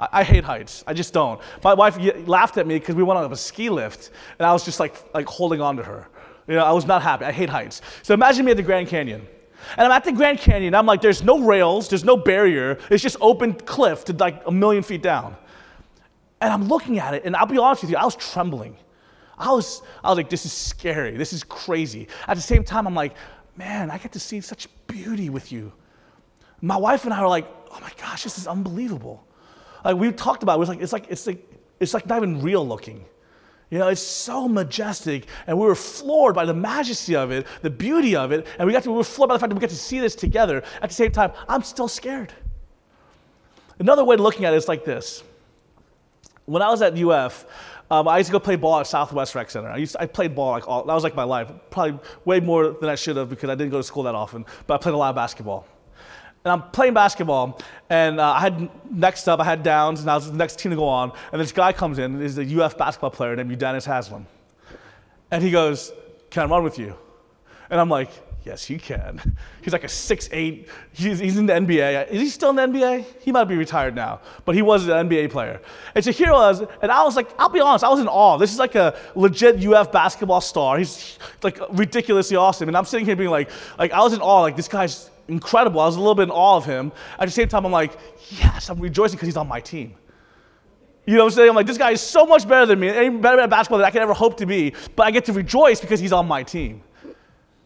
I, 0.00 0.08
I 0.12 0.24
hate 0.24 0.44
heights. 0.44 0.82
I 0.86 0.94
just 0.94 1.12
don't. 1.12 1.40
My 1.62 1.74
wife 1.74 1.98
laughed 2.26 2.56
at 2.56 2.66
me 2.66 2.78
because 2.78 2.94
we 2.96 3.02
went 3.02 3.18
on 3.18 3.30
a 3.30 3.36
ski 3.36 3.68
lift, 3.68 4.10
and 4.38 4.46
I 4.46 4.52
was 4.52 4.64
just 4.64 4.80
like, 4.80 5.14
like 5.14 5.26
holding 5.26 5.60
on 5.60 5.76
to 5.76 5.82
her. 5.82 6.08
You 6.50 6.56
know, 6.56 6.64
I 6.64 6.72
was 6.72 6.84
not 6.84 7.00
happy. 7.00 7.24
I 7.24 7.30
hate 7.30 7.48
heights. 7.48 7.80
So 8.02 8.12
imagine 8.12 8.44
me 8.44 8.50
at 8.50 8.56
the 8.56 8.64
Grand 8.64 8.88
Canyon. 8.88 9.24
And 9.76 9.86
I'm 9.86 9.92
at 9.92 10.02
the 10.02 10.10
Grand 10.10 10.40
Canyon. 10.40 10.74
I'm 10.74 10.84
like, 10.84 11.00
there's 11.00 11.22
no 11.22 11.38
rails, 11.38 11.88
there's 11.88 12.02
no 12.02 12.16
barrier. 12.16 12.76
It's 12.90 13.04
just 13.04 13.16
open 13.20 13.54
cliff 13.54 14.04
to 14.06 14.12
like 14.14 14.42
a 14.46 14.50
million 14.50 14.82
feet 14.82 15.00
down. 15.00 15.36
And 16.40 16.52
I'm 16.52 16.66
looking 16.66 16.98
at 16.98 17.14
it, 17.14 17.24
and 17.24 17.36
I'll 17.36 17.46
be 17.46 17.56
honest 17.56 17.82
with 17.82 17.92
you, 17.92 17.96
I 17.96 18.04
was 18.04 18.16
trembling. 18.16 18.76
I 19.38 19.52
was, 19.52 19.82
I 20.02 20.08
was 20.08 20.16
like, 20.16 20.28
this 20.28 20.44
is 20.44 20.52
scary. 20.52 21.16
This 21.16 21.32
is 21.32 21.44
crazy. 21.44 22.08
At 22.26 22.34
the 22.34 22.42
same 22.42 22.64
time, 22.64 22.88
I'm 22.88 22.96
like, 22.96 23.14
man, 23.56 23.88
I 23.88 23.98
get 23.98 24.10
to 24.12 24.20
see 24.20 24.40
such 24.40 24.66
beauty 24.88 25.30
with 25.30 25.52
you. 25.52 25.72
My 26.62 26.76
wife 26.76 27.04
and 27.04 27.14
I 27.14 27.22
were 27.22 27.28
like, 27.28 27.46
oh 27.70 27.78
my 27.80 27.92
gosh, 27.96 28.24
this 28.24 28.38
is 28.38 28.48
unbelievable. 28.48 29.24
Like 29.84 29.94
we 29.94 30.10
talked 30.10 30.42
about, 30.42 30.54
it, 30.54 30.56
it 30.56 30.58
was 30.58 30.68
like, 30.68 30.80
it's 30.80 30.92
like, 30.92 31.06
it's 31.10 31.28
like, 31.28 31.48
it's 31.78 31.94
like 31.94 32.06
not 32.06 32.16
even 32.16 32.42
real 32.42 32.66
looking. 32.66 33.04
You 33.70 33.78
know, 33.78 33.88
it's 33.88 34.00
so 34.00 34.48
majestic, 34.48 35.26
and 35.46 35.56
we 35.56 35.64
were 35.64 35.76
floored 35.76 36.34
by 36.34 36.44
the 36.44 36.54
majesty 36.54 37.14
of 37.14 37.30
it, 37.30 37.46
the 37.62 37.70
beauty 37.70 38.16
of 38.16 38.32
it, 38.32 38.46
and 38.58 38.66
we 38.66 38.72
got 38.72 38.82
to, 38.82 38.90
we 38.90 38.96
were 38.96 39.04
floored 39.04 39.28
by 39.28 39.36
the 39.36 39.38
fact 39.38 39.50
that 39.50 39.54
we 39.54 39.60
got 39.60 39.70
to 39.70 39.76
see 39.76 40.00
this 40.00 40.16
together. 40.16 40.64
At 40.82 40.90
the 40.90 40.94
same 40.94 41.12
time, 41.12 41.32
I'm 41.48 41.62
still 41.62 41.86
scared. 41.86 42.32
Another 43.78 44.04
way 44.04 44.14
of 44.14 44.20
looking 44.20 44.44
at 44.44 44.52
it 44.52 44.56
is 44.56 44.66
like 44.66 44.84
this. 44.84 45.22
When 46.46 46.62
I 46.62 46.68
was 46.68 46.82
at 46.82 46.98
UF, 46.98 47.46
um, 47.92 48.08
I 48.08 48.18
used 48.18 48.28
to 48.28 48.32
go 48.32 48.40
play 48.40 48.56
ball 48.56 48.80
at 48.80 48.88
Southwest 48.88 49.36
Rec 49.36 49.50
Center. 49.50 49.68
I, 49.68 49.76
used 49.76 49.92
to, 49.92 50.02
I 50.02 50.06
played 50.06 50.34
ball 50.34 50.50
like 50.50 50.66
all, 50.66 50.84
that 50.84 50.92
was 50.92 51.04
like 51.04 51.14
my 51.14 51.22
life, 51.22 51.50
probably 51.70 52.00
way 52.24 52.40
more 52.40 52.70
than 52.72 52.88
I 52.88 52.96
should 52.96 53.16
have 53.16 53.30
because 53.30 53.50
I 53.50 53.54
didn't 53.54 53.70
go 53.70 53.78
to 53.78 53.84
school 53.84 54.02
that 54.02 54.16
often, 54.16 54.44
but 54.66 54.74
I 54.74 54.78
played 54.78 54.94
a 54.94 54.98
lot 54.98 55.10
of 55.10 55.16
basketball 55.16 55.66
and 56.44 56.52
I'm 56.52 56.70
playing 56.70 56.94
basketball, 56.94 57.60
and 57.90 58.18
uh, 58.18 58.32
I 58.32 58.40
had 58.40 58.70
next 58.90 59.28
up, 59.28 59.40
I 59.40 59.44
had 59.44 59.62
downs, 59.62 60.00
and 60.00 60.10
I 60.10 60.14
was 60.14 60.30
the 60.30 60.36
next 60.36 60.58
team 60.58 60.70
to 60.70 60.76
go 60.76 60.88
on, 60.88 61.12
and 61.32 61.40
this 61.40 61.52
guy 61.52 61.72
comes 61.72 61.98
in, 61.98 62.20
he's 62.20 62.38
a 62.38 62.64
UF 62.64 62.78
basketball 62.78 63.10
player 63.10 63.36
named 63.36 63.50
Udonis 63.50 63.84
Haslem, 63.84 64.26
and 65.30 65.42
he 65.42 65.50
goes, 65.50 65.92
"Can 66.30 66.44
I 66.44 66.46
run 66.46 66.64
with 66.64 66.78
you?" 66.78 66.96
And 67.68 67.78
I'm 67.78 67.90
like, 67.90 68.10
"Yes, 68.44 68.70
you 68.70 68.78
can." 68.78 69.36
He's 69.62 69.74
like 69.74 69.84
a 69.84 69.88
6'8", 69.88 70.66
he's, 70.94 71.18
he's 71.18 71.36
in 71.36 71.44
the 71.44 71.52
NBA. 71.52 72.08
Is 72.08 72.22
he 72.22 72.28
still 72.30 72.48
in 72.48 72.56
the 72.56 72.62
NBA? 72.62 73.04
He 73.20 73.30
might 73.30 73.44
be 73.44 73.56
retired 73.56 73.94
now, 73.94 74.20
but 74.46 74.54
he 74.54 74.62
was 74.62 74.88
an 74.88 75.06
NBA 75.06 75.30
player. 75.30 75.60
And 75.94 76.02
so 76.02 76.12
here 76.12 76.28
I 76.28 76.32
was, 76.32 76.62
and 76.80 76.90
I 76.90 77.04
was 77.04 77.14
like, 77.14 77.28
I'll 77.38 77.50
be 77.50 77.60
honest, 77.60 77.84
I 77.84 77.90
was 77.90 78.00
in 78.00 78.08
awe. 78.08 78.38
This 78.38 78.50
is 78.50 78.58
like 78.58 78.74
a 78.74 78.98
legit 79.14 79.62
UF 79.62 79.92
basketball 79.92 80.40
star. 80.40 80.78
He's 80.78 81.18
like 81.42 81.58
ridiculously 81.72 82.38
awesome, 82.38 82.68
and 82.68 82.76
I'm 82.76 82.86
sitting 82.86 83.04
here 83.04 83.16
being 83.16 83.28
like, 83.28 83.50
like 83.78 83.92
I 83.92 84.00
was 84.00 84.14
in 84.14 84.22
awe, 84.22 84.40
like 84.40 84.56
this 84.56 84.68
guy's 84.68 85.10
incredible. 85.30 85.80
I 85.80 85.86
was 85.86 85.96
a 85.96 86.00
little 86.00 86.14
bit 86.14 86.24
in 86.24 86.30
awe 86.30 86.56
of 86.56 86.64
him. 86.66 86.92
At 87.18 87.26
the 87.26 87.30
same 87.30 87.48
time, 87.48 87.64
I'm 87.64 87.72
like, 87.72 87.98
yes, 88.30 88.68
I'm 88.68 88.78
rejoicing 88.78 89.16
because 89.16 89.28
he's 89.28 89.36
on 89.36 89.48
my 89.48 89.60
team. 89.60 89.94
You 91.06 91.16
know 91.16 91.24
what 91.24 91.32
I'm 91.32 91.36
saying? 91.36 91.48
I'm 91.48 91.56
like, 91.56 91.66
this 91.66 91.78
guy 91.78 91.92
is 91.92 92.00
so 92.00 92.26
much 92.26 92.46
better 92.46 92.66
than 92.66 92.80
me, 92.80 92.88
and 92.88 93.22
better 93.22 93.40
at 93.40 93.50
basketball 93.50 93.78
than 93.78 93.86
I 93.86 93.90
could 93.90 94.02
ever 94.02 94.14
hope 94.14 94.36
to 94.38 94.46
be, 94.46 94.74
but 94.94 95.06
I 95.06 95.10
get 95.10 95.24
to 95.26 95.32
rejoice 95.32 95.80
because 95.80 95.98
he's 95.98 96.12
on 96.12 96.28
my 96.28 96.42
team. 96.42 96.82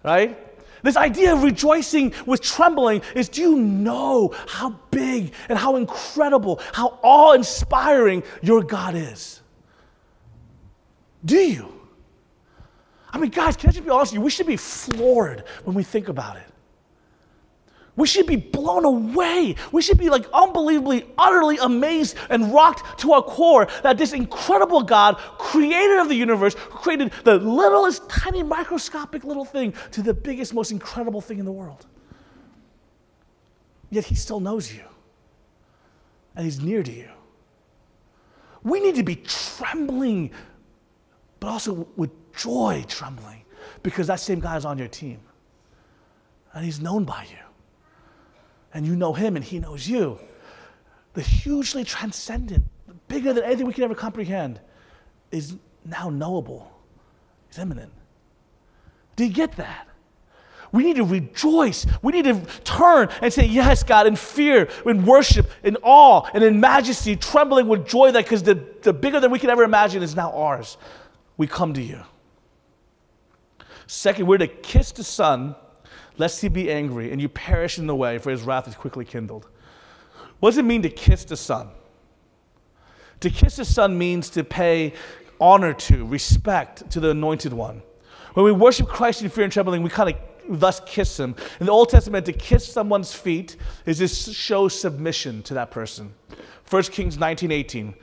Right? 0.03 0.38
This 0.83 0.96
idea 0.96 1.33
of 1.33 1.42
rejoicing 1.42 2.12
with 2.27 2.42
trembling 2.42 3.03
is 3.14 3.29
do 3.31 3.40
you 3.40 3.57
know 3.57 4.35
how 4.46 4.79
big 4.90 5.33
and 5.48 5.59
how 5.59 5.77
incredible, 5.77 6.61
how 6.72 6.98
awe 7.03 7.33
inspiring 7.33 8.22
your 8.42 8.62
God 8.62 8.94
is? 8.94 9.40
Do 11.24 11.37
you? 11.37 11.72
I 13.11 13.18
mean, 13.18 13.31
guys, 13.31 13.57
can 13.57 13.70
I 13.70 13.72
just 13.72 13.85
be 13.85 13.90
honest 13.90 14.12
with 14.12 14.18
you? 14.18 14.24
We 14.24 14.31
should 14.31 14.46
be 14.46 14.59
floored 14.59 15.44
when 15.64 15.74
we 15.74 15.85
think 15.85 16.09
about 16.09 16.37
it. 16.37 16.53
We 17.96 18.09
should 18.09 18.26
be 18.26 18.37
blown 18.37 18.85
away. 18.85 19.54
We 19.70 19.80
should 19.80 19.98
be 19.98 20.11
like 20.11 20.26
unbelievably, 20.33 21.07
utterly 21.16 21.59
amazed 21.59 22.16
and 22.28 22.52
rocked 22.52 22.98
to 23.00 23.12
our 23.12 23.22
core 23.22 23.68
that 23.83 23.98
this 23.98 24.12
incredible 24.12 24.83
God, 24.83 25.16
creator 25.38 26.00
of 26.00 26.09
the 26.09 26.14
universe, 26.16 26.57
created 26.57 27.12
the 27.22 27.37
littlest, 27.38 28.09
tiny, 28.09 28.42
microscopic 28.42 29.22
little 29.22 29.44
thing 29.44 29.74
to 29.92 30.02
the 30.02 30.12
biggest, 30.12 30.54
most 30.54 30.72
incredible 30.72 31.20
thing 31.20 31.38
in 31.38 31.44
the 31.44 31.52
world. 31.52 31.87
Yet 33.90 34.04
he 34.04 34.16
still 34.16 34.40
knows 34.40 34.72
you 34.72 34.83
and 36.35 36.44
he's 36.44 36.61
near 36.61 36.83
to 36.83 36.92
you. 36.92 37.09
We 38.64 38.80
need 38.80 38.96
to 38.96 39.04
be 39.04 39.16
trembling, 39.16 40.33
but 41.38 41.46
also 41.46 41.87
with 41.94 42.11
joy 42.35 42.85
trembling 42.88 43.44
because 43.85 44.09
that 44.09 44.18
same 44.18 44.40
God 44.40 44.57
is 44.57 44.64
on 44.64 44.78
your 44.78 44.88
team 44.88 45.20
and 46.54 46.64
he's 46.64 46.80
known 46.80 47.04
by 47.04 47.24
you 47.30 47.37
and 48.74 48.84
you 48.84 48.96
know 48.96 49.12
him 49.12 49.37
and 49.37 49.44
he 49.44 49.60
knows 49.60 49.88
you. 49.88 50.18
The 51.14 51.22
hugely 51.22 51.84
transcendent, 51.84 52.64
bigger 53.06 53.32
than 53.32 53.44
anything 53.44 53.66
we 53.66 53.72
can 53.72 53.84
ever 53.84 53.94
comprehend, 53.94 54.60
is 55.30 55.54
now 55.84 56.10
knowable, 56.10 56.70
is 57.50 57.58
imminent. 57.58 57.92
Do 59.14 59.24
you 59.24 59.32
get 59.32 59.52
that? 59.56 59.87
We 60.72 60.82
need 60.82 60.96
to 60.96 61.04
rejoice. 61.04 61.87
We 62.02 62.12
need 62.12 62.24
to 62.24 62.40
turn 62.64 63.08
and 63.22 63.32
say, 63.32 63.46
Yes, 63.46 63.84
God, 63.84 64.08
in 64.08 64.16
fear, 64.16 64.68
in 64.84 65.06
worship, 65.06 65.48
in 65.62 65.76
awe, 65.82 66.28
and 66.34 66.42
in 66.42 66.58
majesty, 66.58 67.14
trembling 67.14 67.68
with 67.68 67.87
joy 67.87 68.10
that 68.10 68.24
because 68.24 68.42
the, 68.42 68.60
the 68.82 68.92
bigger 68.92 69.20
than 69.20 69.30
we 69.30 69.38
can 69.38 69.50
ever 69.50 69.62
imagine 69.62 70.02
is 70.02 70.16
now 70.16 70.32
ours. 70.32 70.76
We 71.37 71.46
come 71.46 71.74
to 71.74 71.82
you. 71.82 72.00
Second, 73.87 74.26
we're 74.26 74.38
to 74.38 74.48
kiss 74.48 74.90
the 74.90 75.04
Son 75.04 75.54
lest 76.18 76.40
he 76.40 76.48
be 76.48 76.70
angry 76.70 77.12
and 77.12 77.20
you 77.20 77.29
perish 77.29 77.79
in 77.79 77.87
the 77.87 77.94
way, 77.94 78.18
for 78.18 78.31
his 78.31 78.42
wrath 78.42 78.68
is 78.68 78.74
quickly 78.74 79.05
kindled. 79.05 79.48
What 80.40 80.50
does 80.50 80.59
it 80.59 80.64
mean 80.64 80.83
to 80.83 80.90
kiss 80.90 81.24
the 81.24 81.37
Son? 81.37 81.68
To 83.20 83.31
kiss 83.31 83.57
the 83.57 83.64
Son 83.64 83.96
means 83.96 84.29
to 84.31 84.44
pay 84.44 84.92
honor 85.40 85.72
to, 85.72 86.05
respect 86.05 86.90
to 86.90 87.00
the 87.00 87.11
anointed 87.11 87.53
one. 87.53 87.83
When 88.35 88.44
we 88.44 88.53
worship 88.53 88.88
Christ 88.88 89.22
in 89.22 89.29
fear 89.29 89.44
and 89.44 89.53
trembling, 89.53 89.83
we 89.83 89.90
kind 89.90 90.11
of 90.11 90.61
thus 90.61 90.81
kiss 90.87 91.18
him. 91.18 91.35
In 91.61 91.66
the 91.66 91.72
Old 91.72 91.88
Testament, 91.88 92.27
to 92.27 92.33
kiss 92.33 92.66
someone's 92.70 93.14
feet 93.14 93.57
is 93.87 93.98
to 93.98 94.09
show 94.09 94.68
submission 94.68 95.42
to 95.44 95.55
that 95.55 95.70
person. 95.70 96.12
1 96.68 96.83
Kings 96.85 97.16
19 97.16 97.50
18. 97.50 97.94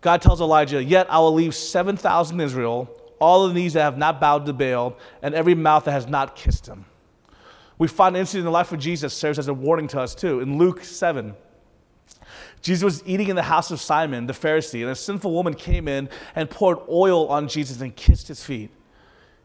God 0.00 0.22
tells 0.22 0.40
Elijah, 0.40 0.82
Yet 0.82 1.06
I 1.10 1.18
will 1.18 1.34
leave 1.34 1.54
7,000 1.54 2.40
in 2.40 2.44
Israel, 2.44 2.90
all 3.18 3.44
of 3.44 3.54
these 3.54 3.72
that 3.74 3.82
have 3.82 3.98
not 3.98 4.20
bowed 4.20 4.46
to 4.46 4.52
Baal, 4.52 4.96
and 5.22 5.34
every 5.34 5.54
mouth 5.54 5.84
that 5.84 5.92
has 5.92 6.06
not 6.06 6.36
kissed 6.36 6.66
him. 6.66 6.84
We 7.78 7.88
find 7.88 8.16
an 8.16 8.20
incident 8.20 8.40
in 8.40 8.44
the 8.46 8.50
life 8.50 8.72
of 8.72 8.78
Jesus 8.78 9.12
serves 9.14 9.38
as 9.38 9.48
a 9.48 9.54
warning 9.54 9.88
to 9.88 10.00
us 10.00 10.14
too. 10.14 10.40
In 10.40 10.56
Luke 10.56 10.82
7, 10.82 11.34
Jesus 12.62 12.82
was 12.82 13.02
eating 13.06 13.28
in 13.28 13.36
the 13.36 13.42
house 13.42 13.70
of 13.70 13.80
Simon, 13.80 14.26
the 14.26 14.32
Pharisee, 14.32 14.82
and 14.82 14.90
a 14.90 14.94
sinful 14.94 15.32
woman 15.32 15.54
came 15.54 15.88
in 15.88 16.08
and 16.34 16.48
poured 16.48 16.78
oil 16.88 17.28
on 17.28 17.48
Jesus 17.48 17.80
and 17.80 17.94
kissed 17.94 18.28
his 18.28 18.42
feet. 18.42 18.70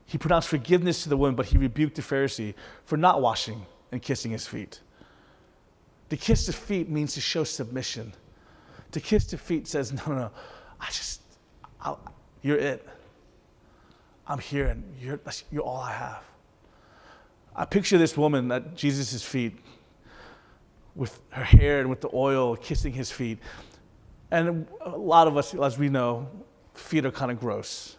He 0.05 0.17
pronounced 0.17 0.47
forgiveness 0.47 1.03
to 1.03 1.09
the 1.09 1.17
woman, 1.17 1.35
but 1.35 1.45
he 1.45 1.57
rebuked 1.57 1.95
the 1.95 2.01
Pharisee 2.01 2.53
for 2.85 2.97
not 2.97 3.21
washing 3.21 3.65
and 3.91 4.01
kissing 4.01 4.31
his 4.31 4.47
feet. 4.47 4.81
To 6.09 6.17
kiss 6.17 6.45
the 6.45 6.53
feet 6.53 6.89
means 6.89 7.13
to 7.13 7.21
show 7.21 7.43
submission. 7.43 8.13
To 8.91 8.99
kiss 8.99 9.25
the 9.25 9.37
feet 9.37 9.67
says, 9.67 9.93
no, 9.93 10.03
no, 10.07 10.15
no, 10.15 10.31
I 10.79 10.87
just, 10.87 11.21
I'll, 11.79 11.99
you're 12.41 12.57
it. 12.57 12.87
I'm 14.27 14.39
here 14.39 14.67
and 14.67 14.83
you're, 14.99 15.19
you're 15.51 15.63
all 15.63 15.81
I 15.81 15.91
have. 15.91 16.23
I 17.55 17.65
picture 17.65 17.97
this 17.97 18.17
woman 18.17 18.51
at 18.51 18.75
Jesus' 18.75 19.23
feet 19.23 19.57
with 20.95 21.19
her 21.29 21.43
hair 21.43 21.79
and 21.79 21.89
with 21.89 22.01
the 22.01 22.09
oil 22.13 22.55
kissing 22.55 22.93
his 22.93 23.11
feet. 23.11 23.39
And 24.31 24.67
a 24.81 24.89
lot 24.89 25.27
of 25.27 25.37
us, 25.37 25.53
as 25.53 25.77
we 25.77 25.89
know, 25.89 26.27
feet 26.73 27.05
are 27.05 27.11
kind 27.11 27.31
of 27.31 27.39
gross. 27.39 27.97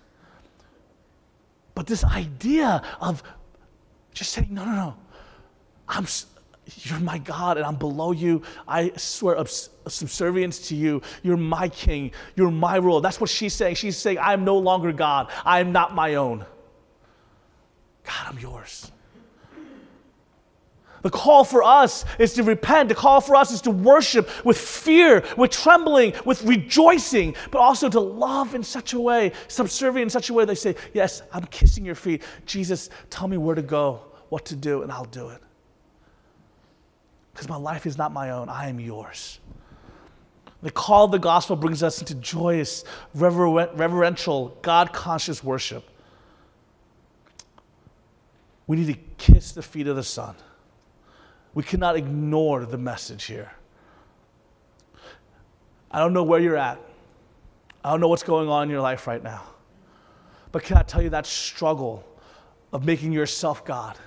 But 1.74 1.86
this 1.86 2.04
idea 2.04 2.82
of 3.00 3.22
just 4.12 4.32
saying, 4.32 4.48
no, 4.50 4.64
no, 4.64 4.74
no, 4.74 4.94
I'm, 5.88 6.06
you're 6.76 7.00
my 7.00 7.18
God 7.18 7.56
and 7.56 7.66
I'm 7.66 7.76
below 7.76 8.12
you. 8.12 8.42
I 8.66 8.92
swear 8.96 9.42
subservience 9.46 10.68
to 10.68 10.76
you. 10.76 11.02
You're 11.22 11.36
my 11.36 11.68
king. 11.68 12.12
You're 12.36 12.50
my 12.50 12.76
ruler. 12.76 13.00
That's 13.00 13.20
what 13.20 13.30
she's 13.30 13.54
saying. 13.54 13.76
She's 13.76 13.96
saying, 13.96 14.18
I 14.18 14.32
am 14.32 14.44
no 14.44 14.58
longer 14.58 14.92
God. 14.92 15.30
I 15.44 15.60
am 15.60 15.72
not 15.72 15.94
my 15.94 16.14
own. 16.14 16.44
God, 18.04 18.26
I'm 18.26 18.38
yours. 18.38 18.90
The 21.02 21.10
call 21.10 21.44
for 21.44 21.62
us 21.62 22.04
is 22.18 22.32
to 22.34 22.44
repent. 22.44 22.88
The 22.88 22.94
call 22.94 23.20
for 23.20 23.34
us 23.34 23.50
is 23.50 23.60
to 23.62 23.70
worship 23.70 24.28
with 24.44 24.56
fear, 24.56 25.24
with 25.36 25.50
trembling, 25.50 26.14
with 26.24 26.42
rejoicing, 26.44 27.34
but 27.50 27.58
also 27.58 27.88
to 27.88 28.00
love 28.00 28.54
in 28.54 28.62
such 28.62 28.92
a 28.92 29.00
way, 29.00 29.32
subservient 29.48 30.04
in 30.04 30.10
such 30.10 30.30
a 30.30 30.32
way 30.32 30.44
they 30.44 30.54
say, 30.54 30.76
Yes, 30.94 31.22
I'm 31.32 31.44
kissing 31.46 31.84
your 31.84 31.96
feet. 31.96 32.22
Jesus, 32.46 32.88
tell 33.10 33.26
me 33.26 33.36
where 33.36 33.56
to 33.56 33.62
go, 33.62 34.02
what 34.28 34.44
to 34.46 34.56
do, 34.56 34.82
and 34.82 34.92
I'll 34.92 35.04
do 35.04 35.28
it. 35.28 35.42
Because 37.32 37.48
my 37.48 37.56
life 37.56 37.84
is 37.84 37.98
not 37.98 38.12
my 38.12 38.30
own, 38.30 38.48
I 38.48 38.68
am 38.68 38.78
yours. 38.78 39.40
The 40.62 40.70
call 40.70 41.06
of 41.06 41.10
the 41.10 41.18
gospel 41.18 41.56
brings 41.56 41.82
us 41.82 41.98
into 41.98 42.14
joyous, 42.14 42.84
reverential, 43.14 44.56
God 44.62 44.92
conscious 44.92 45.42
worship. 45.42 45.88
We 48.68 48.76
need 48.76 48.94
to 48.94 49.00
kiss 49.18 49.50
the 49.52 49.62
feet 49.62 49.88
of 49.88 49.96
the 49.96 50.04
Son. 50.04 50.36
We 51.54 51.62
cannot 51.62 51.96
ignore 51.96 52.64
the 52.64 52.78
message 52.78 53.24
here. 53.24 53.53
I 55.90 55.98
don't 55.98 56.12
know 56.12 56.22
where 56.22 56.40
you're 56.40 56.57
at. 56.57 56.80
I 57.84 57.90
don't 57.90 58.00
know 58.00 58.09
what's 58.09 58.22
going 58.22 58.48
on 58.48 58.64
in 58.64 58.70
your 58.70 58.80
life 58.80 59.07
right 59.07 59.22
now. 59.22 59.42
But 60.50 60.62
can 60.62 60.76
I 60.76 60.82
tell 60.82 61.03
you 61.03 61.11
that 61.11 61.26
struggle 61.26 62.05
of 62.72 62.84
making 62.84 63.12
yourself 63.12 63.64
God? 63.64 63.98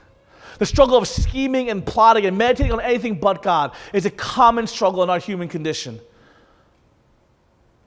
The 0.57 0.65
struggle 0.65 0.97
of 0.97 1.07
scheming 1.07 1.69
and 1.69 1.85
plotting 1.85 2.25
and 2.25 2.37
meditating 2.37 2.71
on 2.71 2.79
anything 2.79 3.19
but 3.19 3.43
God 3.43 3.75
is 3.93 4.05
a 4.05 4.11
common 4.11 4.67
struggle 4.67 5.03
in 5.03 5.09
our 5.09 5.19
human 5.19 5.47
condition. 5.47 5.99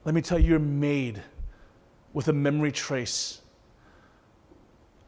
Let 0.05 0.13
me 0.15 0.21
tell 0.21 0.39
you, 0.39 0.49
you're 0.49 0.59
made 0.59 1.21
with 2.13 2.27
a 2.27 2.33
memory 2.33 2.71
trace 2.71 3.41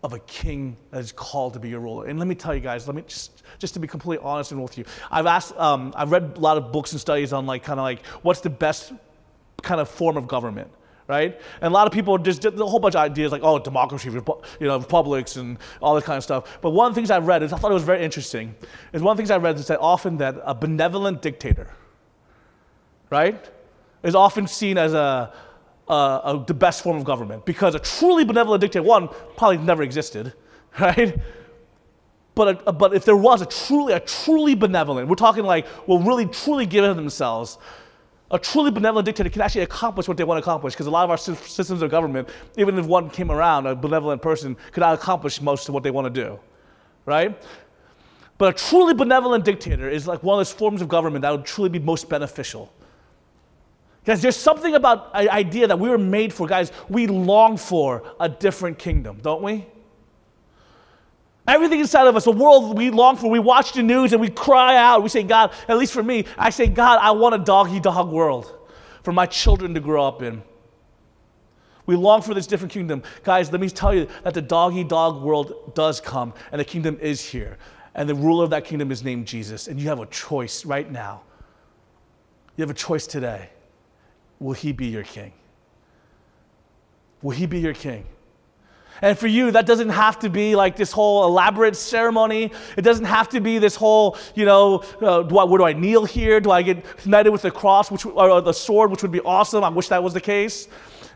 of 0.03 0.13
a 0.13 0.19
king 0.19 0.75
that 0.89 0.99
is 0.99 1.11
called 1.11 1.53
to 1.53 1.59
be 1.59 1.73
a 1.73 1.79
ruler. 1.79 2.07
And 2.07 2.17
let 2.17 2.27
me 2.27 2.35
tell 2.35 2.55
you 2.55 2.59
guys, 2.59 2.87
let 2.87 2.95
me 2.95 3.03
just, 3.07 3.43
just 3.59 3.73
to 3.75 3.79
be 3.79 3.87
completely 3.87 4.25
honest 4.25 4.51
and 4.51 4.61
with 4.61 4.77
you, 4.77 4.85
I've 5.11 5.27
asked, 5.27 5.55
um, 5.57 5.93
I've 5.95 6.11
read 6.11 6.33
a 6.35 6.39
lot 6.39 6.57
of 6.57 6.71
books 6.71 6.91
and 6.91 6.99
studies 6.99 7.33
on 7.33 7.45
like 7.45 7.63
kind 7.63 7.79
of 7.79 7.83
like 7.83 8.05
what's 8.23 8.41
the 8.41 8.49
best 8.49 8.93
kind 9.61 9.79
of 9.79 9.87
form 9.87 10.17
of 10.17 10.27
government, 10.27 10.71
right? 11.07 11.39
And 11.61 11.71
a 11.71 11.73
lot 11.73 11.85
of 11.85 11.93
people 11.93 12.17
just 12.17 12.41
did 12.41 12.59
a 12.59 12.65
whole 12.65 12.79
bunch 12.79 12.95
of 12.95 13.01
ideas 13.01 13.31
like, 13.31 13.43
oh, 13.43 13.59
democracy, 13.59 14.09
repu- 14.09 14.43
you 14.59 14.67
know, 14.67 14.79
republics 14.79 15.35
and 15.35 15.59
all 15.81 15.93
that 15.93 16.03
kind 16.03 16.17
of 16.17 16.23
stuff. 16.23 16.59
But 16.61 16.71
one 16.71 16.87
of 16.87 16.95
the 16.95 16.99
things 16.99 17.11
I 17.11 17.19
read 17.19 17.43
is 17.43 17.53
I 17.53 17.57
thought 17.57 17.69
it 17.69 17.75
was 17.75 17.83
very 17.83 18.03
interesting. 18.03 18.55
Is 18.93 19.03
one 19.03 19.11
of 19.11 19.17
the 19.17 19.21
things 19.21 19.31
I 19.31 19.37
read 19.37 19.57
is 19.57 19.67
that 19.67 19.79
often 19.79 20.17
that 20.17 20.35
a 20.43 20.55
benevolent 20.55 21.21
dictator, 21.21 21.69
right, 23.11 23.47
is 24.01 24.15
often 24.15 24.47
seen 24.47 24.79
as 24.79 24.95
a 24.95 25.31
uh, 25.91 26.21
uh, 26.23 26.43
the 26.45 26.53
best 26.53 26.83
form 26.83 26.95
of 26.95 27.03
government 27.03 27.45
because 27.45 27.75
a 27.75 27.79
truly 27.79 28.23
benevolent 28.23 28.61
dictator, 28.61 28.81
one, 28.81 29.09
probably 29.35 29.57
never 29.57 29.83
existed, 29.83 30.33
right? 30.79 31.19
But, 32.33 32.63
a, 32.65 32.71
but 32.71 32.93
if 32.93 33.03
there 33.03 33.17
was 33.17 33.41
a 33.41 33.45
truly, 33.45 33.91
a 33.91 33.99
truly 33.99 34.55
benevolent, 34.55 35.09
we're 35.09 35.15
talking 35.15 35.43
like, 35.43 35.67
will 35.87 35.99
really 35.99 36.25
truly 36.27 36.65
give 36.65 36.85
it 36.85 36.95
themselves, 36.95 37.57
a 38.31 38.39
truly 38.39 38.71
benevolent 38.71 39.05
dictator 39.05 39.29
can 39.29 39.41
actually 39.41 39.63
accomplish 39.63 40.07
what 40.07 40.15
they 40.15 40.23
want 40.23 40.37
to 40.37 40.41
accomplish 40.41 40.73
because 40.73 40.87
a 40.87 40.89
lot 40.89 41.03
of 41.03 41.09
our 41.09 41.17
systems 41.17 41.81
of 41.81 41.91
government, 41.91 42.29
even 42.57 42.79
if 42.79 42.85
one 42.85 43.09
came 43.09 43.29
around, 43.29 43.67
a 43.67 43.75
benevolent 43.75 44.21
person 44.21 44.55
could 44.71 44.79
not 44.79 44.93
accomplish 44.93 45.41
most 45.41 45.67
of 45.67 45.73
what 45.73 45.83
they 45.83 45.91
want 45.91 46.05
to 46.05 46.23
do, 46.23 46.39
right? 47.05 47.37
But 48.37 48.55
a 48.55 48.57
truly 48.57 48.93
benevolent 48.93 49.43
dictator 49.43 49.89
is 49.89 50.07
like 50.07 50.23
one 50.23 50.35
of 50.35 50.39
those 50.39 50.53
forms 50.53 50.81
of 50.81 50.87
government 50.87 51.23
that 51.23 51.31
would 51.31 51.43
truly 51.43 51.69
be 51.69 51.79
most 51.79 52.07
beneficial. 52.07 52.71
Guys, 54.03 54.21
there's 54.21 54.35
something 54.35 54.73
about 54.73 55.11
an 55.13 55.29
idea 55.29 55.67
that 55.67 55.77
we 55.77 55.89
were 55.89 55.97
made 55.97 56.33
for. 56.33 56.47
Guys, 56.47 56.71
we 56.89 57.05
long 57.05 57.55
for 57.55 58.03
a 58.19 58.27
different 58.27 58.79
kingdom, 58.79 59.19
don't 59.21 59.43
we? 59.43 59.67
Everything 61.47 61.79
inside 61.79 62.07
of 62.07 62.15
us, 62.15 62.25
the 62.25 62.31
world 62.31 62.77
we 62.77 62.89
long 62.89 63.15
for, 63.15 63.29
we 63.29 63.39
watch 63.39 63.73
the 63.73 63.83
news 63.83 64.13
and 64.13 64.21
we 64.21 64.29
cry 64.29 64.75
out. 64.75 65.03
We 65.03 65.09
say, 65.09 65.23
God, 65.23 65.51
at 65.67 65.77
least 65.77 65.93
for 65.93 66.03
me, 66.03 66.25
I 66.37 66.49
say, 66.49 66.67
God, 66.67 66.99
I 67.01 67.11
want 67.11 67.35
a 67.35 67.39
doggy 67.39 67.79
dog 67.79 68.09
world 68.09 68.57
for 69.03 69.11
my 69.11 69.25
children 69.25 69.73
to 69.73 69.79
grow 69.79 70.05
up 70.05 70.21
in. 70.21 70.41
We 71.85 71.95
long 71.95 72.21
for 72.21 72.33
this 72.33 72.47
different 72.47 72.71
kingdom. 72.71 73.03
Guys, 73.23 73.51
let 73.51 73.59
me 73.59 73.69
tell 73.69 73.93
you 73.93 74.07
that 74.23 74.33
the 74.33 74.41
doggy 74.41 74.83
dog 74.83 75.21
world 75.21 75.73
does 75.75 75.99
come 75.99 76.33
and 76.51 76.59
the 76.59 76.65
kingdom 76.65 76.97
is 77.01 77.21
here. 77.21 77.57
And 77.95 78.07
the 78.07 78.15
ruler 78.15 78.43
of 78.43 78.51
that 78.51 78.63
kingdom 78.65 78.91
is 78.91 79.03
named 79.03 79.27
Jesus. 79.27 79.67
And 79.67 79.79
you 79.79 79.89
have 79.89 79.99
a 79.99 80.05
choice 80.05 80.63
right 80.63 80.89
now. 80.89 81.23
You 82.55 82.61
have 82.61 82.69
a 82.69 82.75
choice 82.75 83.05
today. 83.05 83.49
Will 84.41 84.53
he 84.53 84.71
be 84.71 84.87
your 84.87 85.03
king? 85.03 85.31
Will 87.21 87.31
he 87.31 87.45
be 87.45 87.59
your 87.59 87.75
king? 87.75 88.05
And 89.03 89.17
for 89.17 89.27
you, 89.27 89.51
that 89.51 89.67
doesn't 89.67 89.89
have 89.89 90.17
to 90.19 90.29
be 90.29 90.55
like 90.55 90.75
this 90.75 90.91
whole 90.91 91.25
elaborate 91.25 91.75
ceremony. 91.75 92.51
It 92.75 92.81
doesn't 92.81 93.05
have 93.05 93.29
to 93.29 93.39
be 93.39 93.59
this 93.59 93.75
whole, 93.75 94.17
you 94.33 94.45
know, 94.45 94.83
uh, 94.99 95.21
do 95.21 95.37
I, 95.37 95.43
where 95.43 95.59
do 95.59 95.63
I 95.63 95.73
kneel 95.73 96.05
here? 96.05 96.39
Do 96.39 96.49
I 96.49 96.63
get 96.63 97.05
knighted 97.05 97.31
with 97.31 97.43
the 97.43 97.51
cross, 97.51 97.91
which, 97.91 98.03
or 98.03 98.41
the 98.41 98.51
sword, 98.51 98.89
which 98.89 99.03
would 99.03 99.11
be 99.11 99.21
awesome? 99.21 99.63
I 99.63 99.69
wish 99.69 99.89
that 99.89 100.03
was 100.03 100.13
the 100.13 100.21
case. 100.21 100.67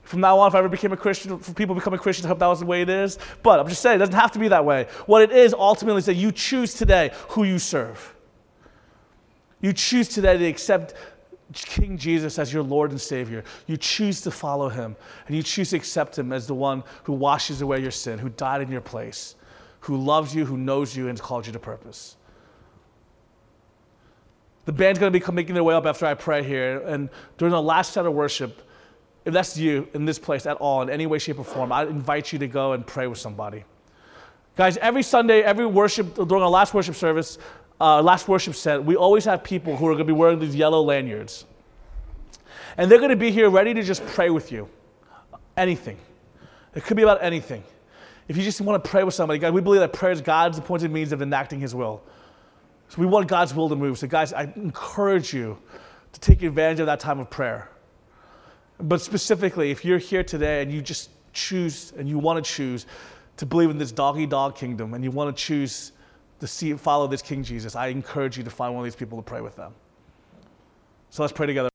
From 0.03 0.19
now 0.21 0.37
on, 0.37 0.47
if 0.47 0.55
I 0.55 0.59
ever 0.59 0.69
became 0.69 0.91
a 0.91 0.97
Christian, 0.97 1.39
for 1.39 1.53
people 1.53 1.73
becoming 1.73 1.99
Christians, 1.99 2.27
I 2.27 2.29
hope 2.29 2.37
that 2.39 2.47
was 2.47 2.59
the 2.59 2.67
way 2.67 2.83
it 2.83 2.89
is. 2.89 3.17
But 3.41 3.59
I'm 3.59 3.67
just 3.67 3.81
saying, 3.81 3.95
it 3.95 3.99
doesn't 3.99 4.13
have 4.13 4.31
to 4.33 4.39
be 4.39 4.49
that 4.49 4.63
way. 4.63 4.87
What 5.07 5.23
it 5.23 5.31
is 5.31 5.51
ultimately 5.55 5.97
is 5.97 6.05
that 6.05 6.13
you 6.13 6.31
choose 6.31 6.75
today 6.75 7.09
who 7.29 7.43
you 7.43 7.57
serve. 7.57 8.13
You 9.61 9.73
choose 9.73 10.07
today 10.07 10.37
to 10.37 10.45
accept 10.45 10.93
King 11.53 11.97
Jesus 11.97 12.39
as 12.39 12.51
your 12.51 12.63
Lord 12.63 12.91
and 12.91 12.99
Savior, 12.99 13.43
you 13.67 13.77
choose 13.77 14.21
to 14.21 14.31
follow 14.31 14.67
him 14.67 14.95
and 15.27 15.35
you 15.35 15.43
choose 15.43 15.69
to 15.69 15.75
accept 15.75 16.17
him 16.17 16.33
as 16.33 16.47
the 16.47 16.55
one 16.55 16.83
who 17.03 17.13
washes 17.13 17.61
away 17.61 17.81
your 17.81 17.91
sin, 17.91 18.17
who 18.17 18.29
died 18.29 18.61
in 18.61 18.71
your 18.71 18.81
place, 18.81 19.35
who 19.81 19.97
loves 19.97 20.33
you, 20.33 20.45
who 20.45 20.57
knows 20.57 20.95
you, 20.95 21.07
and 21.07 21.17
has 21.17 21.21
called 21.21 21.45
you 21.45 21.53
to 21.53 21.59
purpose. 21.59 22.17
The 24.65 24.71
band's 24.71 24.99
going 24.99 25.13
to 25.13 25.19
be 25.19 25.31
making 25.31 25.53
their 25.53 25.63
way 25.63 25.75
up 25.75 25.85
after 25.85 26.07
I 26.07 26.15
pray 26.15 26.43
here. 26.43 26.79
And 26.87 27.09
during 27.37 27.51
the 27.51 27.61
last 27.61 27.93
set 27.93 28.05
of 28.05 28.13
worship, 28.13 28.63
if 29.23 29.33
that's 29.33 29.57
you 29.57 29.87
in 29.93 30.05
this 30.05 30.17
place 30.17 30.47
at 30.47 30.57
all, 30.57 30.81
in 30.81 30.89
any 30.89 31.05
way, 31.05 31.19
shape, 31.19 31.39
or 31.39 31.43
form, 31.43 31.71
I 31.71 31.83
invite 31.83 32.33
you 32.33 32.39
to 32.39 32.47
go 32.47 32.73
and 32.73 32.85
pray 32.85 33.05
with 33.05 33.19
somebody. 33.19 33.63
Guys, 34.55 34.77
every 34.77 35.03
Sunday, 35.03 35.41
every 35.41 35.65
worship, 35.65 36.15
during 36.15 36.43
our 36.43 36.49
last 36.49 36.73
worship 36.73 36.95
service, 36.95 37.37
uh, 37.79 38.01
last 38.01 38.27
worship 38.27 38.55
set, 38.55 38.83
we 38.83 38.95
always 38.95 39.25
have 39.25 39.43
people 39.43 39.75
who 39.75 39.85
are 39.87 39.91
going 39.91 39.99
to 39.99 40.05
be 40.05 40.13
wearing 40.13 40.39
these 40.39 40.55
yellow 40.55 40.81
lanyards. 40.81 41.45
And 42.77 42.89
they're 42.89 42.99
going 42.99 43.09
to 43.09 43.15
be 43.15 43.31
here 43.31 43.49
ready 43.49 43.73
to 43.73 43.83
just 43.83 44.05
pray 44.07 44.29
with 44.29 44.51
you. 44.51 44.69
Anything. 45.57 45.97
It 46.73 46.83
could 46.83 46.97
be 46.97 47.03
about 47.03 47.23
anything. 47.23 47.63
If 48.27 48.37
you 48.37 48.43
just 48.43 48.59
want 48.59 48.83
to 48.83 48.89
pray 48.89 49.03
with 49.03 49.13
somebody, 49.13 49.39
guys, 49.39 49.51
we 49.51 49.61
believe 49.61 49.81
that 49.81 49.93
prayer 49.93 50.11
is 50.11 50.21
God's 50.21 50.57
appointed 50.57 50.91
means 50.91 51.11
of 51.11 51.21
enacting 51.21 51.59
His 51.59 51.75
will. 51.75 52.01
So 52.89 52.99
we 52.99 53.05
want 53.05 53.27
God's 53.27 53.53
will 53.53 53.69
to 53.69 53.75
move. 53.75 53.97
So, 53.97 54.07
guys, 54.07 54.33
I 54.33 54.51
encourage 54.55 55.33
you 55.33 55.57
to 56.11 56.19
take 56.19 56.43
advantage 56.43 56.79
of 56.79 56.85
that 56.87 56.99
time 56.99 57.19
of 57.19 57.29
prayer. 57.29 57.69
But 58.79 59.01
specifically, 59.01 59.71
if 59.71 59.85
you're 59.85 59.97
here 59.97 60.23
today 60.23 60.61
and 60.61 60.71
you 60.71 60.81
just 60.81 61.09
choose 61.33 61.93
and 61.97 62.09
you 62.09 62.17
want 62.17 62.43
to 62.43 62.51
choose 62.51 62.85
to 63.37 63.45
believe 63.45 63.69
in 63.69 63.77
this 63.77 63.91
doggy 63.91 64.25
dog 64.25 64.55
kingdom 64.55 64.93
and 64.93 65.03
you 65.03 65.11
want 65.11 65.35
to 65.35 65.43
choose 65.43 65.91
to 66.45 66.51
see, 66.51 66.73
follow 66.73 67.07
this 67.07 67.21
King 67.21 67.43
Jesus, 67.43 67.75
I 67.75 67.87
encourage 67.87 68.37
you 68.37 68.43
to 68.43 68.49
find 68.49 68.73
one 68.73 68.81
of 68.81 68.85
these 68.85 68.95
people 68.95 69.17
to 69.17 69.23
pray 69.23 69.41
with 69.41 69.55
them. 69.55 69.73
So 71.09 71.23
let's 71.23 71.33
pray 71.33 71.47
together. 71.47 71.69